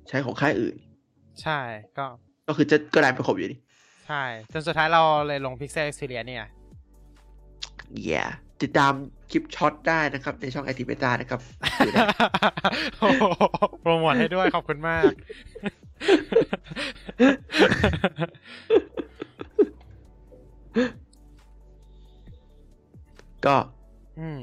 [0.07, 0.76] ใช้ของค่ายอื่น
[1.41, 1.59] ใช่
[1.97, 2.05] ก็
[2.47, 3.57] ก็คือจะก็ได้ไปครบอยู่ดี
[4.07, 6.47] ใช่ จนสุดท้ายเราเลยลง Pixel Experience เนี่ย
[8.07, 8.29] yeah
[8.61, 8.93] ติดตาม
[9.31, 11.39] คลิปช็อตได้นะครับ ในช่องไอทีเบต้านะครับ
[11.85, 12.01] ดูได้
[12.99, 13.23] โอ้โห
[13.81, 15.11] โปรโมทให้ด้วยขอบคุณมาก
[23.45, 23.57] ก็
[24.19, 24.41] อืม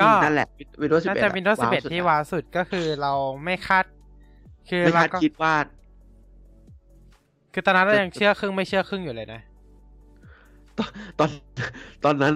[0.00, 0.48] ก็นั่นแหละ
[0.82, 3.12] Windows 11น่าจะ Windows ว้าว11 ที่ว้าวสุดก็คือเรา
[3.44, 3.84] ไม่คาด
[4.70, 5.54] คือไม่เราคาดก็คิดว่า
[7.54, 9.40] คือตอนนั้นเรายังเชื่อครึ่งไม่เชื่อครึ่งอยู่เลยนะ
[11.18, 11.30] ตอน
[12.04, 12.34] ตอนนั้น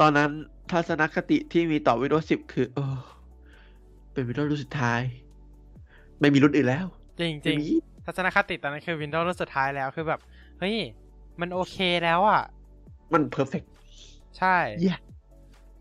[0.00, 0.30] ตอนนั้น
[0.70, 2.98] ทัศนคติที่มีต่อ Windows 10คือเออ
[4.12, 5.00] เป็น Windows รุ่นสุดท้าย
[6.20, 6.86] ไม่มีรุ่นอื่นแล้ว
[7.20, 7.66] จริงจไม่ริงมี
[8.06, 10.20] ทัศนคติตอนนั้นคือ Windows รุ่นสุดท้ายแล้วคือแบบ
[10.58, 10.76] เฮ้ย
[11.40, 12.42] มันโอเคแล้วอะ
[13.12, 13.66] มัน perfect
[14.38, 14.56] ใช่
[14.86, 14.98] yeah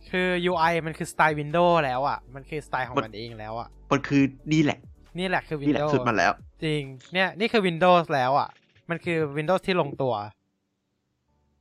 [0.09, 4.21] คือ UI มันคือสไตล์ Windows แล้วอะ มันคือสไตล์ของมันมันเองแล้วอะ มันคือ
[4.53, 4.79] นี่แหละ
[5.19, 6.31] นี่แหละคือนี่แหละ Windows สุดมาแล้ว
[6.63, 6.81] จริง
[7.13, 8.49] เนี่ย นี่คือ Windows แล้วอะ
[8.91, 10.13] มันคือ Windows ที่ลงตัว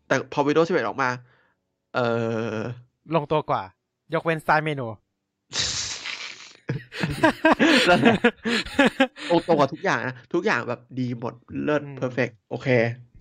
[0.06, 1.10] แต่พอ Windows 11 ออกมา
[1.94, 1.98] เอ
[2.54, 2.58] อ
[3.16, 3.62] ลงตัวกว่า
[4.14, 4.86] ยกเว้นสไตล์เมนู
[7.88, 8.18] นั่นแหละ
[9.30, 12.68] ตรงตรงกับทุกอย่างนะ ทุกอย่างแบบดีหมด เลิศอืม perfect โอเค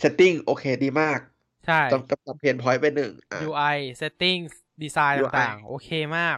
[0.01, 1.19] setting โอเคดีมาก
[1.65, 4.53] ใช่กำกับเพนพอยต์ไปหนึ่งอะ UI settings
[4.83, 6.37] design UI ต่างๆ โอเคมาก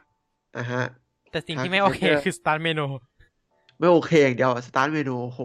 [0.57, 0.83] อะฮะ
[1.31, 2.85] แต่สิ่งทางที่ไม่โอเค Twitter คือ start menu
[3.79, 5.41] ไม่โอเคอย่างเดียว start menu โอ้โห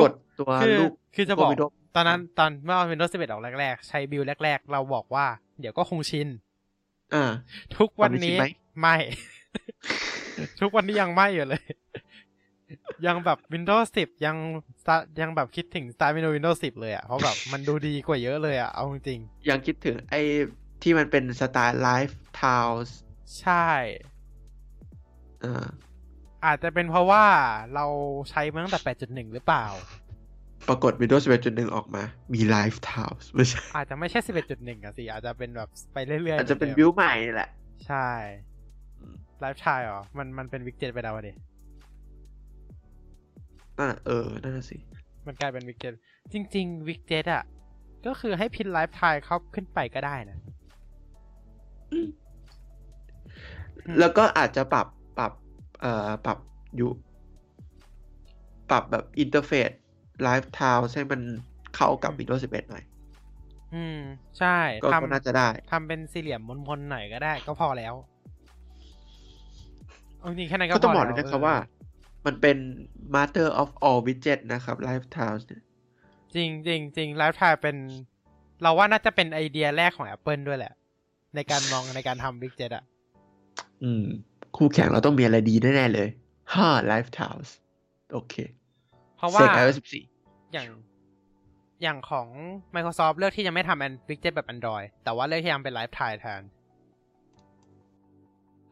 [0.00, 5.26] กด ตัวคือลูกคือจะบอกตัว Windows ตอนนั้นตอนเมื่อ Windows 11ออกแรกๆ ใช้บิลแรก ๆ เราบอกว่า
[5.60, 6.28] เดี๋ยวก็คงชิน
[7.14, 7.24] อ่า
[7.76, 8.46] ทุกวันนี้ตอนนี้ชินไหม
[8.80, 8.96] ไม่
[10.60, 11.62] ทุกวันนี้ยังไม่อยู่เลย
[13.06, 14.36] ยังแบบ Windows 10 ยัง
[14.80, 20.22] start ยังแบบคิดถึง start menu Windows 10 เลยอะ เพราะแบบมันดูดีกว่าเยอะเลยอะ เอาจริงยังคิดถึงไอ้
[20.82, 23.68] ที่มันเป็นสไตล์ Live Tiles ๆใช่
[25.44, 25.66] อ่า
[26.44, 27.24] อาจจะเป็นเพราะว่า
[27.74, 27.86] เรา
[28.30, 28.80] ใช้มาตั้งแต่
[29.26, 29.66] 8.1 หรือเปล่า
[30.68, 32.02] ปรากฏ Windows 11.1 ออกมา
[32.34, 34.20] มี Live Tiles ไม่ใช่ อาจจะไม่ใช่
[34.52, 37.50] 11.1อะสิ อาจจะเป็นแบบไปเรื่อยๆ อาจจะเป็นหมืบิดิวมใหม่นี่แหละ
[37.86, 38.08] ใช่
[39.00, 41.32] อืม Live Tiles เหรอมันมันเป็นวิกเจ็ตไปแล้วอะดิ
[43.78, 44.76] นั่นน่ะเออ นั่นน่ะสิ
[45.26, 45.92] มันกลายเป็นวิกเจ็ต
[46.32, 47.44] จริง ๆ วิกเจ็ตอะ
[48.06, 50.38] ก็คือให้ pin Live Tiles เข้าขึ้นไปก็ได้นะ
[51.92, 52.08] อืม
[53.98, 54.86] แล้วก็อาจจะปรับ
[55.18, 55.32] ปรับ
[55.80, 56.38] เอ่อ ปรับ
[56.76, 56.90] อยู่
[58.70, 59.70] ปรับแบบ interface
[60.22, 61.20] Live Tile ให้มัน
[61.76, 62.84] เข้ากับ Windows 11 หน่อย
[63.74, 63.98] อืม
[64.38, 67.94] ใช่ก็ทก็น่าจะได้ำทำเป็นสี่เหลี่ยมมนๆหน่อยก็ได้ ก็พอแล้ว
[70.18, 71.56] เอาจริงๆแค่นั้นก็ก็ต้องพบอกแล้เลยวนะครับเออว่า
[72.26, 72.56] มันเป็น
[73.14, 75.62] Master of all widget นะครับ Live Tiles เนี่ย
[76.34, 77.76] จริงจริงจริง Live Tiles เป็น
[78.62, 80.72] เราว่าน่าจะเป็นไอเดียแรกของ Apple ด้วยแหละ
[81.34, 82.84] ในการมองในการทำวิกเจ็ตอะ
[83.82, 84.04] อืม
[84.56, 86.08] คู่แข่งเราต้องมีอะไรดีแน่ ๆ เลย
[86.54, 87.50] ฮ่า Live Tiles
[88.12, 88.34] โอเค
[89.18, 89.76] เพราะว่าเสก iOS
[90.14, 90.66] 14 อย่าง
[91.82, 92.28] อย่างของ
[92.74, 96.42] Microsoft เลือกที่จะไม่ทำวิกเจ็ตแบบ Android แต่ว่าเลือกที่จะทำเป็น Live Tiles แทน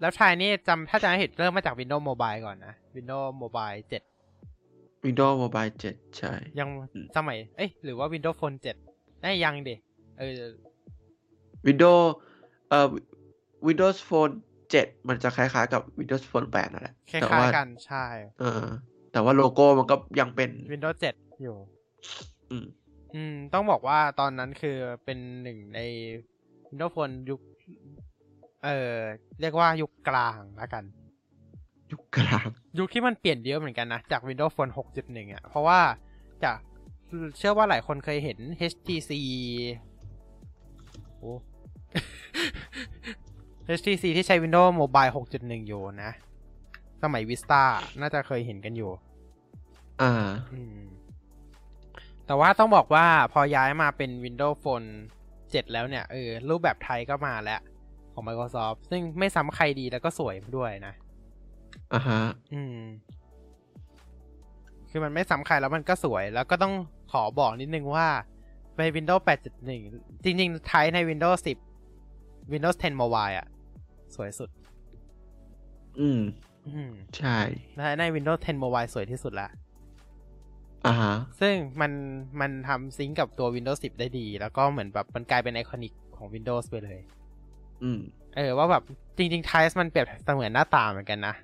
[0.00, 3.78] Live Tiles นี่จำถ้าจะไม่ผิดเริ่มมาจาก Windows Mobile ก่อนนะ Windows Mobile
[4.40, 8.56] 7 Windows Mobile 7 ใช่ ยังอืมสมัย เอ้ย หรือว่า Windows Phone
[8.88, 9.74] 7ได้ยยังดิ
[10.18, 10.40] เออ
[11.66, 12.04] Windows
[12.70, 12.88] เอ่อ
[13.66, 14.32] Windows Phone
[14.70, 18.04] 7 มันจะคล้ายๆกับ Windows Phone 8นั่นแหละคล้แต่ายว่าๆกันใช่
[18.40, 18.64] เออ
[19.16, 21.56] แต่ว่าโลโก้มันก็ยังเป็น Windows 7 อยู่
[22.50, 22.66] อืม
[23.14, 25.80] อืม ต้องบอกว่าตอนนั้นคือเป็นหนึ่งใน
[26.68, 27.40] Windows Phone ยุค
[28.64, 28.94] เออ
[29.40, 30.84] เรียกว่ายุคกลางแล้วกัน
[31.92, 32.46] ยุคกลาง
[32.78, 34.72] ยุคที่มันเปลี่ยนเยอะเหมือนกันนะ จาก Windows Phone
[35.04, 35.80] 6.1อะ เพราะว่า
[36.44, 36.52] จะ
[37.38, 38.38] เชื่อว่าหลายคนเคยเห็น
[38.72, 39.10] HTC
[41.18, 41.32] โอ้
[43.78, 46.12] HTC ที่ใช้ Windows Mobile 6.1 อยู่นะ
[47.02, 47.62] สมัย Vista
[48.00, 48.92] น่าจะเคยเห็นกันอยู่
[50.02, 50.12] อ่า
[50.54, 50.78] อืม
[52.26, 54.88] แต่ว่าต้องบอกว่าพอย้ายมาเป็น Windows Phone
[55.30, 57.60] 7 แล้วเนี่ย เออ รูปแบบไทยก็มาแล้ว
[58.12, 60.94] ของ Microsoft ซึ่งไม่ซ้ำใครดีแล้วก็สวยด้วยนะ
[61.92, 62.20] อ่าฮะ
[62.52, 62.78] อืม
[64.90, 66.74] คือมันไม่ซ้ำใครแล้วมันก็สวย แล้วก็ต้อง
[67.12, 68.06] ขอบอกนิดนึงว่า
[68.78, 69.22] ใน Windows
[69.68, 71.38] 8.1 จริง ๆ ไทยใน Windows
[71.94, 73.46] 10 Windows 10 Mobile อะ
[74.14, 74.50] สวยสุด
[76.00, 76.20] อืม
[76.68, 77.38] อืม ใช่
[77.76, 79.48] และใน Windows 10 Mobile สวยที่สุดละ
[80.86, 81.92] อ่าฮะซึ่งมัน
[82.40, 87.00] มันทำซิงก์กับตัว Windows 10 ได้ดี แล้วก็เหมือนแบบมันกลายเป็นไอคอนิกของ Windows ไปเลย
[87.82, 88.00] อืม
[88.36, 88.82] เออ ว่าแบบ
[89.16, 91.34] จริงๆ Tiles มันเปรียบเสมือนหน้าต่างเหมือนกันนะ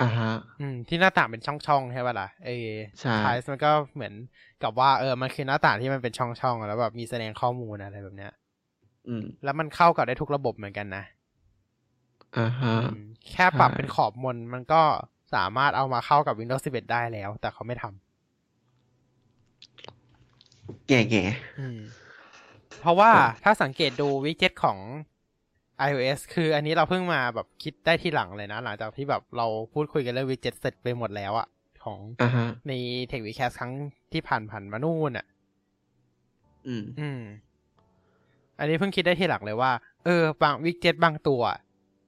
[0.00, 4.14] อ่าฮะ อืม ที่หน้าต่างเป็นช่องๆ ใช่ป่ะล่ะ เออ ใช่ Tiles มันก็เหมือน
[4.62, 8.32] กับว่าเออ มันคือหน้าต่างที่มันเป็นช่องๆ แล้วแบบมีแสดงข้อมูลอะไรแบบเนี้ย
[9.08, 11.04] อืม แล้วมันเข้ากับได้ทุกระบบเหมือนกันนะ
[12.38, 14.82] อ่าฮะอืมแค่ปรับใช่เป็นขอบมนมันก็
[15.34, 18.09] สามารถเอามาเข้ากับ Windows 11 ได้แล้ว แต่เขาไม่ทำ
[20.88, 21.24] แง่แง่
[21.60, 21.78] อืม
[22.80, 24.78] เพราะว่าเออถ้าสังเกตดูวิดเจ็ตของ
[25.88, 31.48] iOS คืออันนี้เราเพิ่งมาแบบคิดได้ทีหลังเลยนะ หลังจากที่แบบเราพูดคุยกันเรื่อง widget เสร็จไปหมดแล้วอะ
[31.84, 32.72] ของอ่าฮะใน
[33.10, 33.72] Tech w e e k a s t ครั้ง
[34.12, 35.26] ที่ผ่านผ่านๆมานู่นอะ
[36.66, 37.20] อืมอืม
[38.58, 39.72] อันนี้เพิ่งคิดได้ทีหลังเลยว่า
[40.04, 41.42] เออบาง widget บางตัว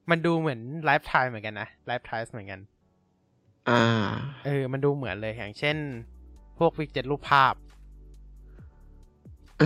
[0.09, 2.59] มันดูเหมือน Live Tiles เหมือนกันนะ Live Tiles เหมือนกัน
[3.69, 3.81] อ่า
[4.45, 5.77] เออ มันดูเหมือนเลยอย่างเช่น
[6.57, 7.53] พวก widget รูปภาพ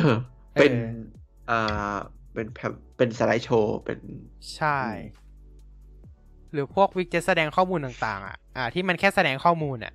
[0.04, 0.18] เออ
[0.60, 0.74] เป็น
[1.48, 1.96] เอออ่า
[2.34, 4.00] เป็นแพมเป็น slideshow เป็น
[4.56, 4.80] ใช่
[6.54, 9.94] หรือพวกวิกเจ็ตแสดงข้อมูลต่างๆ อะ อ่า ที่มันแค่แสดงข้อมูลอะ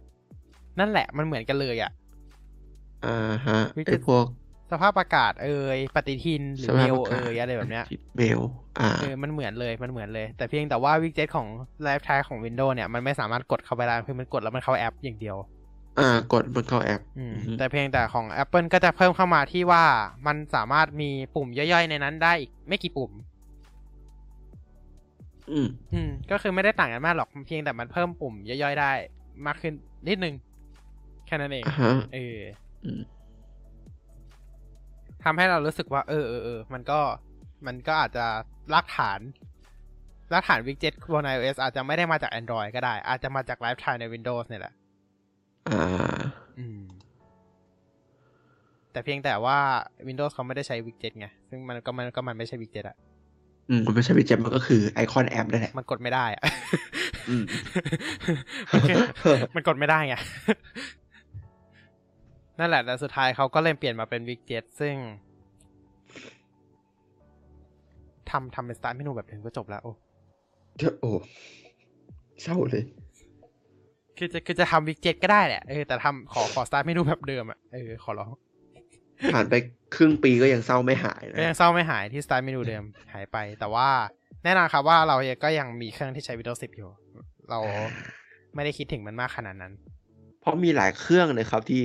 [0.79, 1.93] นั่นแหละมันเหมือนกันเลยอะ
[3.07, 4.27] อ่าฮะ widget พวก
[4.73, 7.85] สภาพอากาศเอ่ยปฏิทินหรือสเมภาพลอากาศเอ่ยอะไรแบบเนี้ย
[8.17, 8.41] เมล
[8.81, 11.47] อ่าเออมันเหมือนเลยมันเหมือนเลย แต่เพียงแต่ว่าวิกเจ็ตของ
[11.83, 15.37] Live Tiles ของ Windows เนี่ยมันไม่สามารถกดเข้าไปได้คือมันกดแล้วมันเข้าแอปอย่างเดียว
[15.99, 19.85] อ่ากดบนเข้าแอปอืมอือฮึแต่เพียงแต่ของ Apple ก็จะเพิ่มเข้ามาที่ว่า
[20.27, 23.11] มันสามารถมีปุ่มย่อยๆในนั้นได้อีกไม่กี่ปุ่ม
[25.53, 28.93] อืม อืม ก็คือไม่ได้ต่างกันมากหรอกเพียงแต่มันเพิ่มปุ่มย่อยๆได้
[29.47, 29.75] มากขึ้น
[30.09, 30.35] นิดนึง
[31.27, 32.39] แค่นั้นเองอ่าฮะเออ
[32.85, 33.01] อืม
[35.25, 37.01] ทำให้เรารู้สึกว่า เออเออเออมันก็
[37.67, 38.27] มันก็อาจจะ
[38.73, 39.21] รากฐาน
[40.33, 44.75] รากฐานวิกเจ็ตบน iOS อาจจะไม่ได้มาจาก Android ก็ได้ อาจจะมาจาก Live Tiles ใน Windows เนี่ยแหละ
[45.69, 45.83] อ่า
[46.59, 46.81] อืม
[48.93, 49.59] แต่เพียงแต่ว่า
[50.09, 52.97] Windows เขาไม่ได้ใช้วิกเจ็ตไง ซึ่งมันก็มันก็มันไม่ใช่วิกเจ็ตอะ
[53.71, 56.43] อืมมันไม่ใช่วิจมันก็คือไอคอนแอปนั่นแหละ มันกดไม่ได้อะ
[57.29, 57.45] อืม
[58.73, 58.97] มันคือ
[59.55, 60.15] มันกดไม่ได้ไง
[62.59, 64.97] นั่นแหละ แต่สุดท้ายเขาก็เลยเปลี่ยนมาเป็นวิกเจ็ตซึ่ง
[68.31, 69.93] ทำทำเป็น start menu แบบเดิมก็จบแล้ว โอ้
[71.01, 71.11] โอ้
[72.43, 72.85] เศร้าเลย
[74.19, 78.31] คือจะคือจะทำวิกเจ็ตก็ได้แหละเออแต่ทำขอขอสตาร์ทเมนูแบบเดิมอะเออขอร้อง
[79.35, 79.55] ผ่านไป
[79.95, 83.89] ครึ่งปีก็ยังเศร้าไม่หายนะก็ยังเศร้าไม่หายที่สตาร์ทเมนูเดิมหายไป แต่ว่า
[84.45, 86.91] แน่นอนครับว่าเราก็ยังมีเครื่องที่ใช้ Windows 10 อยู่
[87.51, 87.59] เรา
[88.55, 89.73] ไม่ได้คิดถึงมันมากขนาดนั้น
[90.41, 91.83] เพราะมีหลายเครื่องเลยครับที่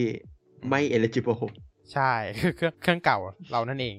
[0.69, 1.43] ไม่ eligible
[1.93, 3.17] ใช่คือเครื่องเครื่องเก่า
[3.51, 3.95] เรานั่นเอง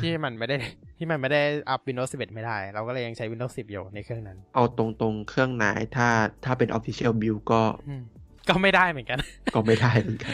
[0.00, 0.56] ที่มันไม่ได้
[0.98, 5.66] ที่มันไม่ได้อัพ Windows 11 ไม่ได้ เราก็เลยยังใช้ Windows 10 อยู่ในเครื่องนั้น เอาตรงๆ เครื่องไหน
[5.96, 6.08] ถ้า
[6.44, 8.02] ถ้าเป็น official build ก็อืม
[8.48, 9.18] ก็ไม่ได้เหมือนกัน
[9.54, 10.32] ก็ไม่ได้เหมือนกัน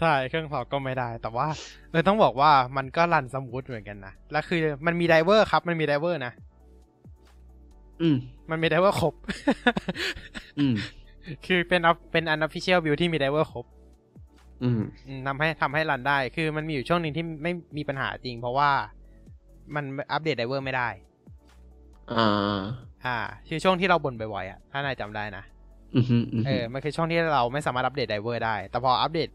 [0.00, 1.46] ใช่ เครื่องเราก็ไม่ได้ แต่ว่า
[1.90, 6.32] เออต้องบอกว่ามันก็ run smooth เหมือนกันนะ แล้วคือมันมี driver ครบ มันมี driver นะ
[8.02, 8.16] อืม
[8.50, 9.14] มันมี driver ครบ
[10.58, 10.74] อืม
[11.46, 13.66] คือเป็น off- เป็น unofficial build ที่มี driver ครบ
[14.62, 18.70] อืมอืมทำให้ทำให้ run ได้ คือมันมีอยู่ช่วงหนึ่งที่ไม่มีปัญหาจริง เพราะว่า
[19.74, 20.88] มันอัปเดต driver ไม่ได้
[22.12, 22.60] อ่า
[23.06, 23.18] อ่า
[23.48, 25.44] คือช่วงที่เราบ่นบ่อยๆอะ ถ้านายจำได้นะ
[25.96, 29.28] อืมฮึอืมเอฮึอมันคือช่วงที่เราไม่สามารถอัปเดต driver ได้ แต่พออัปเดต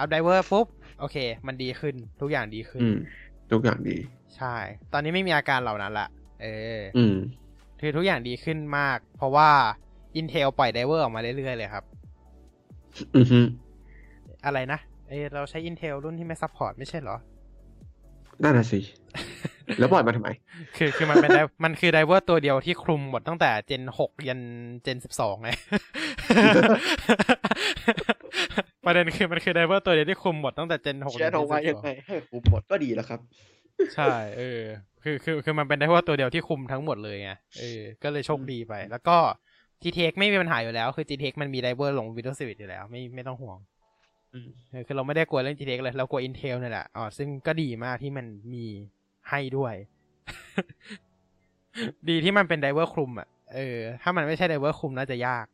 [0.00, 0.66] อัป driver ปุ๊บ
[1.00, 1.16] โอเค
[1.46, 2.96] มันดีขึ้น ทุกอย่างดีขึ้นอืม
[3.52, 3.96] ทุกอย่างดี
[4.36, 4.56] ใช่
[4.92, 6.08] ตอนนี้ไม่มีอาการเหล่านั้นละ
[6.42, 6.46] เอ
[6.78, 7.16] อ อืม
[7.80, 9.48] คือทุกอย่างดีขึ้นมาก เพราะว่า
[10.20, 11.84] Intel ปล่อย driver ออกมาเรื่อยๆเลยครับ
[13.16, 13.40] อืมฮึ
[14.44, 17.16] อะไรนะ เออเราใช้ Intel รุ่นที่ไม่ support ไม่ใช่เหรอ
[18.42, 18.80] นั่นน่ะสิ
[19.78, 20.28] แล้วปล่อยมาทำไม
[20.76, 24.40] คือคือมันเป็นไดมันคือ driver ตัวเดียวที่คลุมหมดตั้งแต่ Gen หกยัน
[24.82, 25.50] Gen สิบสองไง
[28.84, 33.20] ประเด็นคือมันคือ driver ตัวเดียวที่คลุมหมดตั้งแต่ Gen หกเชียร์เอาไว้ยังไงให้คลุมหมดก็ดีแล้วครับ
[33.94, 34.62] ใช่ เออ
[35.02, 39.16] คือคือคือมันเป็น driver ตัวเดียวที่คลุมทั้งหมดเลยไงเออก็เลยโชคดีไป แล้วก็
[39.82, 43.58] GTX ไม่มีปัญหาอยู่แล้ว คือ GTX มันมีไดเวอร์ลง Windows 11อยู่แล้วไม่ไม่ต้องห่วง
[44.34, 48.64] อืมเออคือเราไม่ได้กลัวเรื่อง GTX เลย เรากลัว Intel นี่แหละอ๋อซึ่งก็ดีมากที่มันมี
[49.30, 49.74] ให้ด้วย
[52.08, 55.46] ดีที่มันเป็น driver คลุมอะเออ ถ้ามันไม่ใช่ driver คลุมน่าจะยาก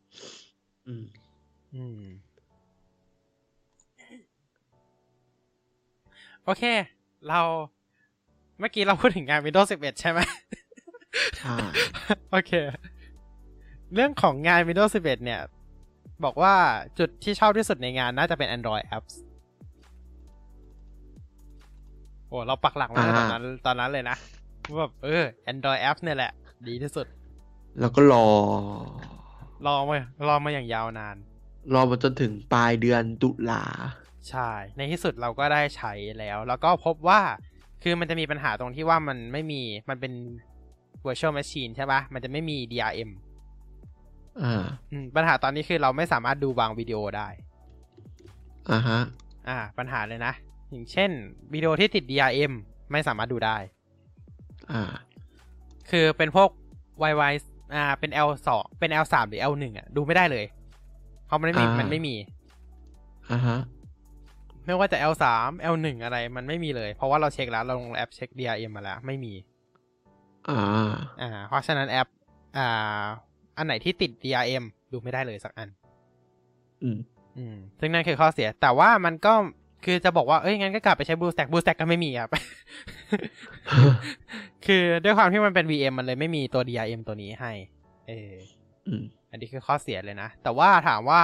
[0.86, 1.04] อืม
[1.74, 2.00] อืม
[6.44, 6.62] โอเค
[7.28, 7.40] เรา
[8.58, 10.20] เมื่อกี้เราพูดถึงงาน Windows 11 ใช่ไหม
[11.38, 11.56] ใช่
[12.30, 12.52] โอเค
[13.94, 15.40] เรื่องของงาน Windows 11 เนี่ย
[16.24, 16.54] บอกว่า
[16.98, 19.14] จุดที่ชอบที่สุดในงานน่าจะเป็น Android apps
[22.28, 24.16] โอ้เราปักหลักมาตอนนั้นตอนนั้นเลยนะ
[24.68, 26.32] ว่าแบบเออ Android apps เนี่ยแหละ
[26.68, 27.06] ดีที่สุด
[27.80, 28.26] แล้วก็รอ
[29.66, 29.98] รอมา
[30.28, 31.16] รอมาอย่างยาวนาน
[31.74, 33.62] รอมาจนถึงปลายเดือนตุลา
[34.30, 37.20] ใช่ ในที่สุดเราก็ได้ใช้แล้ว แล้วก็พบว่า
[37.82, 40.12] คือมันจะมีปัญหาตรงที่ว่ามันไม่มีมันเป็น
[41.04, 43.10] virtual machine ใช่ปะมันจะไม่มี DRM
[44.42, 47.28] อ่าอืมปัญหาตอนนี้คือเราไม่สามารถดูบางวิดีโอได้
[48.70, 49.00] อ่าฮะ
[49.48, 50.32] อ่า ปัญหาเลยนะ
[50.70, 51.10] อย่างเช่น
[51.52, 52.52] วิดีโอที่ติด DRM
[52.92, 53.56] ไม่สามารถดูได้
[54.72, 54.82] อ่า
[55.90, 56.48] คือเป็นพวก
[57.10, 57.34] YY
[57.74, 58.48] อ่า เป็น L2
[58.78, 60.44] เป็น L3 หรือ L1 อะ ดูไม่ได้เลย
[61.26, 62.14] เพราะมันไม่มีอ่ามัมันไม่มี
[63.32, 63.58] อ่าฮะ
[64.64, 65.24] ไม่ว่าจะ L3
[65.72, 69.32] L1 อะไร มันไม่มีเลย เพราะว่าเราเช็คแล้ว เราลงแอปเช็ค DRM มาแล้ว ไม่มี
[70.48, 70.60] อ่า
[71.20, 72.08] อ่า เพราะฉะนั้นแอป
[72.56, 73.04] อ่า
[73.56, 75.68] อันไหนที่ติด DRM ดูไม่ได้เลยสักอัน
[76.82, 76.98] อืม
[77.38, 79.34] อืม ซึ่งนั่นคือข้อเสีย แต่ว่ามันก็
[79.84, 82.30] คือจะบอกว่า เอ้ย งั้นก็กลับไปใช้ BlueStack BlueStack ก็ไม่มีครับ
[84.66, 87.52] คือด้วยความที่มันเป็น VM มันเลยไม่มีตัว DRM ตัวนี้ให้
[88.08, 88.32] เออ
[88.86, 91.22] อืมอันนี้คือข้อเสียเลยนะ แต่ว่าถามว่า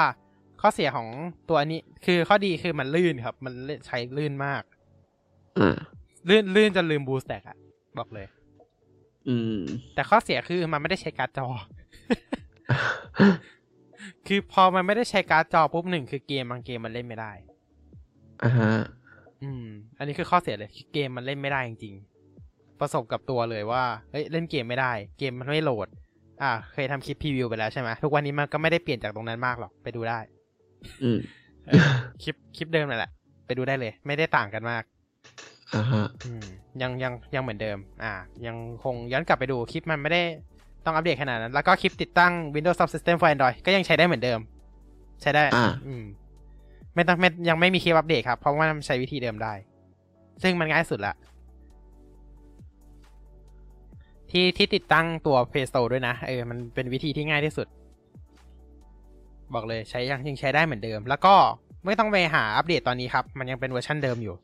[0.61, 1.09] ข้อเสียของ
[1.51, 3.53] ตัวนี้ คือข้อดีคือมันลื่นครับ มัน
[3.87, 4.63] ใช้ลื่นมาก
[5.59, 5.77] อ่า
[6.29, 7.57] ลื่นลื่นจนลืม BlueStack อะ
[7.99, 8.27] บอกเลย
[9.29, 9.61] อืม
[9.95, 11.47] แต่ข้อเสียคือมันไม่ได้ใช้การ์ดจอ
[14.27, 17.33] คือพอมันไม่ได้ใช้การ์ดจอปุ๊บหนึ่งคือเกมบางเกมมันเล่นไม่ได้
[18.45, 18.73] อ่าฮะ
[19.43, 19.65] อืม
[19.99, 25.89] อันนี้คือข้อเสียเลยคือเกมมันเล่นไม่ได้จริงๆ ประสบกับตัวเลยว่า เฮ้ย เล่นเกมไม่ได้ เกมมันไม่โหลด
[26.43, 30.19] อ่า เคยทำคลิปพรีวิวไปแล้วใช่ไหมทุกวันนี้มันก็ไม่ได้เปลี่ยนจากตรงนั้นมากหรอก ไปดูได้
[31.03, 31.19] อืม
[31.67, 31.85] เออ
[32.23, 33.11] คลิป คลิปเดิมนั่นแหละ
[33.47, 34.83] ไปดูได้เลย ไม่ได้ต่างกันมาก
[35.75, 36.45] อ่าฮะ อืม
[36.83, 38.13] ยังยังยังเหมือนเดิม อ่า
[38.47, 40.23] ยังคงย้อนกลับไปดูคลิปมันไม่ได้
[40.85, 44.39] ต้องอัปเดตขนาดนั้น แล้วก็คลิปติดตั้ง Windows Subsystem for Android ก็ยังใช้ได้เหมือนเดิม
[45.23, 46.05] ใช้ได้ อ่า อืม
[46.95, 49.53] ไม่ต้องไม่ยังไม่มีคลิปอัปเดตครับ เพราะว่ามันใช้วิธีเดิมได้
[50.43, 51.15] ซึ่งมันง่ายสุดละ
[54.31, 57.67] ที่ที่ติดตั้งตัว Play Store ด้วยนะ เออ มันเป็นวิธีที่ง่ายที่สุด
[59.55, 61.35] บอกเลยใช้ยังยังใช้ได้เหมือนเดิม แล้วก็
[61.85, 64.35] ไม่ต้องไปหาอัปเดตตอนนี้ครับ มันยังเป็นเวอร์ชันเดิมอยู่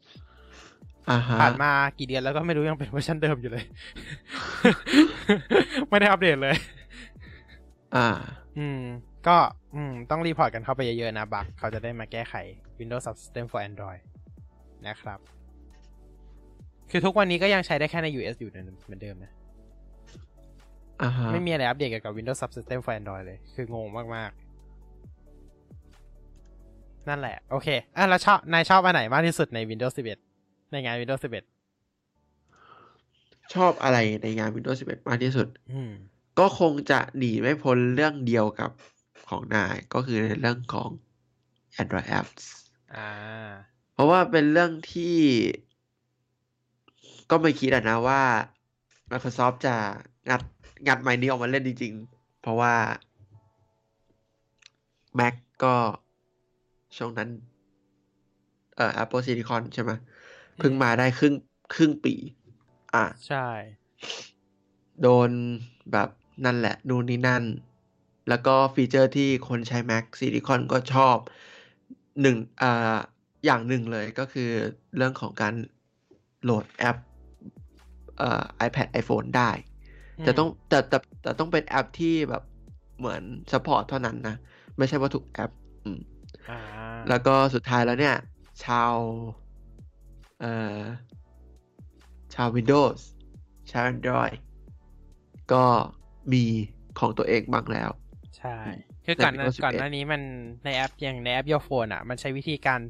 [1.10, 3.64] อ่าฮะผ่านมากี่เดือนแล้วก็ไม่รู้ยังเป็นเวอร์ชันเดิมอยู่เลย
[5.88, 6.56] ไม่ได้อัปเดตเลย
[7.96, 8.08] อ่า
[8.58, 8.80] อืม
[9.28, 9.36] ก็
[9.74, 12.34] อืม ต้อง report กันเข้าไปเยอะๆนะ bug เขาจะได้มาแก้ไข
[12.78, 14.00] Windows Subsystem for Android
[14.86, 15.18] นะครับ
[16.90, 19.32] คือทุกวันนี้ก็ยังใช้ได้แค่ใน US อยู่เหมือนเดิมนะ
[21.02, 23.86] อ่าฮะไม่มีอะไรอัปเดตเกี่ยวกับ Windows Subsystem for Android เลย คืองง
[24.16, 24.48] มากๆ
[27.08, 29.94] นั่นแหละ โอเค อะ แล้วชอบ นายชอบอันไหนมากที่สุดใน Windows
[30.32, 31.44] 11 ในงาน Windows 11
[33.54, 35.92] ชอบอะไรในงาน Windows 11 มากที่สุดอืม
[36.38, 38.70] ก็คงจะหนีไม่พ้นเรื่องเดียวกับ
[39.30, 40.90] ของนายก็คือในเรื่องของ
[41.80, 42.44] Android apps
[42.94, 43.08] อ่า
[43.94, 45.16] เพราะว่าเป็นเรื่องที่
[47.30, 48.22] ก็ไม่คิดอะนะว่า
[49.10, 49.76] Microsoft จะ
[50.30, 50.42] งัด
[50.86, 52.74] งัดไมค์นี้ออกมาเล่นจริง ๆ เพราะว่า
[55.18, 55.34] Mac
[55.64, 55.74] ก็
[56.96, 57.30] ช่วงนั้น
[58.76, 59.90] เอ่อ Apple Silicon ใช่ไหม
[60.58, 61.34] เพิ่งมาได้ครึ่ง
[61.74, 62.14] ครึ่งปี
[62.94, 63.46] อะ ใช่
[65.02, 65.30] โดน
[65.92, 66.08] แบบ
[66.44, 67.44] นั่นแหละ นู่นนี่นั่น
[68.28, 71.16] แล้วก็ฟีเจอร์ที่คนใช้ Mac Silicon ก็ชอบ
[72.22, 72.96] หนึ่งอ่า
[73.44, 74.50] อย่างหนึ่งเลยก็คือ
[74.96, 75.54] เรื่องของการ
[76.42, 76.96] โหลดแอป
[78.18, 79.50] เอ่อ iPad iPhone ได้
[80.20, 82.42] แต่ต้องแต่แต่แต่ต้องเป็นแอปที่แบบ
[82.98, 83.22] เหมือน
[83.52, 84.36] support เท่านั้นนะ
[84.78, 85.50] ไม่ใช่ว่าทุกแอป
[85.84, 86.00] อืม
[86.50, 86.58] อ่า
[87.08, 88.16] แล้วก็สุดท้ายแล้วเนี่ย
[88.64, 88.94] ชาว
[90.40, 90.78] เอ่อ
[92.34, 93.00] ชาว Windows
[93.70, 94.36] ชาว Android
[95.52, 95.64] ก็
[96.32, 96.44] มี
[96.98, 97.90] ของตัวเองบ้างแล้ว
[98.38, 98.56] ใช่
[99.04, 100.22] คือก่อนหน้าใน Windows 11ก่อนหน้านี้มัน
[100.64, 102.80] ในแอปอย่างในแอป Your Phone อะ มันใช้วิธีการ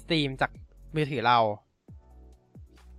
[0.00, 0.50] สตรีมจาก
[0.96, 1.38] มือถือเรา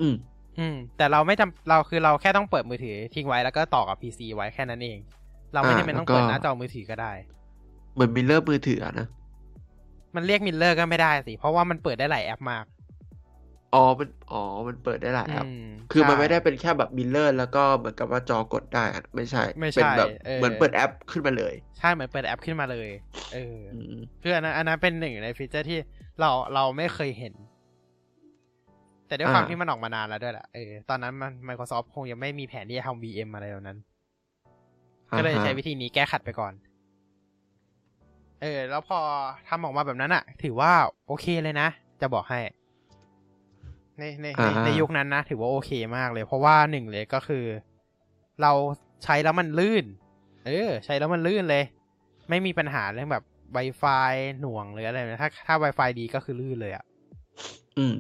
[0.02, 0.16] อืม
[0.60, 5.00] อืม แต่เราไม่จำเราคือเราแค่ต้องเปิดมือถือทิ้งไว้แล้วก็ต่อกับ PC ไว้แค่นั้นเอง
[5.54, 7.12] เราไม่อ่าจำเป็นต้องแล้วก็เปิดหน้าจอมือถือก็ได้
[7.94, 9.08] เหมือน mirror มือถืออะนะ
[10.16, 12.66] มันเรียก mirror ก็ไม่ได้สิ เพราะว่ามันเปิดได้หลายแอปมาก
[13.74, 22.90] อ๋อมันอ๋อมันเปิดได้หลายแอปอืมคือมันใช่ไม่ได้เป็นแค่แบบ mirror แล้วก็เหมือนกับว่าจอกดได้อะไม่ใช่ไม่ใช่เป็นแบบเออเหมือนเปิดแอปขึ้นมาเลย ใช่เหมือนเปิดแอปขึ้นมาเลย
[23.34, 25.80] เออออืมคืออันนั้นอันนั้นเป็นหนึ่งในฟีเจอร์ที่
[26.20, 27.34] เราเราไม่เคยเห็น
[29.08, 33.78] แต่ด้วยความอ่าที่มันออกมานานแล้วด้วยแหละเออตอนนั้นมัน Microsoft คงยังไม่มีแผนที่จะทำ VM อะไรเหล่านั้น
[35.18, 36.54] ก็เลยอ่าฮะใช้วิธีนี้แก้ขัดไปก่อน
[38.42, 39.00] เออ แล้วพอ
[39.50, 40.72] ทำออกมาแบบนั้นอะถือว่า
[41.08, 41.68] โอเคเลยนะ
[42.02, 42.40] จะบอกให้
[44.00, 47.46] ในในในในยุคนั้นนะถือว่าโอเคมากเลย เพราะว่าหนึ่งเลยก็คือ
[48.42, 48.52] เรา
[49.04, 49.86] ใช้แล้วมันลื่น
[50.46, 51.64] เออ ใช้แล้วมันลื่นเลย
[52.30, 53.24] ไม่มีปัญหาเรื่องแบบ
[53.56, 56.84] Wi-Fi หน่วงหรืออะไรนะถ้าถ้า Wi-Fi ดีก็คือลื่นเลยอะ
[57.78, 57.96] อืม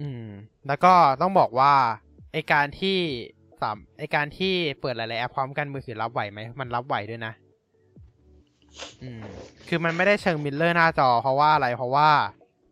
[0.00, 0.26] อืม
[0.66, 1.72] แล้วก็ต้องบอกว่า
[2.32, 2.98] ไอการที่
[3.60, 7.32] สามไอการที่เปิดหลายๆแอปพร้อมกันมือถือรับไหวไหมมันรับไหวด้วยนะ
[9.02, 9.20] อืม
[9.68, 12.08] คือมันไม่ได้เชิง mirror หน้าจอเพราะว่าอะไรเพราะว่า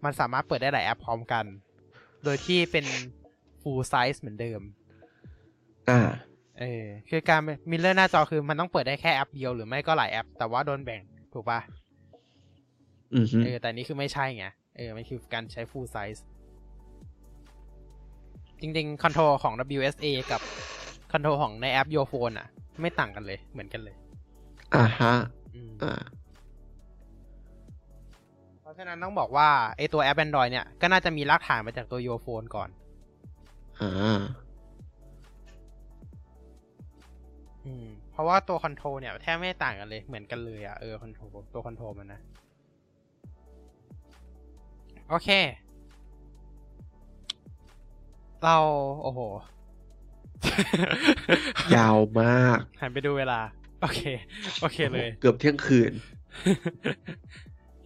[0.04, 1.44] มันสามารถเปิดได้หลายแอปพร้อมกัน
[2.24, 2.86] โดยที่เป็น
[3.62, 4.60] full size เหมือนเดิม
[5.90, 6.00] อ่า
[6.60, 7.40] เออ คือการ
[7.70, 11.00] mirror หน้าจอคือมันต้องเปิดได้แค่แอปเดียวหรือไม่ก็หลายแอป แต่ว่าโดนแบ่ง
[11.32, 11.60] ถูกปะ
[13.14, 14.46] อืมฮึเออ แต่นี่คือไม่ใช่ไง
[14.76, 16.20] เออ มันคือการใช้ full size
[18.60, 20.40] จริงๆ คอนโทรลของ WSA กับ
[21.12, 22.48] คอนโทรลของในแอป Your Phone อะ
[22.80, 23.96] ไม่ต่างกันเลย เหมือนกันเลย
[24.74, 25.14] อ่าฮะ
[25.54, 26.21] อืมอ่าเพ
[28.72, 32.68] ราะฉะนั้นต้องบอกว่าไอตัวแอป Android เนี่ยก็น่าจะมีรากฐานมาจากตัว Your Phone ก่อน
[33.80, 34.20] อ่า
[37.64, 42.20] อืมเพราะว่าตัว control เนี่ยแทบไม่ต่างกันเลยเหมือนกันเลยอะเออ control ตัว control มันนะ
[45.08, 45.28] โอเค
[48.44, 48.56] เรา
[49.02, 49.20] โอ้โห
[51.74, 53.40] ยาวมาก หันไปดูเวลา
[53.80, 54.00] โอเค
[54.60, 55.92] โอเคเลย เกือบเที่ยงคืน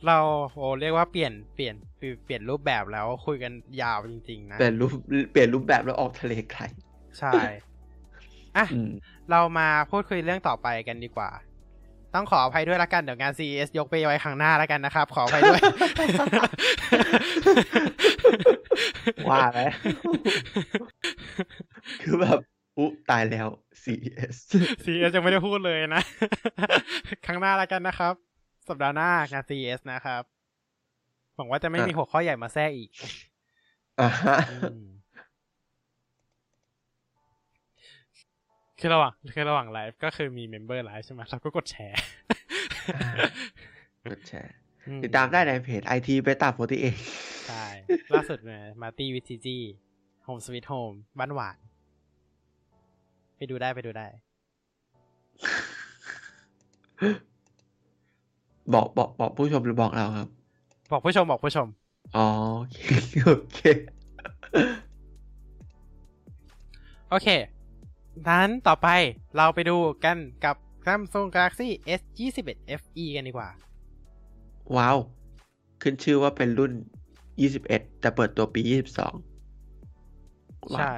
[0.07, 0.19] เรา
[0.55, 3.53] โอ้เรียกว่าเปลี่ยนเปลี่ยนเปลี่ยนเปลี่ยนรูปแบบแล้วคุยกัน
[3.83, 4.93] ยาวจริงๆนะเปลี่ยนรูป
[5.33, 6.63] เปลี่ยนรูปแบบแล้วออกทะเลไกล
[7.19, 7.33] ใช่
[8.57, 8.91] อะอืม
[9.31, 11.31] เรามาพูดคุยเรื่องต่อไปกันดีกว่า
[12.15, 15.61] ต้องขออภัยด้วยละกันเดี๋ยวงาน CES ยกไปไว้ข้างหน้าแล้วกันนะครับ ขออภัยด้วย
[19.31, 19.71] ว่าแล้ว
[22.03, 22.39] คือแบบ
[22.79, 23.49] อุ๊ตายแล้ว
[23.83, 24.35] CS
[24.85, 26.03] CES ยังไม่ได้พูดเลยนะ
[27.27, 28.15] ข้างหน้าแล้วกันนะครับ
[28.69, 30.23] สัปดาห์หน้างาน CES นะครับ
[31.37, 32.91] หวังว่าจะไม่มีหัวข้อใหญ่มาแทรกอีก
[34.01, 34.85] อ่าฮะอืม
[38.79, 42.01] คือระหว่างคือระหว่างไลฟ์ก็คือมี member ไลฟ์ใช่ไหมเราก็กดแชร์
[44.11, 44.55] กดแชร์
[44.87, 46.49] อืติดตามได้ในเพจ IT Beta
[46.99, 47.67] 48ใช่
[48.13, 49.59] ล่าสุดเนี่ยมาตี้วิทีจี
[50.25, 51.59] โฮมสวิตโฮมบ้านหวาน
[53.37, 54.07] ไปดูได้ไปดูได้
[58.75, 60.29] บอกบอกบอกผู้ชมหรือบอกเราครับ
[60.93, 61.67] บอกผู้ชมบอกผู้ชม
[62.17, 62.27] อ๋อ
[62.61, 62.79] โอเค
[63.27, 63.61] โอเค
[67.11, 67.29] โอเค
[68.29, 68.89] นั้นต่อไป
[69.37, 71.69] เราไปดูกันกับ Samsung Galaxy
[71.99, 72.21] S 2
[72.53, 73.49] 1 FE กันดีกว่า
[74.77, 74.97] ว้าว
[75.83, 76.73] ขึ้นชื่อว่าเป็นรุ่น
[77.37, 78.73] 21 แต่เปิดตัวปี 22
[80.73, 80.95] ว้าวใช่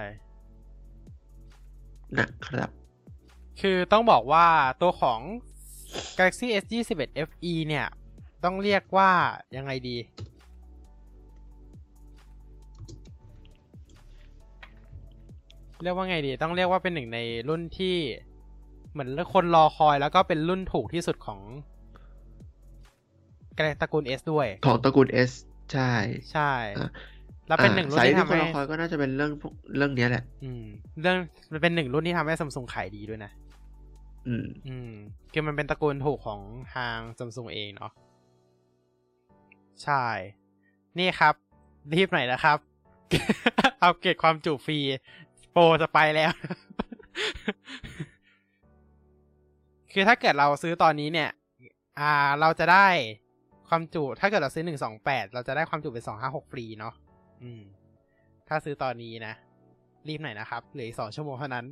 [2.19, 2.71] นะครับ
[3.61, 4.47] คือต้องบอกว่า
[4.83, 5.21] ตัวของ
[6.19, 7.87] Galaxy S 2 1 FE เนี่ย
[8.45, 9.11] ต้องเรียกว่า
[9.57, 9.97] ยังไงดี
[15.83, 17.19] เรียกว่าไงดี ต้องเรียกว่าเป็นหนึ่งใน
[17.49, 17.97] รุ่นที่
[18.93, 21.41] เหมือนคนรอคอยแล้วก็เป็นรุ่นถูกที่สุดของ
[23.81, 25.31] ตระกูล S ด้วย ของตระกูล S
[25.73, 25.93] ใช่
[26.33, 26.91] ใช่อะ
[27.49, 30.65] แล้วเป็นหนึ่งรุ่นสายที่ที่ทำคนให้รอคอยก็น่าจะเป็นเรื่องพวกเรื่องเนี้ยแหละ อืม
[31.01, 31.17] เรื่อง
[31.53, 33.31] มันเป็นหนึ่งรุ่นที่ทำให้ซัมซุงขายดีด้วยนะ
[34.29, 34.93] อืม อืม
[35.33, 36.41] คือมันเป็นตระกูลถูกของ
[36.75, 37.93] ทางซัมซุงเองเนาะ
[39.85, 40.05] ใช่
[40.99, 41.35] นี่ครับ
[41.95, 42.59] รีบหน่อยนะครับ
[43.81, 44.79] เอาเกรดความจุฟรี
[45.53, 46.33] โปรจะไปแล้ว
[49.93, 51.31] คือถ้าเกิดเราซื้อตอนนี้เนี่ย
[52.01, 52.89] อ่า เราจะได้
[53.69, 56.95] ความจุ ถ้าเกิดเราซื้อหนึ่งสองแปด เราจะได้ความจุเป็นสองห้าหกฟรีเนาะ
[57.43, 57.63] อืม
[58.49, 59.35] ถ้าซื้อตอนนี้นะ
[60.09, 61.67] รีบหน่อยนะครับ เหลืออีกสองชั่วโมงเท่านั้น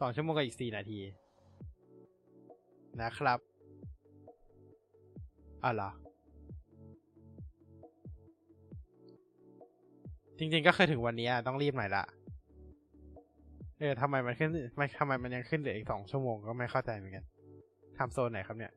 [0.00, 1.00] สองชั่วโมงกับอีกสี่นาที
[3.02, 3.38] นะครับ
[5.64, 5.90] อ๋อเหรอ
[10.38, 12.04] จริง ๆ ก็เคือถึงวันนี้ต้องรีบหน่อยละ
[13.78, 17.24] เออทำไมมันขึ้นไม่ทำไมมันยังขึ้นเหลืออีกสองชั่วโมงก็ไม่เข้าใจเหมือนกัน
[17.98, 18.72] ทำโซนไหนครับเนี่ย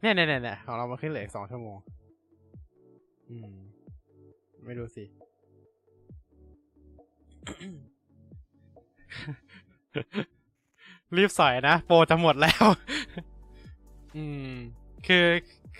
[0.00, 1.76] เนี่ยเนี่ยเนี่ยของเรามาขึ้นเหลืออีกสองชั่วโมง
[3.30, 3.52] อืม
[4.64, 5.04] ไม่รู้สิ
[11.16, 12.64] รีบสอยนะ โปรจะหมดแล้ว
[14.16, 14.50] อืม
[15.06, 15.26] คือ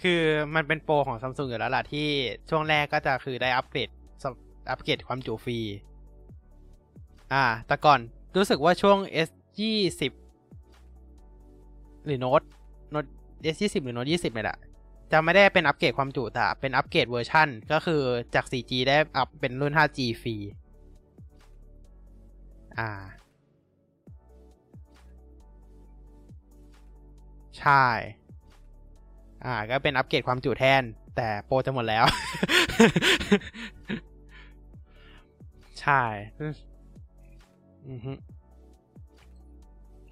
[0.03, 0.21] คือ
[0.55, 2.09] มันเป็นโปรของซัมซุงอยู่แล้วล่ะ ที่
[2.51, 3.89] ช่วงแรกก็จะคือได้อัปเกรด
[4.71, 5.59] อัปเกรดความจุฟรี
[7.33, 8.01] อ่า แต่ก่อน
[8.37, 9.31] รู้สึกว่าช่วง S
[9.61, 10.13] ยี่สิบ
[12.07, 12.43] หรือโน้ต
[12.91, 13.05] โน้ต
[13.55, 14.59] S ยี่สิบหรือโน้ตยี่สิบเนี่ยแหละ
[15.13, 18.03] จะไม่ได้เป็นอัปเกรดความจุแต่เป็นอัปเกรดเวอร์ชันก็คือ
[18.35, 20.37] จาก 4G ได้อัพเป็นรุ่น 5G ฟรี
[22.79, 22.89] อ่า
[27.61, 27.85] ใช่
[29.45, 30.83] อ่า ก็เป็นอัปเกรดความจุแทน
[31.17, 32.05] แต่โปรจะหมดแล้ว
[35.81, 36.03] ใช่
[37.89, 38.13] อือฮึ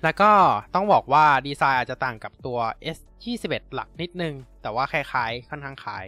[0.03, 0.33] แล้วก็
[0.75, 2.59] ต้องบอกว่าดีไซน์อาจจะต่างกับตัว
[2.97, 2.99] S
[3.37, 6.05] 21หลักนิดนึง แต่ว่าคล้ายๆค่อนข้างคล้าย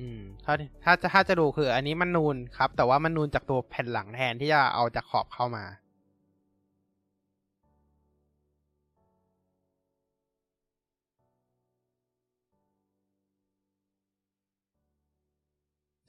[0.00, 0.54] อืม ถ้า
[0.84, 5.64] ถ้าจะถ้าจะดูคืออันนี้มันนูนครับ แต่ว่ามันนูนจากตัวแผ่นหลังแทนที่จะเอาจากขอบเข้ามา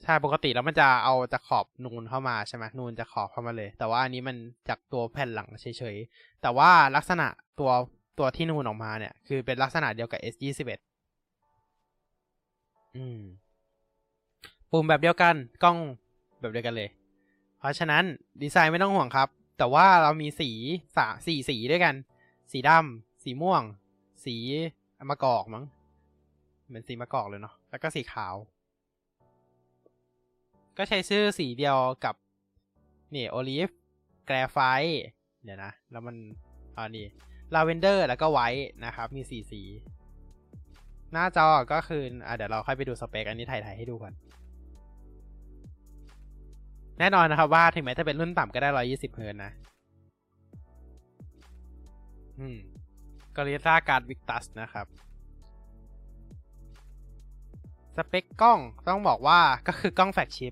[0.08, 4.36] ใช่ปกติแล้วมันจะเอาจากขอบนูนเข้ามาใช่ไหมนูนจากขอบเข้ามาเลย แต่ว่าอันนี้มัน
[4.68, 7.26] จากตัวแผ่นหลังเฉยๆ แต่ว่าลักษณะ
[7.58, 7.70] ตัว
[8.18, 10.80] ตัวที่นูนออกมาเนี่ย คือเป็นลักษณะเดียวกับ S ยี่สิบเอ็ด
[12.96, 13.20] อืม
[14.70, 15.76] ปุ่มแบบเดียวกันกล้อง
[16.40, 16.88] แบบเดียวกันเลย
[17.58, 18.02] เพราะฉะนั้น
[18.42, 19.28] ดีไซน์ไม่ต้องห่วงครับ
[19.58, 20.50] แต่ว่าเรามีสี
[20.96, 21.94] สาสี่สีด้วยกัน
[22.52, 23.62] สีดำสีม่วง
[24.24, 24.36] สี
[25.10, 25.64] มะกอกมั้ง
[26.66, 28.34] เหมือนสีมะกอกเลยเนาะแล้วก็สีขาว
[30.78, 32.14] ก็ใช้ชื่อสีเดียวกับ
[33.14, 33.70] นี่ Olive
[34.26, 34.58] Graphite
[35.44, 36.16] เดี๋ยวนะ แล้วมัน
[36.76, 37.06] อ่านี่
[37.54, 39.62] ลาเวนเดอร์แล้วก็ White นะครับ มีสีสี
[41.12, 44.14] หน้าจอก็คืออะเดี๋ยวเราค่อยไปดูสเปค อันนี้ถ่ายถ่ายให้ดูก่อน
[46.98, 49.52] แน่นอนนะครับว่าถึงแม้จะเป็นรุ่นต่ำก็ได้ 120 เฮิร์ตนะ
[52.38, 52.58] อืม
[53.36, 54.86] Gorilla Glass Victus นะครับ
[57.96, 58.58] สเปคกล้อง
[58.88, 60.48] ต้องบอกว่าก็คือกล้องแฟกชิ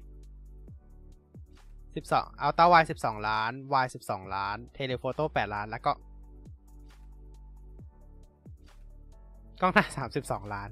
[2.02, 5.92] พ12 Ultra Wide 12ล้าน Wide 12ล้าน Telephoto 8ล้าน แล้วก็
[9.60, 10.70] กล้องหน้า32ล้าน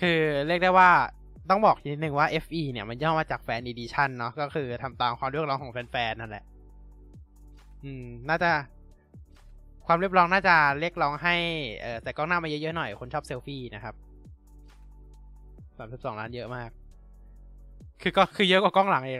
[0.00, 0.90] คือเรียกได้ว่า
[1.50, 6.44] ต้องบอกนิดนึงว่า FE เนี่ย มันย่อมาจากแฟน Edition เนาะ ก็คือทำตามความเรียกร้องของแฟนๆนั่นแหละ
[7.84, 8.50] อืม น่าจะ
[9.86, 11.36] ความเรียบร้องน่าจะเรียกร้องให้
[11.80, 13.94] เออใส่กล้องหน้ามาเยอะๆหน่อย คนชอบเซลฟี่นะครับ
[16.10, 16.70] 32ล้านเยอะมาก
[18.02, 19.18] คือก็คือเยอะกว่ากล้องหลังเอง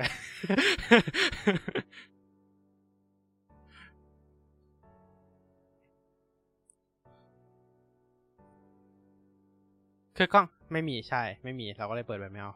[10.16, 12.55] คือกล้องไม่มีใช่ ไม่มีเราก็เลยเปิดแบบไม่เอา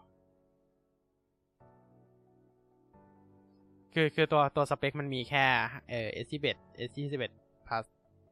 [3.95, 5.45] คือคือตัวตัวสเปคมันมีแค่
[5.91, 6.57] เอ่อ S21
[6.89, 7.33] S21
[7.69, 7.85] plus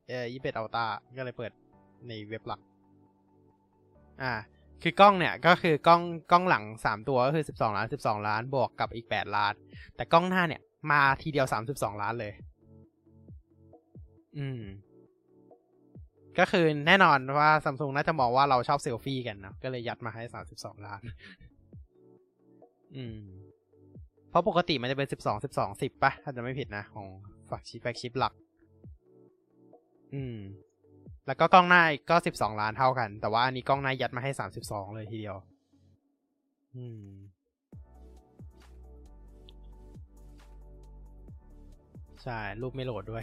[0.08, 0.86] เอ่อ21 Ultra
[1.18, 1.52] ก็เลยเปิด
[2.08, 2.60] ในเว็บหลัก
[4.22, 4.32] อ่า
[4.82, 9.54] คือกล้องเนี่ยก็คือกล้องกล้องหลังสามตัวก็คือสิบสองล้านสิบสองล้านบวกกับอีกแปดล้าน
[9.96, 12.32] แต่กล้องหน้าเนี่ย มาทีเดียวสามสิบสองล้านเลย
[14.38, 14.62] อืม
[16.38, 21.00] ก็คือแน่นอนว่าซัมซุงน่าจะมองว่าเราชอบเซลฟี่กันนะก็เลยยัดมาให้สามสิบสองล้าน
[22.96, 23.18] อืม
[24.30, 27.06] เพราะปกติมันจะเป็นสิบสองสิบสองสิบป่ะ ถ้าจะไม่ผิดนะ ของ
[27.50, 28.32] ฝักชิปแฟกชิปหลัก
[30.14, 30.36] อืม
[31.26, 35.36] แล้วก็กล้องหน้าก็สิบสองล้านเท่ากัน แต่ว่าอันนี้กล้องหน้ายัดมาให้สามสิบสองเลยทีเดียว
[36.76, 37.02] อืม
[42.22, 43.22] ใช่ รูปไม่โหลดด้วย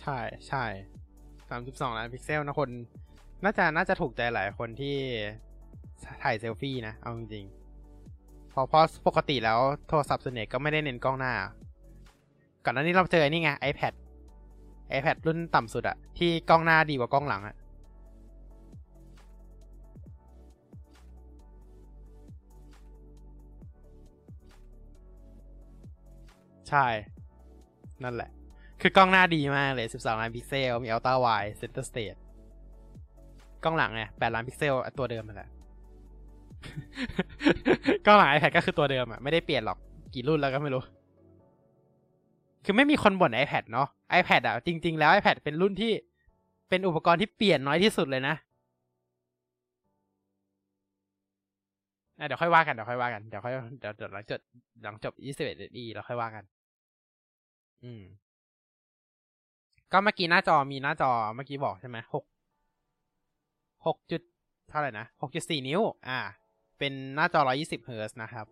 [0.00, 0.18] ใช่
[0.48, 0.64] ใช่
[1.50, 2.70] สามสิบสองล้านพิกเซลนะคน
[3.44, 4.96] น่าจะน่าจะถูกใจหลายคนที่
[6.22, 7.59] ถ่ายเซลฟี่นะ เอาจริงๆ
[8.50, 11.32] เพราะเพราะปกติแล้วโทรศัพท์ส่วนใหญ่ก็ไม่ได้เน้นกล้องหน้า
[12.64, 13.94] ก่อนหน้านี้เราเจอนี่ไง iPad
[14.96, 17.56] iPad รุ่นต่ำสุดอะที่กล้องหน้าดีกว่ากล้องหลังอะ
[26.68, 26.86] ใช่
[28.04, 28.30] นั่นแหละ
[28.80, 32.20] คือกล้องหน้าดีมากเลย 12 ล้านพิกเซล มี Ultra Wide Center Stage
[33.64, 35.50] กล้องหลังไง8ล้านพิกเซลตัวเดิมนั่นแหละ
[38.06, 39.78] กล้องหลัง iPad ก็คือตัวเดิมอะไม่ได้เปลี่ยนหรอก
[40.14, 40.82] กี่รุ่นแล้วก็ไม่รู้
[42.64, 43.88] คือไม่มีคนบ่น iPad เนาะ
[44.18, 45.92] iPad อะจริง ๆ แล้ว iPad เป็นรุ่นที่
[46.68, 48.34] เป็นอุปกรณ์ที่เปลี่ยนน้อยที่สุดเลยนะ
[52.26, 54.40] เดี๋ยวค่อยว่ากันเดี๋ยวค่อยว่ากันเดี๋ยวค่อยเดี๋ยวเดี๋ยวหลังจบ
[54.82, 56.44] หลังจบ21 e เราค่อยว่ากัน
[57.84, 58.02] อืม
[59.92, 62.24] ก็เมื่อกี้หน้าจอมีหน้าจอเมื่อกี้บอกใช่ไหมหก
[63.86, 64.22] หกจุด
[64.68, 66.18] เท่าไหร่นะหกจุดสี่นิ้ว อ่า
[66.80, 68.46] เป็นหน้าจอ 120 Hz นะครับ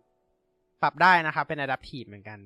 [0.81, 2.39] ปรับได้นะครับ เป็น Adaptive เหมือนกัน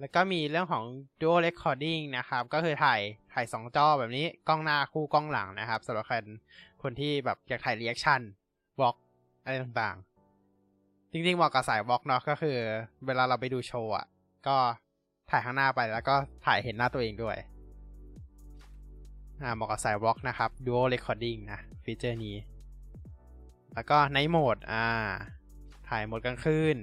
[0.00, 0.84] แล้วก็มีเรื่องของ
[1.20, 3.00] Dual Recording นะครับ ก็คือถ่าย
[3.32, 6.26] ถ่าย 2 จอแบบนี้ กล้องหน้าคู่กล้องหลังนะครับสำหรับคน
[6.82, 8.20] คนที่แบบอยากถ่าย Reaction
[8.78, 8.96] บล็อก
[9.42, 12.56] อะไรต่างๆ จริงๆเหมาะกับสายวอล์กเนาะก็คือ
[13.06, 14.06] เวลาเราไปดูโชว์อะ
[14.46, 14.56] ก็
[15.30, 16.14] ถ่ายข้างหน้าไปแล้วก็
[16.46, 17.36] ถ่ายเห็นหน้าตัวเองด้วย
[19.42, 22.36] อ่าเหมาะกับสายวอล์กนะครับ Dual Recording นะฟีเจอร์นี้
[23.74, 24.86] แล้วก็ในโหมดอ่า
[25.88, 26.76] ถ่ายโหมดกลางคืน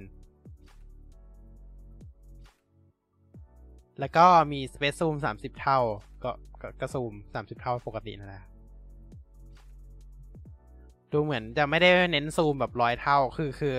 [4.00, 5.78] แล้วก็มี Space Zoom 30เท่า
[6.24, 6.30] ก็
[6.80, 8.44] ก็ซูม30เท่าปกตินั่นแหละ
[11.12, 13.74] ดูเหมือนจะไม่ได้เน้นซูมแบบร้อยเท่า คือคือ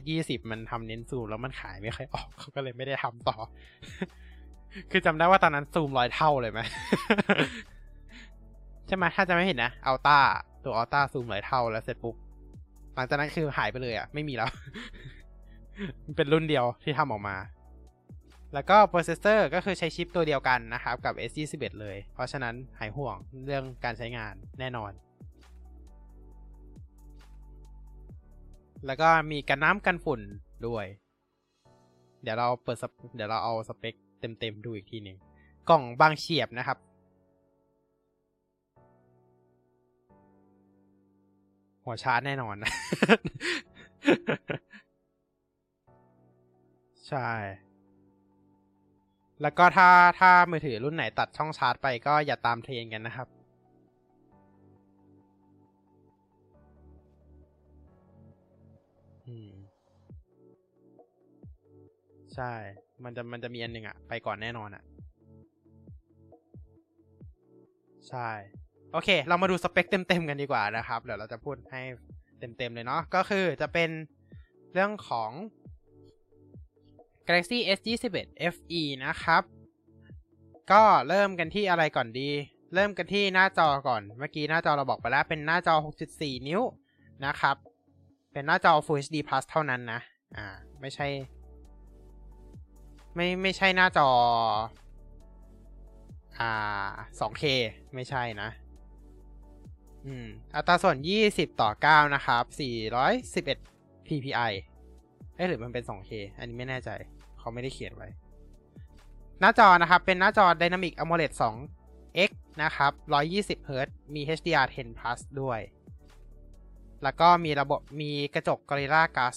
[0.00, 3.36] S ยี่สิบมันทำเน้นซูมแล้วมันขายไม่ค่อยออกเขาก็เลยไม่ได้ทำต่อ
[4.90, 6.60] คือจำได้ว่าตอนนั้นซูมร้อยเท่าเลยไหม
[8.86, 10.18] ใช่ไหมถ้าจะไม่เห็นนะ Ultra
[10.64, 12.16] ตัว Ultra ซูมร้อยเท่าแล้วเสร็จปุ๊บ
[12.94, 14.50] หลังจากนั้นคือหายไปเลยอะ ไม่มีแล้ว
[16.16, 17.36] เป็นรุ่นเดียวที่ทำออกมา
[18.54, 24.92] แล้วก็ processor ก็คือใช้ชิปตัวเดียวกันนะครับกับ S21 เลย เพราะฉะนั้นหายห่วงเรื่องการใช้งานแน่นอน
[28.86, 30.20] แล้วก็มีกันน้ำกันฝุ่น
[30.66, 30.86] ด้วย
[32.22, 32.76] เดี๋ยวเราเปิด
[33.16, 35.16] เดี๋ยวเราเอาสเปคเต็มๆดูอีกทีหนึ่ง
[35.70, 36.78] กล่องบางเฉียบนะครับ
[41.84, 42.56] หัวชาร์จแน่นอน
[47.08, 47.30] ใช่
[49.42, 49.88] แล้วก็ถ้า
[50.20, 53.28] ถ้ามือถือรุ่นไหนตัดช่องชาร์จไปก็อย่าตามเทรนกันนะครับ
[59.26, 59.50] อืม
[62.34, 62.52] ใช่
[63.04, 64.82] มันจะมันจะมีอันหนึ่งอะไปก่อนแน่นอนอะ
[68.08, 68.30] ใช่
[68.94, 71.82] โอเค เรามาดูสเปคเต็มๆกันดีกว่านะครับ เดี๋ยวเราจะพูดให้
[72.38, 73.90] เต็มๆเลยเนาะ ก็คือจะเป็น
[74.72, 75.30] เรื่องของ
[77.26, 77.88] Galaxy S 2
[78.20, 79.42] 1 FE นะครับ
[80.72, 82.30] ก็เริ่มกันที่อะไรก่อนดี
[82.74, 85.74] เริ่มกันที่หน้าจอก่อน เมื่อกี้หน้าจอเราบอกไปแล้วเป็นหน้าจอ
[86.10, 86.62] 6.4 นิ้ว
[87.24, 87.56] นะครับ
[88.32, 90.00] เป็นหน้าจอ Full HD Plus เท่านั้นนะ
[90.36, 90.46] อ่า
[90.80, 91.06] ไม่ใช่
[93.14, 94.08] ไม่ไม่ใช่หน้าจอ
[96.38, 96.50] อ่า
[97.20, 97.42] 2K
[97.94, 98.50] ไม่ใช่นะ
[100.06, 100.96] อืม อัตราส่วน
[101.28, 102.44] 20 ต่อ 9 นะครับ
[103.26, 104.52] 411 ppi
[105.36, 106.90] เอ๊ะหรือมันเป็น 2K อันนี้ไม่แน่ใจ
[107.38, 108.08] เขาไม่ได้เขียนไว้
[109.40, 112.30] หน้าจอนะครับ เป็นหน้าจอ Dynamic AMOLED 2X
[112.62, 112.92] นะครับ
[113.30, 115.60] 120 Hz มี HDR10 Plus ด้วย
[117.02, 119.34] แล้วก็มีระบบ มีกระจก Gorilla Glass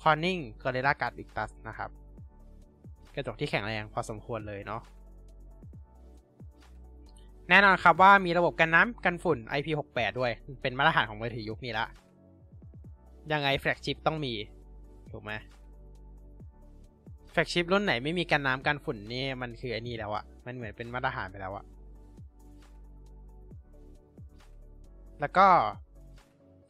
[0.00, 1.90] Corning Gorilla Glass Victus นะครับ
[3.14, 4.82] กระจกที่แข็งแรงพอสมควรเลยเนาะ
[7.50, 10.32] แน่นอนครับว่ามีระบบกันน้ำกันฝุ่น IP68 ด้วย
[10.62, 11.86] เป็นมาตรฐานของมือถือยุคนี้ละ
[13.32, 14.32] ยังไงแฟลกชิปต้องมี
[15.10, 15.32] ถูกไหม
[17.30, 21.64] แฟลกชิปรุ่นไหนไม่มีกันน้ำกันฝุ่นนี่มันคือไอ้นี่แล้วอะมันเหมือนเป็นมาตรฐานไปแล้วอะ
[25.20, 25.46] แล้วก็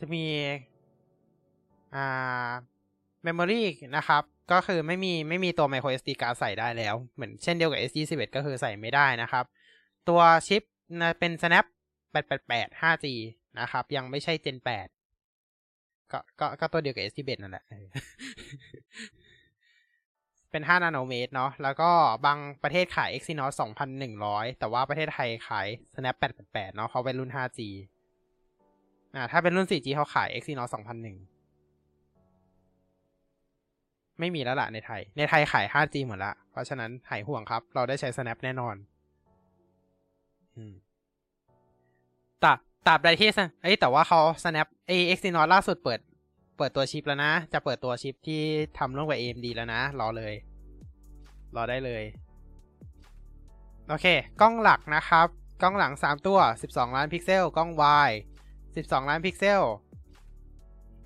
[0.01, 0.25] จะมี
[1.95, 2.51] อ่า
[3.27, 3.63] memory
[3.97, 9.45] นะครับ ก็คือไม่มีไม่มีตัว micro SD card ใส่ได้แล้ว เหมือนเช่นเดียวกับ S21 ก็คือใส่ไม่ได้นะครับ
[10.09, 10.63] ตัวชิป
[11.19, 11.65] เป็น Snap
[12.13, 13.07] 888 5G
[13.61, 17.65] นะครับ ยังไม่ใช่ Gen 8 ก็ก็ก็ตัวเดียวกับ S21 นั่นแหละ
[20.51, 21.91] เป็น 5 นาโนเมตรเนาะ แล้วก็
[22.27, 23.53] บางประเทศขาย Exynos
[24.07, 27.61] 2,100 แต่ว่าประเทศไทยขาย Snap 888 เนาะเขาเป็นรุ่น 5G
[29.15, 31.17] อ่า ถ้าเป็นรุ่น 4G เขาขาย Exynos 2,001
[34.19, 38.77] ไม่มีแล้วล่ะในไทย ในไทยขาย 5G หมดละ เพราะฉะนั้นหายห่วงครับ เราได้ใช้ Snap แน่นอน
[42.45, 43.29] ตราบตราบใดที่
[43.63, 46.01] เอ้แต่ว่าเขา Snap เอ Exynos ล่าสุดเปิด
[46.57, 48.43] เปิดตัวชิปแล้วนะ จะเปิดตัวชิปที่
[48.79, 50.35] ทำร่วมกับ AMD แล้วนะ รอเลย
[51.57, 52.03] รอได้เลย
[53.89, 54.07] โอเค
[54.41, 55.27] กล้องหลักนะครับ
[55.63, 56.39] กล้องหลัง 3 ตัว
[56.69, 57.71] 12 ล้านพิกเซล กล้อง
[58.09, 58.11] wide
[58.59, 59.63] 12 ล้านพิกเซล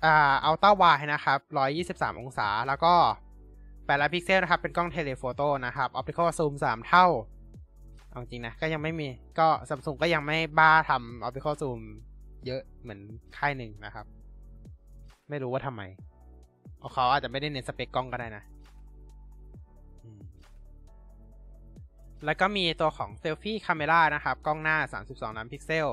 [0.05, 1.39] อ่า ultra wide นะครับ
[2.15, 2.95] 123 องศา แล้วก็
[3.49, 7.07] 8ล้านพิกเซลนะครับ เป็นกล้อง telephoto นะครับ optical zoom 3 เท่า
[8.15, 9.07] เอาจริงนะ ก็ยังไม่มี
[9.39, 11.79] ก็ซัมซุงก็ยังไม่บ้าทำ optical zoom
[12.45, 12.99] เยอะเหมือน
[13.37, 14.05] ค่ายหนึ่งนะครับ
[15.29, 15.81] ไม่รู้ว่าทำไม
[16.93, 18.43] เขาอาจจะไม่ได้เน้นสเปคกล้องก็ได้นะ
[22.25, 24.77] แล้วก็มีตัวของ selfie camera นะครับ กล้องหน้า
[25.07, 25.87] 32 ล้านพิกเซล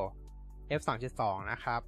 [0.78, 0.82] f
[1.16, 1.80] 2.2 นะครับ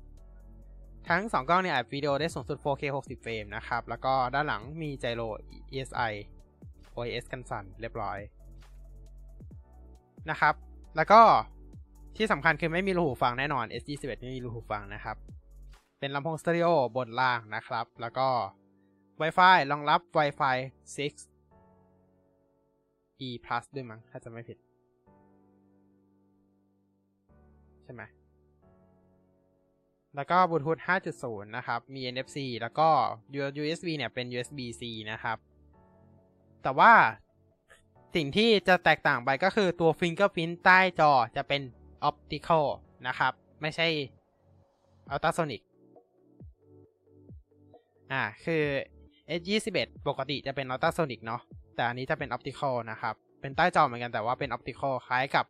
[1.08, 5.22] ทั้ง 2 กล้องเนี่ยอัดวิดีโอได้สูงสุด 4K 60 เฟรมนะครับ แล้วก็ด้านหลังมี gyro
[5.72, 6.12] EIS
[6.96, 8.18] OIS กันสั่นเรียบร้อย
[10.30, 10.54] นะครับ
[10.96, 11.20] แล้วก็
[12.16, 15.16] ที่สำคัญคือไม่มีรูหูฟังแน่นอน S21 ไม่มีรูหูฟังนะครับ
[15.98, 18.28] เป็นลำโพงสเตอริโอบนล่างนะครับ แล้วก็
[19.20, 20.56] Wi-Fi รองรับ Wi-Fi
[20.96, 20.98] 6
[23.26, 24.58] E plus ด้วยมั้งถ้าจะไม่ผิด
[27.84, 28.02] ใช่ไหม
[30.16, 30.78] แล้วก็บลูทูธ
[31.16, 32.88] 5.0 นะครับ มี NFC แล้วก็
[33.62, 35.38] USB เนี่ยเป็น USB-C นะครับ
[36.62, 36.92] แต่ว่า
[38.14, 41.62] สิ่งที่จะแตกต่างไปก็คือตัว Fingerprint ใต้จอจะเป็น
[42.08, 42.64] Optical
[43.08, 43.32] นะครับ
[43.62, 43.86] ไม่ใช่
[45.12, 45.62] Ultrasonic
[48.12, 48.62] อ่าคือ
[49.40, 51.40] S21 ปกติจะเป็น Ultrasonic เนาะ
[51.74, 55.46] แต่อันนี้จะเป็น Optical นะครับ เป็นใต้จอเหมือนกันแต่ว่าเป็น Optical คล้ายกับ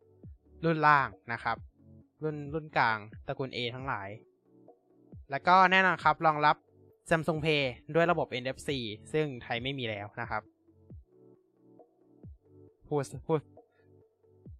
[0.65, 1.57] รุ่นล่างนะครับ
[2.23, 4.09] รุ่นรุ่นกลางตระกูล A ทั้งหลาย
[5.31, 6.57] แล้วก็แน่นอนครับรองรับ
[7.11, 7.63] Samsung Pay
[7.95, 8.71] ด้วยระบบ NFC
[9.13, 10.43] ซึ่งไทยไม่มีแล้วนะครับ
[12.89, 13.41] พูดพูด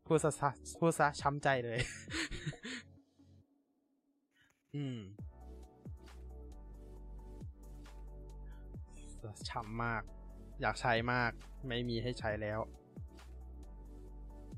[0.07, 1.79] พูดซะพูดซะช้ำใจเลย
[4.75, 4.99] อืม
[9.51, 10.03] ช้ำมาก
[10.61, 11.31] อยากใช้มาก
[11.69, 12.61] ไม่มีให้ใช้แล้ว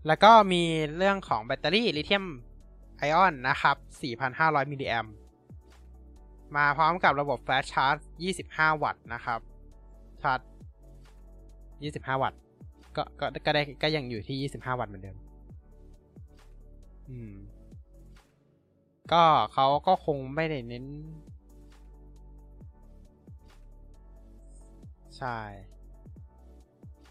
[0.06, 0.62] แล้วก็มี
[0.96, 2.24] เรื่องของแบตเตอรี่ลิเธียม
[2.98, 3.76] ไอออนนะครับ
[4.24, 5.06] 4,500 มิลลิแอม
[6.56, 7.96] มาพร้อมกับระบบแฟลชชาร์จ
[8.42, 9.40] 25 วัตต์นะครับ
[10.22, 10.40] ชาร์จ
[12.10, 12.40] 25 วัตต์
[12.96, 15.16] ก็ก็ก็ได้ก็ยังอยู่ที่25วัตต์เหมือนเดิม
[17.10, 17.34] อืม
[19.12, 20.84] ก็เขาก็คงไม่ได้เน้น
[25.18, 25.38] ใช่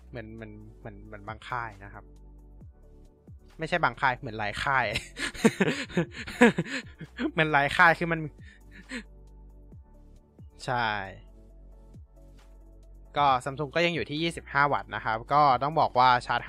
[0.10, 2.03] เหมือนเหมือนเหมือนเหมือนบางค่ายนะครับ
[3.60, 4.86] ไม่ใช่บางค่ายเหมือนหลายค่าย
[7.32, 8.20] เหมือนหลายค่ายคือมัน
[10.66, 10.88] ใช่
[13.17, 16.41] ก็ซัมซุงก็ยังอยู่ที่ 25 วัตต์นะครับ ก็ต้องบอกว่าชาร์จ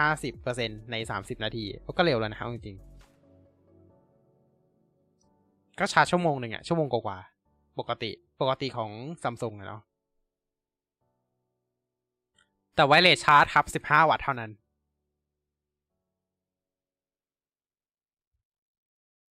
[0.42, 1.64] 50%ใน 30 นาที
[1.96, 2.96] ก็เร็วแล้วนะครับจริงๆ
[5.78, 7.18] ก็ชาร์จชั่วโมงหนึ่งอะชั่วโมงกว่า
[7.78, 8.10] ปกติ
[8.40, 8.90] ปกติของ
[9.22, 9.82] ซัมซุงอะเนาะ
[12.74, 14.50] แต่ไวเลสชาร์จครับ 15 วัตต์เท่านั้น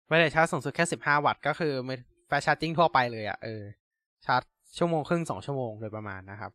[0.06, 1.72] wireless charge สูงสุดแค่ 15 วัตต์ก็คือ
[2.28, 3.62] fast charging ทั่วไปเลยอะเออ
[4.26, 4.42] ชาร์จ
[4.78, 6.52] ชั่วโมงครึ่งสองชั่วโมงโดยประมาณนะครับ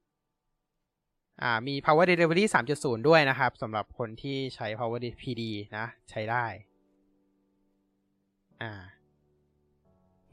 [1.43, 2.45] อ่ามี power delivery
[2.75, 5.43] 3.0 ด้วยนะครับสำหรับคนที่ใช้ power PD
[5.77, 6.45] นะใช้ได้
[8.61, 8.73] อ่า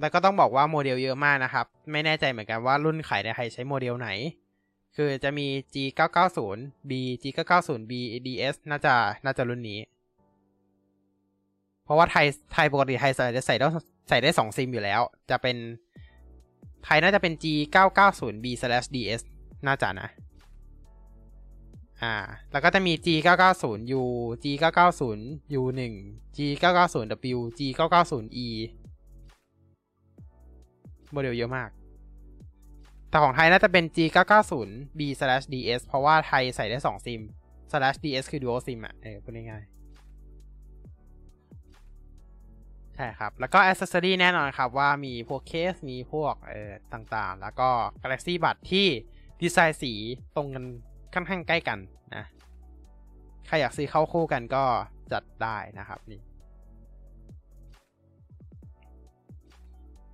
[0.01, 4.09] แล้วก็ต้องบอกว่าโมเดลเยอะมากนะครับ ไม่แน่ใจเหมือนกันว่ารุ่นขายในไทยใช้โมเดลไหน
[4.97, 6.93] คือจะมี G990B
[7.23, 7.93] G990B
[8.27, 9.81] DS น่าจะน่าจะรุ่นนี้
[11.85, 13.67] เพราะว่าไทยไทยปกติไทยใส่ใส่ได้
[14.09, 15.01] ใส่ได้สองซิมอยู่แล้ว
[15.31, 15.57] จะเป็น
[16.85, 19.23] ไทยน่าจะเป็น G990B/DS
[19.67, 20.09] น่าจะนะ
[22.03, 22.17] อ่า
[22.53, 24.03] แล้วก็จะมี G990U
[24.43, 25.81] G990U1
[26.37, 28.49] G990W G990E
[31.13, 31.71] โมเดลเยอะมาก
[33.09, 37.21] แต่ของไทยน่าจะเป็น G990B/DS เพราะว่าไทยใส่ได้ 2 ซิม
[38.05, 39.65] /DS คือ dual sim อะ เออพูดง่าย
[42.97, 47.71] ใช่ครับ แล้วก็ accessory แน่นอนครับ ว่ามีพวกเคส มีพวกเอ่อต่างๆ แล้วก็
[48.03, 48.87] Galaxy Buds ที่
[49.41, 49.93] ดีไซน์สี
[50.37, 50.65] ตรงกัน
[51.15, 51.79] ค่อนข้างใกล้กัน
[52.15, 52.25] นะ
[53.47, 54.65] ใครอยากซื้อเข้าคู่กันก็
[55.13, 56.21] จัดได้นะครับนี่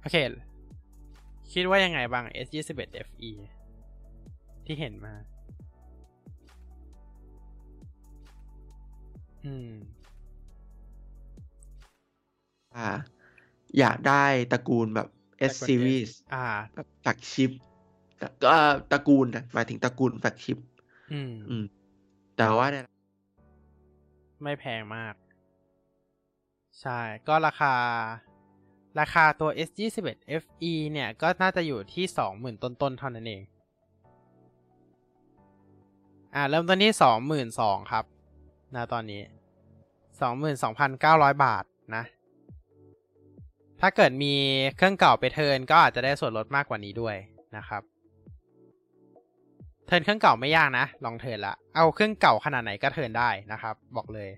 [0.00, 0.16] โอเค
[1.52, 3.30] คิดว่ายังไงบ้าง S21 FE
[4.66, 5.14] ที่เห็นมา
[9.44, 9.70] อืม
[12.76, 12.88] อ่า
[13.78, 15.08] อยากได้ตระกูลแบบ
[15.38, 16.44] S ตระกูล series อ่า
[16.74, 17.50] แบบ flagship
[18.44, 18.56] ก็
[18.92, 20.58] ตระกูลนะหมายถึงตระกูล flagship
[21.12, 21.64] อืม อืม
[22.36, 22.76] แต่ว่าใน
[24.42, 25.14] ไม่แพงมาก
[26.80, 27.74] ใช่ ก็ราคา
[29.00, 33.42] ราคาตัว S21 FE เนี่ย ก็น่าจะอยู่ที่สองหมื่นต้นๆเท่านั้นเอง
[36.34, 38.04] อ่า เริ่มต้นที่สองหมื่นสองครับ
[38.74, 39.22] นะตอนนี้
[40.20, 41.64] สองหมื่นสองพันเก้าร้อยบาท
[41.96, 42.04] นะ
[43.80, 44.34] ถ้าเกิดมี
[44.76, 47.16] เครื่องเก่าไปเทิร์นก็อาจจะได้ส่วนลดมากกว่านี้ด้วย
[47.56, 47.82] นะครับ
[49.88, 54.30] เทินเครื่องเก่าไม่ยากนะ ลองเทินละ เอาเครื่องเก่าขนาดไหนก็เทินได้นะครับ บอกเลย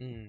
[0.00, 0.22] อืม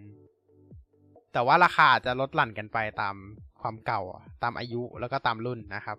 [1.34, 3.16] แต่ว่าราคาอาจจะลดหลั่นกันไปตาม
[3.62, 4.02] ความเก่า
[4.44, 5.98] ตามอายุแล้วก็ตามรุ่นนะครับ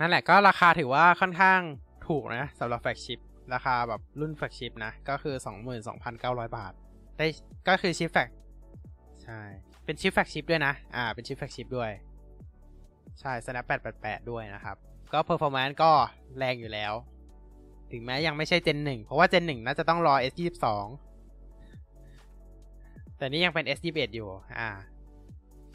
[0.00, 1.60] นั่นแหละก็ราคาถือว่าค่อนข้าง
[2.08, 3.20] ถูกนะสำหรับแฟกชิป
[3.54, 5.34] ราคาแบบรุ่นแฟกชิปนะ ก็คือ
[5.96, 6.72] 22,900 บาท
[7.18, 7.26] ได้
[7.68, 8.28] ก็คือชิปแฟก
[9.24, 9.40] ใช่
[9.84, 11.90] เป็นชิปแฟกชิปด้วยนะ อ่า เป็นชิปแฟกชิปด้วย
[13.20, 13.64] ใช่ Snap
[13.96, 14.76] 888 ด้วยนะครับ
[15.12, 15.92] ก็ performance ก็
[16.38, 16.92] แรงอยู่แล้ว
[17.92, 20.66] ถึงแม้ยังไม่ใช่ Gen 1 เพราะว่า Gen 1 น่าจะต้องรอ S22
[23.16, 24.28] แต่นี่ยังเป็น S21 อยู่
[24.58, 24.68] อ่า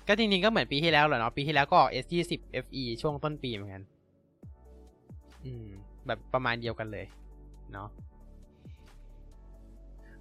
[0.07, 2.34] ก็จริงๆ ก็เหมือนปีที่แล้วแหละเนาะ ปีที่แล้วก็ออก S20
[2.65, 3.84] FE ช่วงต้นปีเหมือนกัน
[5.45, 5.68] อืม
[6.07, 7.06] แบบประมาณเดียวกันเลย
[7.73, 7.90] เนาะ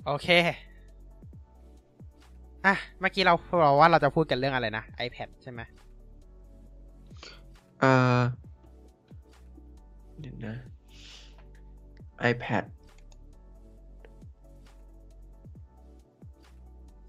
[0.06, 0.28] โอเค
[2.68, 5.60] อะ เมื่อกี้เราเราว่าเราจะพูดกันเรื่องอะไรนะ iPad ใช่ไหม
[7.80, 8.20] เอ่อ
[10.20, 10.56] เดี๋ยวนะ
[12.30, 12.64] iPad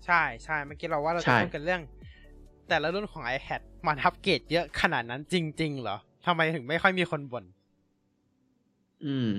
[0.06, 1.82] ใช่ใช่เมื่อกี้เราว่าเราใช่จะพูดกันเรื่อง
[2.70, 7.46] แต่ละรุ่นของ iPad มันอัปเกรดเยอะขนาดนั้นจริง ๆ เหรอทำไมถึงไม่ค่อยมีคนบ่น
[9.06, 9.30] อืม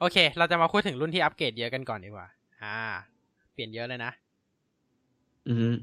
[0.00, 2.26] โอเค เราจะมาพูดถึงรุ่นที่อัปเกรดเยอะกันก่อนดีกว่า
[2.62, 2.78] อ่า
[3.52, 4.12] เปลี่ยนเยอะเลยนะ
[5.48, 5.74] อืม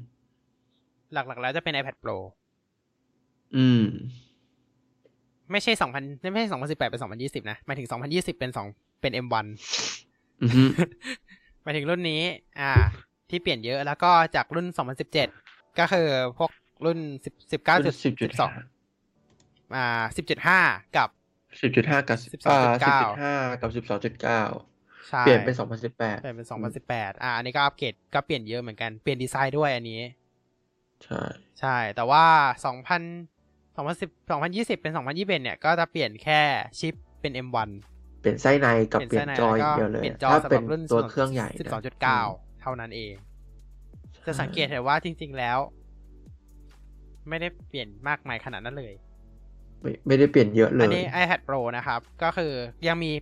[1.12, 2.16] หลักๆแล้วจะเป็น iPad Pro
[3.56, 3.82] อืม
[5.50, 9.46] ไม่ใช่2000ไม่ใช่2018เป็น2020นะหมายถึง2020เป็น2เป็น M1
[10.42, 10.70] อืม
[11.62, 12.20] หมายถึงรุ่นนี้
[12.60, 12.70] อ่า
[13.30, 14.66] ที่เปลี่ยนเยอะแล้วก็จากรุ่น
[15.22, 16.08] 2017ก็คือ
[16.38, 16.50] พวก
[16.84, 18.30] รุ่น10 19สิบจุด
[18.92, 20.02] 12อ่า
[20.56, 21.08] 10.5กับ
[21.62, 24.71] สิบจุดห้ากับ12.9อ่าสิบจุดห้ากับสิบสองจุดเก้าใช่
[25.20, 26.46] เปลี่ยนเป็นสองพันสิบแปดเปลี่ยนเป็น
[26.84, 30.00] 2018อ่าอันนี้ก็อัปเกรดก็เปลี่ยนเยอะเหมือนกันเปลี่ยนดีไซน์ด้วยอันนี้
[31.04, 31.22] ใช่
[31.60, 32.24] ใช่ แต่ว่า
[32.62, 36.40] 2000 2010 2020เป็น2021เนี่ยก็จะเปลี่ยนแค่
[36.78, 37.70] ชิปเป็น M1
[38.20, 41.70] เปลี่ยนไส้ในกับเปลี่ยนจออย่างเดียวเลยเปลี่ยนจอถ้าสำหเป็รันบรุ่นตัวเครื่องใหญ่นะ
[42.20, 43.14] 12.9เท่านั้นเอง
[44.26, 45.58] จะสังเกตเห็นว่าจริง ๆแล้ว
[47.28, 48.94] ไม่ได้เปลี่ยนมากมายขนาดนั้นเลย
[49.80, 52.52] ไม่ไม่ได้เปลี่ยนเยอะเลอันยนี้ iPad Pro นะครับ ก็คือ
[52.88, 53.12] ยังมี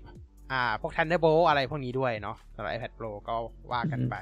[0.53, 3.37] อ่า พวก Thunderbolt อะไรพวกนี้ด้วยเนาะสำหรับ iPad Pro ก็
[3.73, 4.17] ว่ากันไป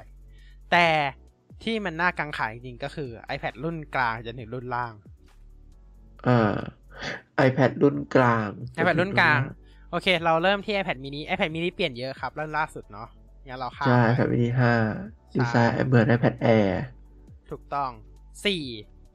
[0.71, 0.87] แต่
[1.63, 4.93] ที่มันน่ากังขาจริงๆก็คือ iPad รุ่นกลางจนถึงรุ่นล่าง
[6.27, 6.57] อ่า
[7.47, 8.49] iPad รุ่นกลาง
[8.79, 9.39] iPad รุ่นกลาง
[9.91, 13.07] โอเค เราเริ่มที่ iPad mini iPad mini เปลี่ยนเยอะครับรุ่นล่าสุดเนาะ
[13.47, 14.73] งั้นเราข้ามใช่ไป iPad mini ห้า
[15.31, 16.69] ใช่ดีไซน์เหมือน iPad Air
[17.49, 17.91] ถูกต้อง
[18.45, 18.63] สี่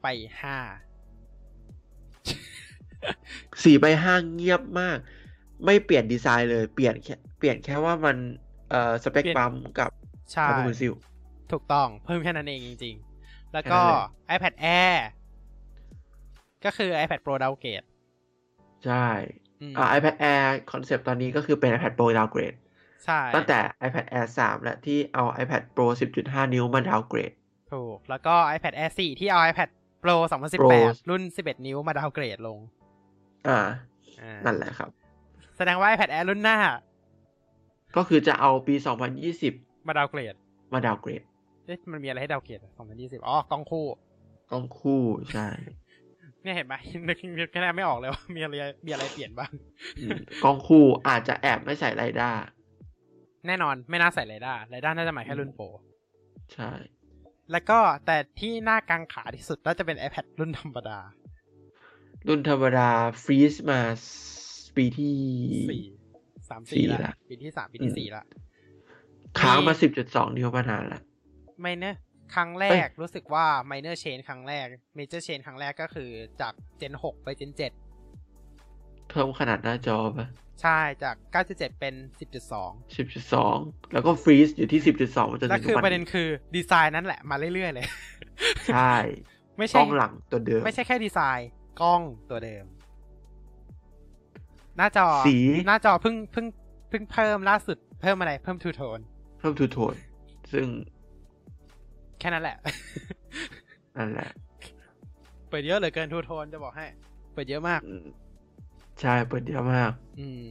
[0.01, 0.07] ไป
[0.41, 0.57] ห้า
[3.63, 4.97] สี่ by ห้าเงียบมาก
[5.65, 8.17] ไม่เปลี่ยนดีไซน์เลยเปลี่ยนแค่เปลี่ยนแค่ว่ามัน
[8.69, 9.91] เอ่อสเปคบัมกับ
[10.31, 10.93] ใช่อัลบูมิซิล
[11.51, 14.95] ถูกต้องเพิ่มแค่นั้นเองจริง ๆ แล้วก็แค่นั้นเลย iPad Air
[16.65, 17.87] ก็คือ iPad Pro downgrade
[18.85, 19.07] ใช่
[19.61, 22.57] อืมอ่า iPad Air คอนเซปต์ตอนนี้ก็คือเป็น iPad Pro downgrade
[23.05, 25.85] ใช่ตั้งแต่ iPad Air 3 และที่เอา iPad Pro
[26.21, 27.35] 10.5 นิ้วมา downgrade
[27.73, 29.69] ถูก แล้วก็ iPad Air 4 ที่เอา iPad
[30.03, 30.15] Pro Pro
[30.61, 32.59] 2018 รุ่น 11 นิ้วมาดาวเกรดลง
[33.47, 33.59] อ่า
[34.21, 34.89] อ่านั่นแหละครับ
[35.57, 36.57] แสดงว่า iPad Air รุ่นหน้า
[37.95, 38.75] ก็คือจะเอาปี
[39.31, 40.35] 2020 มาดาวเกรด
[40.73, 41.25] มา downgrade
[41.65, 43.85] เอ๊ะมันมีอะไรให้ดาวเกรดอะ2020 อ๋อ กล้องคู่
[44.51, 45.01] กล้องคู่
[45.33, 45.47] ใช่
[46.43, 46.73] เนี่ยเห็นไหม
[47.07, 48.55] นึกนึกแค่ไม่ออกเลยว่ามีอะไร
[48.85, 49.51] มีอะไรเปลี่ยนบ้าง
[49.99, 52.31] อืมกล้องคู่อาจจะแอบไม่ใส่ไรด้า
[53.47, 55.65] แน่นอนไม่น่าใส่ไรด้าไรด้าน่าจะหมายแค่รุ่นโปร
[56.53, 56.71] ใช่
[57.51, 60.99] แล้วก็แต่ที่น่ากังขาที่สุดน่าจะเป็น iPad รุ่นธรรมดา
[62.27, 62.89] รุ่นธรรมดา
[63.23, 63.79] ฟรีซมา
[64.77, 65.13] ปีที่
[65.69, 65.83] สี่
[66.49, 68.23] สามสี่สี่ละละปีที่สามปีที่อืมสี่ละ
[69.39, 70.99] ค้างมามี10.2นิ้วมานานละ
[71.61, 71.95] ไม่เนอะ
[72.35, 74.65] ครั้งแรกรู้สึกว่า minor change ครั้งแรก
[74.97, 76.09] major change ครั้งแรกก็คือ
[76.41, 80.27] จาก Gen 6 ไป Gen 7 เพิ่มขนาดหน้าจอปะ
[80.61, 81.15] ใช่จาก
[81.47, 81.93] 9.7 เป็น
[82.39, 82.97] 10.2
[83.43, 87.87] 10.2 แล้วก็ฟรีซอยู่ที่ 10.2มาจนแล้วถึงคืทุอกวันประเด็นนี้คือดีไซน์นั้นแหละมาเรื่อย ๆ เลย
[88.73, 88.93] ใช่
[89.57, 91.49] ไม่กใช่ล้องหลังตัวเดิม ไม่ใช่แค่ดีไซน์
[91.81, 92.65] กล้องตัวเดิม
[94.77, 95.37] หน้าจอสี
[95.67, 96.45] หน้าจอเพิ่งเพิ่ง
[96.89, 98.99] เพิ่งเพิ่มล่าสุดเพิ่มอะไร เพิ่มทูโทน
[99.39, 99.95] เพิ่มทูโทน
[100.53, 100.67] ซึ่ง
[102.19, 102.57] แค่นั้นแหละ
[103.97, 104.29] นั่นแหละ
[105.49, 106.85] เปิดเยอะเหลือเกินทูโทนจะบอกให้
[107.33, 108.05] เปิดเยอะมากอืม
[109.01, 110.43] ใช่ เปิดเยอะมาก อืม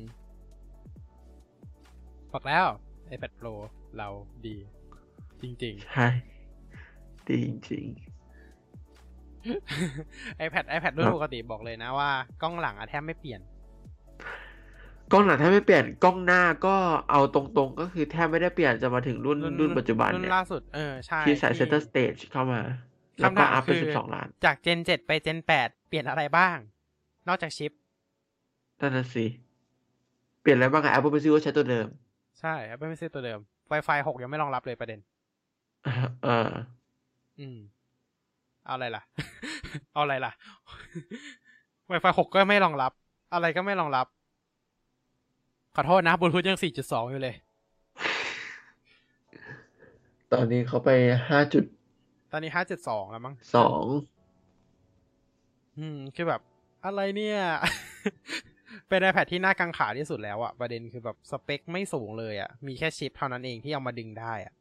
[2.32, 2.64] บอกแล้ว
[3.14, 3.55] iPad Pro
[3.98, 4.09] เรา
[4.46, 4.56] ดี
[5.40, 6.06] จริงใช่
[7.28, 8.05] ดีจริง ๆ
[10.44, 12.10] iPad iPad รุ่นปกติบอกเลยนะว่า
[12.42, 13.53] กล้องหลังอะแทบไม่เปลี่ยนๆ
[15.14, 16.74] กล้องหลังถ้าไม่เปลี่ยนกล้องหน้าก็
[17.10, 22.60] เอาตรงๆ ก็คือแทบไม่ได้เปลี่ยนจะมาถึงรุ่นรุ่นปัจจุบันรุ่นเนี่ยล่าสุดเออใช่ที่ใส่เซนเตอร์สเตจเข้ามา
[23.18, 26.56] แล้วคำก็ถามอัพเป็นคือ12ล้าน จาก Gen 7ไป Gen 8เปลี่ยนอะไรบ้าง
[27.28, 27.72] นอกจากชิป
[28.80, 29.26] นั่นน่ะสิ
[30.40, 31.86] เปลี่ยนอะไรบ้างอะ Apple Pencil ก็ใช้ตัวเดิม
[32.40, 33.40] ใช่ Apple Pencil ตัวเดิม
[33.72, 35.00] Wi-Fi 6 ยังไม่รองรับเลยประเด็น
[36.24, 36.50] เออ
[37.40, 37.58] อืม
[38.64, 39.02] เอาอะไรล่ะ
[39.92, 40.32] เอาอะไรล่ะ
[41.90, 42.92] Wi-Fi 6 ก็ไม่รองรับ
[43.34, 44.06] อะไรก็ไม่รองรับ
[45.76, 47.34] ขอโทษนะบลูทูธยัง 4.2 อยู่เลย
[50.32, 50.90] ตอนนี้เขาไป
[52.32, 53.34] ตอนนี้ 5.2 แล้วมั้ง
[54.14, 56.40] 5.2อืม คือแบบ
[56.84, 57.38] อะไรเนี่ย
[58.88, 64.55] เป็น iPad ที่น่ากังขาที่สุดแล้วอะประเด็นคือแบบสเปคไม่สูงเลยอะมีแค่ชิปเท่านั้นเองที่เอามาดึงได้อะ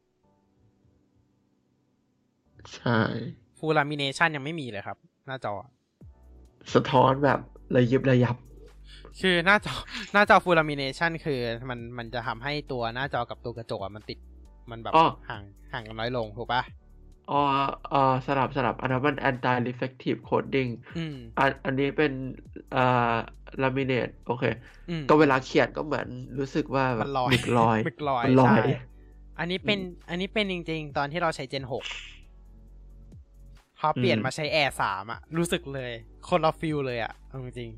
[2.74, 3.00] ใช่
[3.58, 5.54] ฟูลลามิเนชันยังไม่มีเลยครับ หน้าจอ
[6.74, 7.40] สะท้อนแบบ
[7.74, 8.36] ระยิบระยับ
[9.20, 9.74] คือหน้าจอ
[10.12, 11.40] หน้าจอฟูลลามิเนชันคือ
[11.70, 14.18] มันมันจะทำให้ตัวหน้าจอกับตัวกระจกอะมันติด
[14.70, 15.42] มันแบบอ้อห่าง
[15.72, 16.62] ห่างกันน้อยลง ถูกปะ
[17.26, 17.34] อ๋อ
[17.90, 22.12] อ๋อสลับสลับอันนั้นมัน anti reflective coating อืมอันอันนี้เป็น
[22.72, 22.80] อ่า
[23.60, 24.44] laminate โอเค
[24.88, 26.08] อืมก็เวลาเขียนก็เหมือน
[26.38, 28.52] รู้สึกว่าแบมับนลอยหมึกลอยหมึกลอยมันลอยใช่
[29.38, 31.84] อันนี้เป็น อันนี้เป็นจริง ๆ ตอนที่เราใช้ Gen หก
[33.78, 35.92] พอเปลี่ยนอืมมาใช้แอร์สามอะรู้สึกเลย
[36.28, 37.70] คนละ feel เลยอะเอาจริง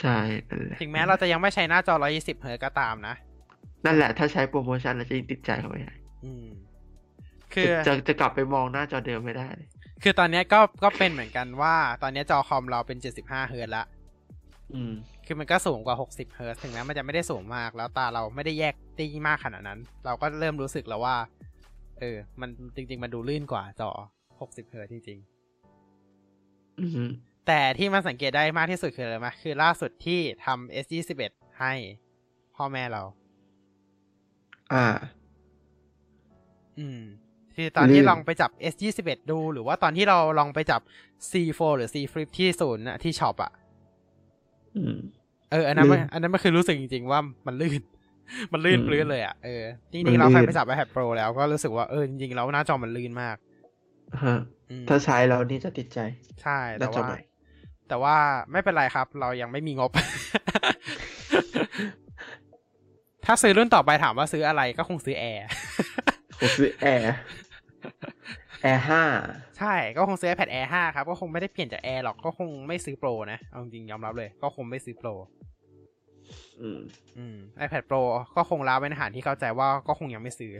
[0.00, 0.16] ใช่
[0.48, 3.14] นั่นแหละๆถึงแม้เราจะยังไม่ใช้หน้าจอ 120เฮิร์ตซ์ก็ตามนะ
[3.84, 5.94] นั่นแหละ ถ้าใช้โปรโมชั่นแล้วจะยิ่งติดใจเข้าไปใหญ่
[6.24, 6.46] อืม
[7.54, 9.68] คือจะจะกลับไปมองหน้าจอเดิมไม่ได้เลย
[10.02, 13.84] คือตอนเนี้ยก็ก็เป็นเหมือนกันว่า ตอนเนี้ยจอคอมเราเป็น 75เฮิร์ตซ์ละ
[14.74, 14.92] อืม
[15.26, 21.16] คือมันก็สูงกว่า 60เฮิร์ตซ์ถึงแม้มันจะไม่ได้สูงมาก แล้วตาเราไม่ได้แยกได้มากขนาดนั้น เราก็เริ่มรู้สึกแล้วว่า
[22.00, 23.90] เออ มันจริง ๆ มันดูลื่นกว่าจอ
[24.30, 25.18] 60เฮิร์ตซ์จริง
[26.80, 31.72] อืมๆ แต่ที่มันสังเกตได้มากที่สุดคืออะไรไหมคือล่าสุดที่ทำ S21 ให้
[32.56, 33.02] พ่อแม่เรา
[34.72, 34.84] อ่า
[36.78, 37.00] อืม
[37.56, 40.80] คือตอนที่ลื่นลองไปจับ S21 ดู หรือว่าตอนที่เราลองไปจับ
[41.30, 43.52] C4 หรือ C Flip ที่ศูนย์อะที่ช็อปอะ
[44.76, 44.96] อืม
[45.50, 47.82] เออ อันนั้นมันลื่นอันนั้นมันคือรู้สึกจริง ๆ ว่ามันลื่น
[48.52, 49.62] มันลื่นอืมปลื้นเลยอะเออ
[49.92, 53.36] จมัริงนๆเราเคยลื่นไปจับ iPad Pro แล้วก็รู้สึกว่าเออจริงๆแล้วหน้าจอมันลื่นมาก
[54.22, 54.36] ฮะ
[54.70, 55.98] อืมถ้าใช้แล้วนี่จะติดใจ
[56.42, 57.18] ใช่หแต่น้าจอว่าใหม่
[57.88, 58.16] แต่ว่า
[58.52, 59.90] ไม่เป็นไรครับ เรายังไม่มีงบ
[63.24, 65.44] ถ้าซื้อรุ่นต่อไปถามว่าซื้ออะไรก็คงซื้อแอร์
[66.40, 67.14] ผมซื้อแอร์
[68.62, 69.02] แอร์ห้า
[69.58, 75.14] ใช่ก็คงซื้อ iPad Air 5 ครับ ก็คงไม่ได้เปลี่ยนจาก Air หรอกก็คงไม่ซื้อ Pro นะเอาจริงๆยอมรับเลย ก็คงไม่ซื้อ Pro
[76.60, 76.80] อืม
[77.18, 78.02] อืม iPad Pro
[78.36, 80.52] ก็คงลาไว้ในอาหารที่เข้าใจว่าก็คงยังไม่ซื้อ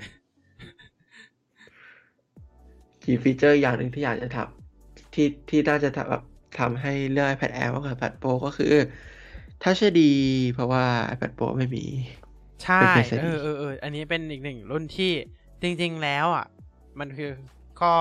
[3.02, 6.22] key feature อย่างหนึ่งที่อยากจะทำที่ที่น่าจะทำแบบ
[6.58, 8.74] ทำให้เลือก iPad Air มากกว่า iPad Pro ก็คือ
[9.62, 10.12] Touch ID
[10.52, 11.84] เพราะว่า iPad Pro ไม่มี
[12.64, 15.12] ใช่เป็น Face ID เออเออเอออันนี้เป็นอีกหนึ่งรุ่นที่
[15.62, 16.46] จริง ๆ แล้วอะ
[16.98, 17.30] มันคือ
[17.80, 17.94] ข้อ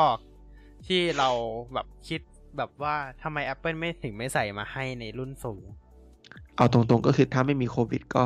[0.87, 1.29] ที่เรา
[1.73, 2.21] แบบคิด
[2.57, 5.63] แบบว่าทำไม Apple ไม่ถึงไม่ใส่มาให้ในรุ่นสูง
[6.55, 8.23] เอาตรงๆก็คือถ้าไม่มีโควิดก็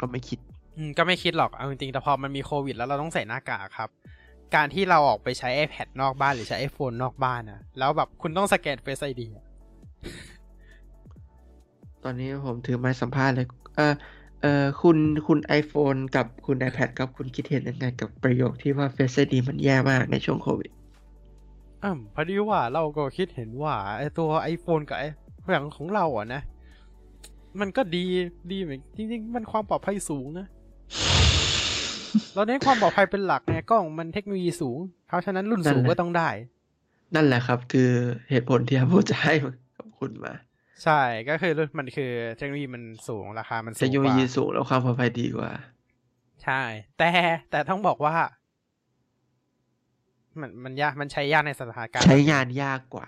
[0.00, 0.38] ก็ไม่คิด
[0.76, 3.90] อืม ก็ไม่คิดหรอก เอาจริงๆ แต่พอมันมีโควิด แล้วเราต้องใส่หน้ากากครับ
[4.54, 9.44] การที่เราออกไปใช้ iPad นอกบ้านหรือใช้ iPhone นอกบ้านอะแล้วแบบคุณต้องสแกน Face ID อะ
[12.04, 13.46] ตอนนี้ผมถือไม้สัมภาษณ์เลย
[13.76, 13.94] เออ
[14.42, 20.70] เออคุณคุณ iPhone กับคุณ iPad ครับคุณคิดเห็นยังไงกับประโยคที่ว่า Face ID มันแย่มากในช่วงโควิด
[21.82, 25.04] อืมพอดีว่าเราก็คิดเห็นว่าไอตัว iPhone กับไอ
[25.50, 26.42] อย่างของเราอะนะ
[27.60, 28.04] มันก็ดี
[28.52, 30.46] ดีเหมือนจริงๆ มันความปลอดภัยสูงนะ
[32.34, 36.28] เราเน้นความปลอดภัยเป็นหลักไงกล้องมันเทคโนโลยีสูง เพราะฉะนั้นรุ่นสูงนั่นแหละก็ต้องได้
[37.14, 37.90] นั่นแหละครับ คือ
[38.30, 39.52] เหตุผลที่ Apple จะให้กับ
[40.00, 40.34] คุณมา
[40.84, 45.52] ใช่ก็คือรุ่นมันคือเทคโนโลยีมันสูงราคา มันสูเทคงโนกโลว่ายีสูงแล้วความปลอดภัยดีกว่า
[46.44, 46.62] ใช่
[46.98, 47.10] แต่
[47.50, 48.16] แต่ต้องบอกว่า
[50.40, 53.06] มันมันยากมันใช้ยากในสถานการณ์ ใช้งานยากกว่า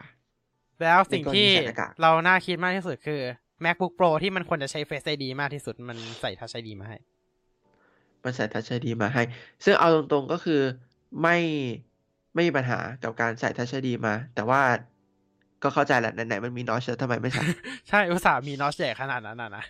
[0.82, 3.20] แล้วสิ่งที่ในกรณีใส่หน้ากากเราน่าคิดมากที่สุดคือ
[3.64, 6.98] MacBook Pro ที่มันควรจะใช้ Face ID มากที่สุด มันใส่ Touch ID มาให้
[8.24, 9.22] มันใส่ Touch ID มาให้
[9.64, 10.60] ซึ่งเอาตรงๆก็คือ
[11.22, 11.38] ไม่
[12.34, 14.60] ไม่มีปัญหากับการใส่ Touch ID มา แต่ว่า
[15.62, 17.44] ก็เข้าใจแหละไหนๆมันมีนอชแล้วทำไมไม่ใส่
[17.88, 19.64] ใช่อุตส่าห์มีนอชใหญ่ขนาดนั้นน่ะนะ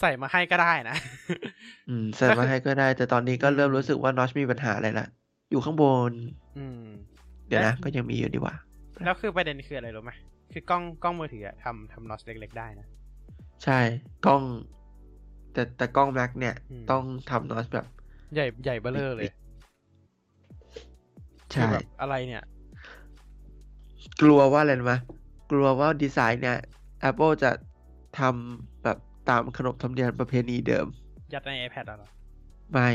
[0.00, 0.96] ใส่มาให้ก็ได้นะ
[1.88, 5.06] อืม ใส่มาให้ก็ได้ แต่ตอนนี้ก็เริ่มรู้สึกว่านอชมีปัญหาอะไรละ
[5.50, 6.12] อยู่ข้างบน
[6.58, 6.82] อืม
[7.48, 8.54] เดี๋ยวนะและก็ยังมีอยู่ดีกว่า
[9.04, 10.12] แล้วคือประเด็นคืออะไรรู้ไหม
[10.52, 12.86] คือกล้องกล้องมือถืออะทำทำนอชเล็ก ๆ ได้นะ
[13.64, 13.78] ใช่
[14.26, 14.42] กล้อง
[15.52, 17.86] แต่แต่กล้องแม็กเนี่ยอืมต้องทำนอชแบบ
[18.34, 19.30] ใหญ่ใหญ่เบ้อเร่อเลย
[21.52, 22.42] ใช่คือแบบอะไรเนี่ย
[24.20, 24.94] กลัวว่าอะไรรู้ไหม
[25.50, 26.58] กลัวว่าดีไซน์เนี่ย
[27.08, 27.50] Apple จะ
[28.18, 28.98] ทำแบบ
[29.28, 30.86] ตามขนบธรรมเนียมประเพณีเดิม
[31.32, 32.08] ยัดใน iPad อะเหรอ
[32.72, 32.88] ไม่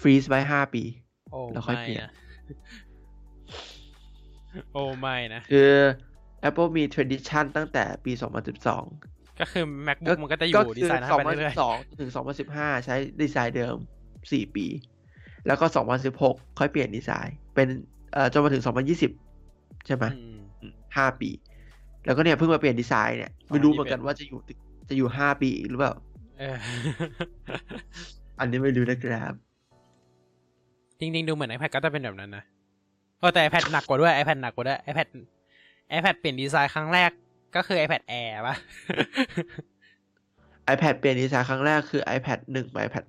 [0.00, 0.82] ฟรีซไว้ห้าปี
[1.32, 2.12] โอ้แล้วค่อยไม่เปลี่ยนนะ
[4.72, 5.72] โอ้ไม่นะ คือ
[6.48, 9.64] Apple มี tradition ตั้งแต่ปี 2012 ก็คือ
[10.06, 12.10] ก็ MacBook มันก็จะอก็ยู่ดีคือไซน์นั้นไปเรื่อย2012ถึง
[12.48, 13.74] 2015 ใช้ดีไซน์เดิม
[14.16, 14.66] 4 ปี
[15.46, 15.66] แล้วก็
[16.12, 17.68] 2016 ค่อยเปลี่ยนดีไซน์ เป็น
[18.12, 18.62] เอ่อจนมาถึง
[19.24, 20.37] 2020 ใช่ไหมๆอืมอืม
[20.96, 21.30] ห้าปี
[22.04, 24.58] แล้วก็เนี่ยเพิ่งมาเปลี่ยนดีไซน์เนี่ยไม่รู้เหมือนกันว่าจะอยู่ตึก
[24.88, 25.94] จะอยู่ห้าปีอีกหรือเปล่า
[26.38, 26.56] เออ
[28.40, 29.34] อันนี้ไม่รู้นะครับ
[31.00, 32.44] จริงๆ ดูเหมือน iPad ก็จะเป็นแบบนั้นนะ
[33.18, 35.08] เออแต่ iPad หนักกว่าด้วย iPad หนักกว่าด้วย iPad
[35.96, 37.10] iPad เปลี่ยนดีไซน์ครั้งแรก
[37.56, 38.56] ก็คือ iPad Air ปะ
[40.72, 43.04] iPad เปลี่ยนดีไซน์ครั้งแรกคือ iPad 1กับ iPad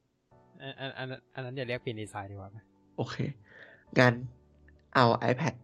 [0.00, 2.58] 2อันอันอันอันนั้นอย่าเรียกเปลี่ยนดีไซน์ดีกว่าไหม
[2.96, 3.16] โอเค
[3.98, 4.14] งั้น
[4.94, 5.54] เอา iPad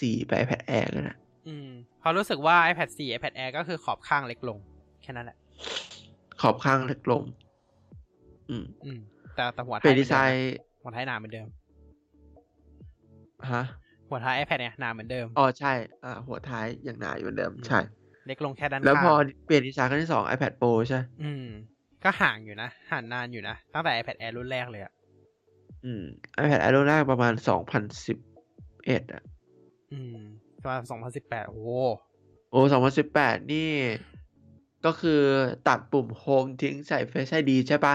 [0.00, 1.16] 4 ไป iPad Air กันนะ
[1.48, 1.68] อืม
[2.00, 4.58] เพอรู้สึกว่า iPad 4 iPad Air ก็คือขอบข้างเล็กลง
[5.02, 5.36] แค่นั้นแหละ
[6.40, 7.22] ขอบข้างเล็กลง
[8.50, 8.98] อืม อืม
[9.34, 10.14] แต่แต่หัวท้ายเป็นดีไซ
[10.78, 11.46] เหมือนเดิมนะหัวท้ายน์หนาเหมือนเดิม
[13.52, 13.64] ฮะ
[14.08, 15.72] หัวท้าย iPad เนี่ยหนาเหมือนเดิม อ๋อ ใช่
[16.04, 17.80] อ่า หัวท้ายยังหนาอยู่เหมือนเดิม ใช่
[18.26, 21.46] เล็กลงแค่ด้านแล้วพอข้างเปลี่ยนดีไซน์ครั้งที่สอง iPad Pro ใช่ อืม
[22.04, 24.92] ก็ห่างอยู่นะ ห่างนานอยู่นะ ตั้งแต่ iPad Air รุ่นแรกเลยอะ
[25.84, 26.04] อืม
[26.42, 28.18] iPad Air รุ่นแรกประมาณสองพันสิบ
[28.86, 29.22] เอ็ดอะ
[29.92, 30.16] อืม
[30.62, 30.82] ประมาณ
[31.14, 31.70] 2018โอ้โห
[32.50, 33.70] โอ้สองพันสิบแปดนี่
[34.84, 35.20] ก็คือ
[35.68, 37.94] ตัดปุ่มโฮมทิ้งใส่ Face ID ใช่ปะ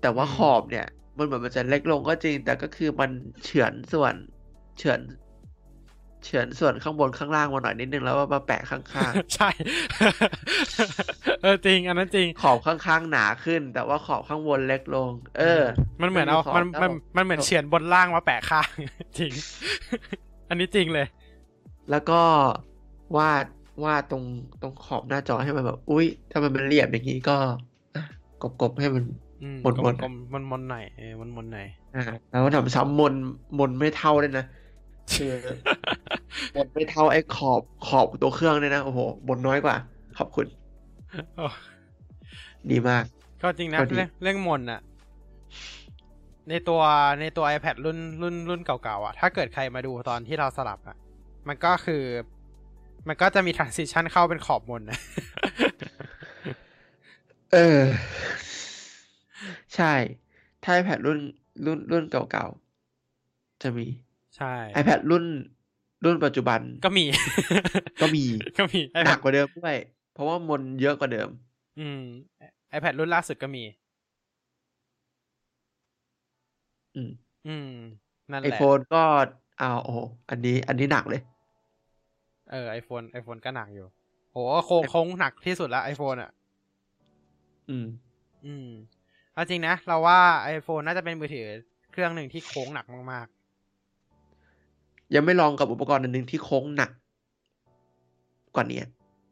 [0.00, 0.86] แต่ว่าอืมขอบเนี่ย
[1.16, 3.10] มันเหมือนมันจะเล็กลงก็จริง แต่ก็คือมัน
[3.44, 4.14] เฉือนส่วน
[4.78, 5.00] เฉือน
[6.24, 8.78] เฉือนส่วนข้างบนข้างล่างมาหน่อยนิดนึงแล้วมาแปะข้า
[9.10, 9.50] งใช่
[11.42, 15.62] เออจริง อันนั้นจริงๆขอบข้างๆหนาขึ้น แต่ว่าขอบข้างบนเล็กลง เออ
[16.02, 18.68] มันเหมือนเอาขอบมันมันขอบมันเหมือนเฉือนบนล่างมาแปะข้าง
[19.18, 19.32] จริง
[20.48, 21.06] อันนี้จริงเลย
[21.90, 22.20] แล้วก็
[23.16, 23.44] วาด
[23.84, 24.24] วาดตรง
[24.62, 27.36] ตรงขอบหน้าจอให้มันแบบ อุ้ยถ้ามันเป็นเรียบอย่างนี้ก็
[27.94, 28.02] อะ
[28.62, 29.04] กบๆให้มัน
[29.42, 33.14] อืมมนๆกลมๆมนมนๆหน่อยเออมนมนๆหน่อยอ่าแล้วก็ทำซ้ำมน
[33.58, 34.44] มนไม่เท่าเลยนะ
[35.18, 35.32] คือ
[36.56, 38.98] มนไม่เท่าไอ้ขอบขอบตัวเครื่องเลยนะโอ้โห
[39.28, 39.76] มนน้อยกว่า
[40.18, 40.46] ขอบคุณ
[41.36, 41.46] โอ้
[42.70, 43.04] ดีมาก
[43.42, 44.80] ก็จริงนะก็ดีเรื่องเรื่องมนอะ
[46.50, 46.80] ในตัว
[47.20, 50.96] ในตัว iPad รุ่นรุ่นรุ่นเก่าๆอะถ้าเกิดใครมาดูตอนที่เราสลับอะ
[51.48, 52.02] มันก็คือ
[53.08, 54.98] มันก็จะมี transition เข้าเป็นขอบมนนะ
[57.52, 57.80] เออ
[59.74, 59.92] ใช่
[60.62, 61.18] ถ้า iPad รุ่น
[61.66, 63.86] รุ่นรุ่นเก่าๆ จะมี
[64.36, 65.24] ใช่ iPad รุ่น
[66.04, 67.04] รุ่นปัจจุบันก็มี
[68.02, 68.24] ก็มี
[68.58, 69.76] ก็มีหนั iPad กกว่าเดิมด้วย
[70.12, 71.28] เพราะว่ามนเยอะกว่าเดิม
[71.78, 72.02] อืม
[72.76, 73.64] iPad รุ่นล่าสุดก็มี
[76.94, 77.10] อืม
[77.46, 77.70] อืม
[78.30, 79.02] นั่นไอแหละโฟนก็
[79.58, 79.98] เอาโอ้โห
[80.30, 81.22] อันนี้ อันนี้หนักเลย
[82.50, 83.86] เออ iPhone iPhone ก็หนักอยู่
[84.32, 84.36] โห
[84.66, 86.30] โค้งโค้งหนักที่สุดแล้ว iPhone อะ
[87.70, 87.86] อืม
[88.46, 88.68] อืม
[89.32, 90.18] เอาจริงนะ เราว่า
[90.56, 91.46] iPhone น่าจะเป็นมือถือ
[91.92, 93.26] เครื่องหนึ่งที่โค้งหนักมาก
[95.14, 96.90] ยังไม่ลองกับอุปกรณ์อันหนึ่งที่โค้งหนัก
[98.54, 98.80] กว่านี้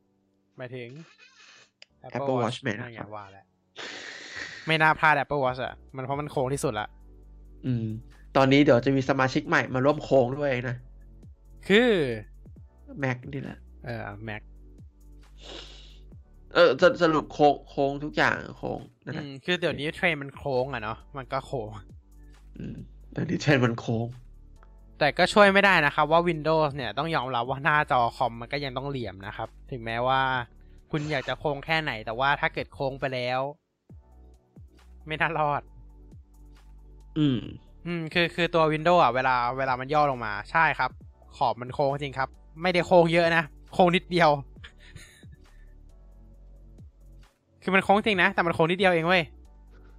[0.05, 0.89] ๆหมายถึง
[2.17, 3.45] Apple Watch ไหมนั่นไงนะครับว่าแล้ว
[4.67, 6.89] ไม่น่าพลาด Apple Watch อะ มันเพราะมันโค้งที่สุดละ
[7.67, 7.87] อืม
[8.37, 10.77] ตอนนี้เดี๋ยวจะมีสมาชิกใหม่มาร่วมโค้งด้วยนะ
[11.69, 11.91] คือ
[13.03, 14.43] Mac นี่แหละ เออ Mac
[16.55, 21.71] เออสสรุปโค้งโค้งทุกอย่างโค้งนั่นแหอืละมคือเดี๋ยวนี้เทรนด์มันโค้งอะเนาะมันก็โค้ง
[22.57, 22.77] อืม
[23.13, 24.09] แต่ดิเช่นมันโค้ง
[24.99, 30.21] แต่ก็ช่วยไม่ได้นะครับ ว่า Windows เนี่ยต้องยอมรับว่าหน้าจอคอมมันก็ยังต้องเหลี่ยมนะครับ ถึงแม้ว่า
[30.91, 33.41] คุณอยากจะโค้งแค่ไหน แต่ว่าถ้าเกิดโค้งไปแล้ว
[35.07, 35.63] ไม่น่ารอด
[37.19, 37.39] อืม
[37.87, 40.91] อืม คือคือตัว Windows อะเวลาเวลามันย่อลงมา ใช่ครับ
[41.37, 42.29] ขอบมันโค้งจริงครับ
[42.63, 44.31] ไม่ได้โค้งเยอะนะ โค้งนิดเดียว
[47.63, 49.23] คือมันโค้งจริงนะ แต่มันโค้งนิดเดียวเองเว้ย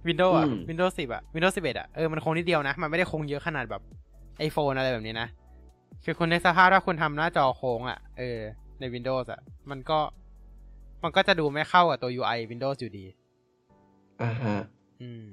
[0.08, 3.82] Windows อะอืม Windows 10อะ Windows 11อะเออมันโค้งนิดเดียวนะ มันไม่ได้โค้งเยอะขนาดแบบ
[4.48, 5.28] iPhone อะไรแบบนี้นะ
[6.04, 8.38] คือคุณในกสภาพถ้าคุณทำหน้าจอโค้งอะเออ
[8.80, 9.98] ใน Windows อะมันก็
[11.04, 13.06] มันก็จะดูไม่เข้ากับตัว UI Windows อยู่ดี
[14.22, 14.56] อ่าฮะ
[15.02, 15.26] อืม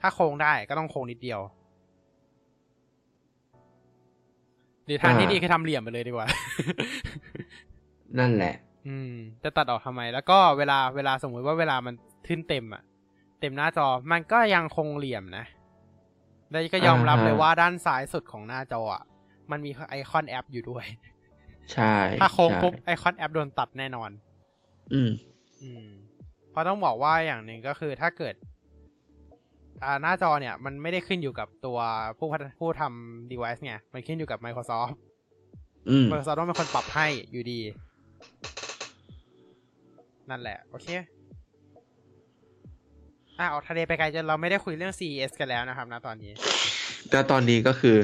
[0.00, 1.40] ถ้าโค้งได้ก็ต้องโค้งนิดเดียว
[4.86, 6.26] หรือทางที่อ่าดีคือทำเหลี่ยมไปเลยดีกว่า
[8.18, 8.54] นั่นแหละ
[8.88, 11.94] อืม จะตัดออกทำไม แล้วก็เวลาเวลาสมมุติว่าเวลามัน
[12.26, 12.82] ขึ้นเต็มอะ
[13.40, 15.44] เต็มหน้าจอมันก็ยังคงเหลี่ยมนะ
[16.50, 19.02] แล้วก็ยอมรับอ่าฮะเลยว่าด้านซ้ายสุดของหน้าจออะ
[19.50, 20.84] มันมีไอคอนแอปอยู่ด้วย
[21.72, 24.10] ใช่ ถ้าโค้งใช่ปุ๊บไอคอนแอปโดนตัดแน่นอน
[24.92, 25.10] อืม
[25.62, 25.86] อืม
[26.50, 28.51] เพราะต้องบอกว่าอย่างหนึ่งก็คือถ้าเกิดอ่า
[30.02, 31.78] หน้าจอเนี่ยมันไม่ได้ขึ้นอยู่กับตัว
[32.18, 34.92] ผู้พัฒผู้ทำ device เนี่ย มันขึ้นอยู่กับ Microsoft
[35.88, 37.60] อืม Microsoft ต้องเป็นคนปรับให้อยู่ดี
[40.30, 40.88] นั่นแหละ โอเค
[43.38, 46.32] อะออกทะเลไปไกลจนเราไม่ได้คุยเรื่อง CES กันแล้วนะครับนะตอนนี้
[47.12, 47.96] ก็ตอนนี้ก็คือ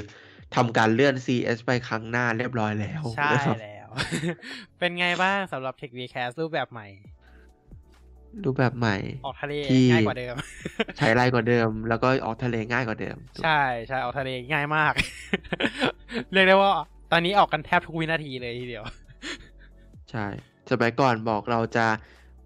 [0.56, 3.88] ทำการเลื่อน CS ไปครั้งหน้าเรียบร้อยแล้ว ใช่นะครับแล้ว
[4.78, 6.86] เป็นไงบ้างสำหรับ Tech Vcast รูปแบบใหม่
[8.44, 8.96] รูปแบบใหม่
[9.26, 10.34] ออกทะเลที่ง่ายกว่าเดิม
[10.96, 14.92] ใช้ไรกว่าเดิม แล้วก็ออกทะเลง่ายกว่าเดิม ใช่ใช่ออกทะเลง่ายมาก
[16.32, 16.70] เรียกได้ว่า
[17.12, 18.84] ตอนนี้ออกกันแทบทุกวินาทีเลยทีเดียว
[20.10, 20.26] ใช่
[20.70, 21.86] สมัยก่อนบอกเราจะ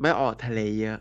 [0.00, 0.98] ไม่ออกทะเลเยอะ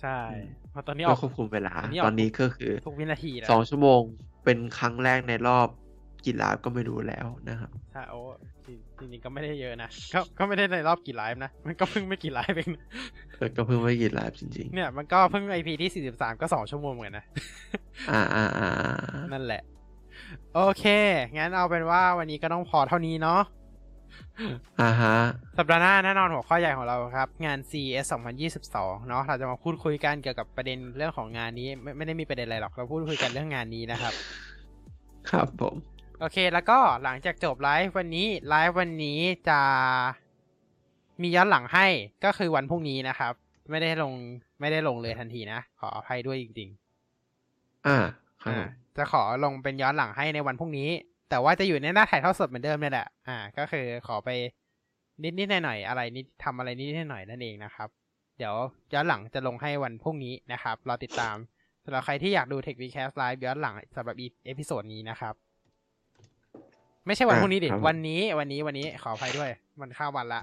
[0.00, 4.00] ใช่อืมเพราะตอนนี้อเพื่ออกควบคุมเวลาอันนี้ออกตอนนี้ก็คือทุกวินาทีแล้วสองชั่วโมง
[4.44, 5.68] เป็นครั้งแรกในรอบ
[6.26, 8.20] กี่ไลฟ์ก็ไม่รู้แล้วนะครับใช่โอ้
[8.66, 12.86] จริงจริงๆก็ไม่ได้เยอะนะก็ก็ไม่ได้ในรอบกี่ไลฟ์นะ มันก็เพิ่งไม่กี่ไลฟ์เองนะ
[13.38, 18.70] แต่ก็เพิ่งไม่กี่ไลฟ์จริงเนี่ยมันก็เพิ่ง EP ที่สี่สิบสามก็สองชั่วโมงเหมือนกันนะๆอ่าอ่าอ่า
[19.32, 19.62] นั่นแหละ
[20.54, 20.84] โอเค
[21.36, 23.40] งั้นเอาเป็นว่าวันนี้ก็ต้องพอเท่านี้เนาะ
[24.80, 25.16] อ่าฮะ
[25.58, 28.06] สัปดาห์หน้าแน่นอนหัวข้อใหญ่ของเราครับ งาน CES
[28.56, 34.14] 2022 เนาะเราจะมาพูดคุยกันเกี่ยวกับประเด็นเรื่องของงานนี้ ไม่ไม่ได้มีประเด็นอะไรหรอก เราพูดคุยกันเรื่องงานนี้นะครับ
[35.30, 35.76] ครับผม
[36.20, 39.18] โอเคแล้วก็หลังจากจบไลฟ์วันนี้ไลฟ์วันนี้
[39.48, 39.60] จะ
[41.22, 41.86] มีย้อนหลังให้
[42.24, 43.32] ก็คือวันพรุ่งนี้นะครับ
[43.70, 44.12] ไม่ได้ลง
[44.60, 46.68] ไม่ได้ลงเลยทันทีนะ ขออภัยด้วยจริง
[47.86, 50.88] อ่าๆครับอ่าผมจะขอลงเป็นย้อนหลังให้ในวันพรุ่งนี้
[51.30, 54.28] แต่ว่าจะอยู่ในหน้าถ่ายทอดสดเหมือนเดิมเนี่ยแหละอ่า ก็คือขอไป
[55.22, 57.88] นิดนิดหน่อยหน่อยๆอะไรนิดทำอะไรนิดนิดหน่อยๆนั่นเองนะครับ
[58.38, 58.54] เดี๋ยว
[58.92, 61.36] ย้อนหลังจะลงให้วันพรุ่งนี้นะครับรอติดตาม
[61.84, 65.34] สำหรับใครที่อยากดู TechWeCast Live ย้อนหลังสำหรับ episode นี้นะครับ
[67.06, 69.50] ไม่ใช่วันพรุ่งนี้ดิอ่าครับผมวันนี้วันนี้วันนี้ขออภัยด้วย
[69.80, 70.40] มันข้ามวันละ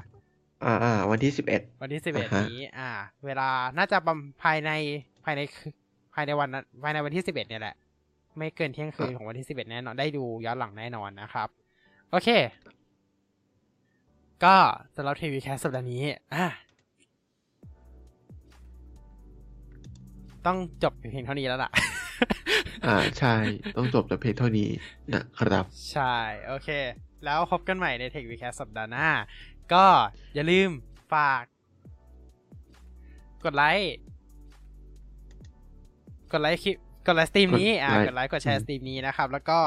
[0.63, 2.89] อ่าอ่าวันที่สิบเอ็ดวันที่สิบเอ็ดอ่าฮะนี้ อ่า
[3.25, 4.71] เวลาน่าจะประมาณภายใน
[5.25, 5.41] ภายใน
[6.13, 7.75] ภายในวันนั้นภายในวันที่สิบเอ็ดเนี่ยแหละ
[8.37, 11.47] ไม่เกินเที่ยงคืนของวันที่สิบเอ็ดแน่นอนได้ดูย้อนหลังแน่นอนนะครับ
[12.11, 12.29] โอเค
[14.43, 14.55] ก็
[14.95, 16.03] สำหรับ TechWeCast สัปดาห์นี้
[16.35, 16.47] อะ
[20.45, 21.71] ต้องจบเพียงเท่านี้แล้วล่ะ
[22.85, 23.35] อ่าใช่
[23.77, 24.69] ต้องจบแต่เพียงเท่านี้
[25.13, 26.17] นะครับ ใช่
[26.47, 26.69] โอเค
[27.23, 29.09] แล้วพบกันใหม่ใน Tech w e e k a s t สัปดาห์หน้า
[29.73, 29.85] ก็
[30.35, 30.69] อย่าลืม
[31.13, 31.43] ฝาก
[33.45, 33.95] กดไลค์
[36.33, 36.77] กดไลค์คลิป
[37.07, 39.59] กดไลค์สตรีมนี้อ่ากกดดไลไลค์ค์กดแชอืร์มสตรีมนี้นะครับ แล้วก็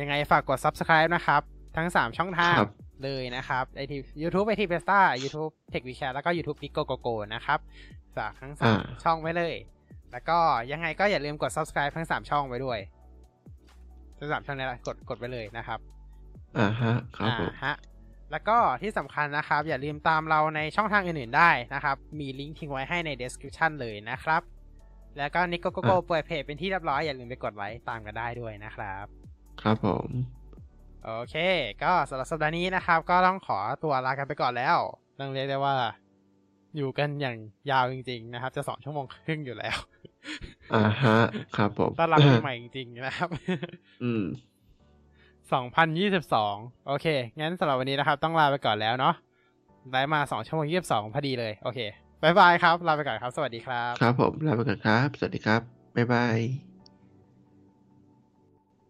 [0.00, 1.42] ยังไงฝากกด subscribe นะครับ
[1.76, 2.72] ทั้ง 3 ช่องทางครับ
[3.04, 6.96] เลยนะครับไอที YouTube ไอทีเบสต้า YouTube Tech w e e k a s t แล้วก็ YouTube Nico Go
[7.06, 7.58] Go นะครับ
[8.16, 9.54] ฝากทั้งอ่า3ช่องไว้เลย
[10.12, 10.38] แล้วก็
[10.72, 12.78] ยังไงก็อย่าลืมกด subscribe ทั้ง3ช่องไว้ด้วย
[14.18, 15.78] ทั้งสามช่องนี้แหละกดกดไว้เลยนะครับ
[16.58, 17.74] อ่าฮะครับผมอ่าฮะ
[18.32, 24.42] แล้วก็ที่สำคัญนะครับ อย่าลืมตามเราในช่องทางอื่น ๆ ได้นะครับ มีลิงก์ทิ้งไว้ให้ใน description เลยนะครับ
[25.18, 29.06] แล้วก็นิโกโกโกอะเปิดเพจเป็นที่เรียบร้อยอย่าลืมไปกดไลค์ตามกันได้ด้วยนะครับ
[29.62, 30.08] ครับผม
[31.04, 31.36] โอเค
[31.82, 34.76] ก็สำหรับสัปดาห์นี้นะครับ ก็ต้องขอตัวลากันไปก่อนแล้ว
[35.18, 35.76] ต้องเรียกได้ว่า
[36.76, 37.36] อยู่กันอย่าง
[37.70, 39.76] ยาวจริง ๆ นะครับ จะสองชั่วโมงครึ่งอยู่แล้ว
[40.74, 41.18] อ่าฮะ
[41.56, 43.28] ครับผมต้อนรับปีใหม่จริง ๆ นะครับ
[44.02, 44.24] อืม
[45.90, 47.06] 2022โอเค
[47.40, 49.14] งั้นสำหรับวันนี้นะครับ ต้องลาไปก่อนแล้วเนาะ
[49.92, 51.78] ได้มา2ชั่วโมง22พอดีเลย โอเค
[52.22, 55.60] บายบายครับ ลาไปก่อนครับ สวัสดีครับ ครับผม ลาไปก่อนครับ สวัสดีครับ
[55.96, 56.67] บ๊ายบาย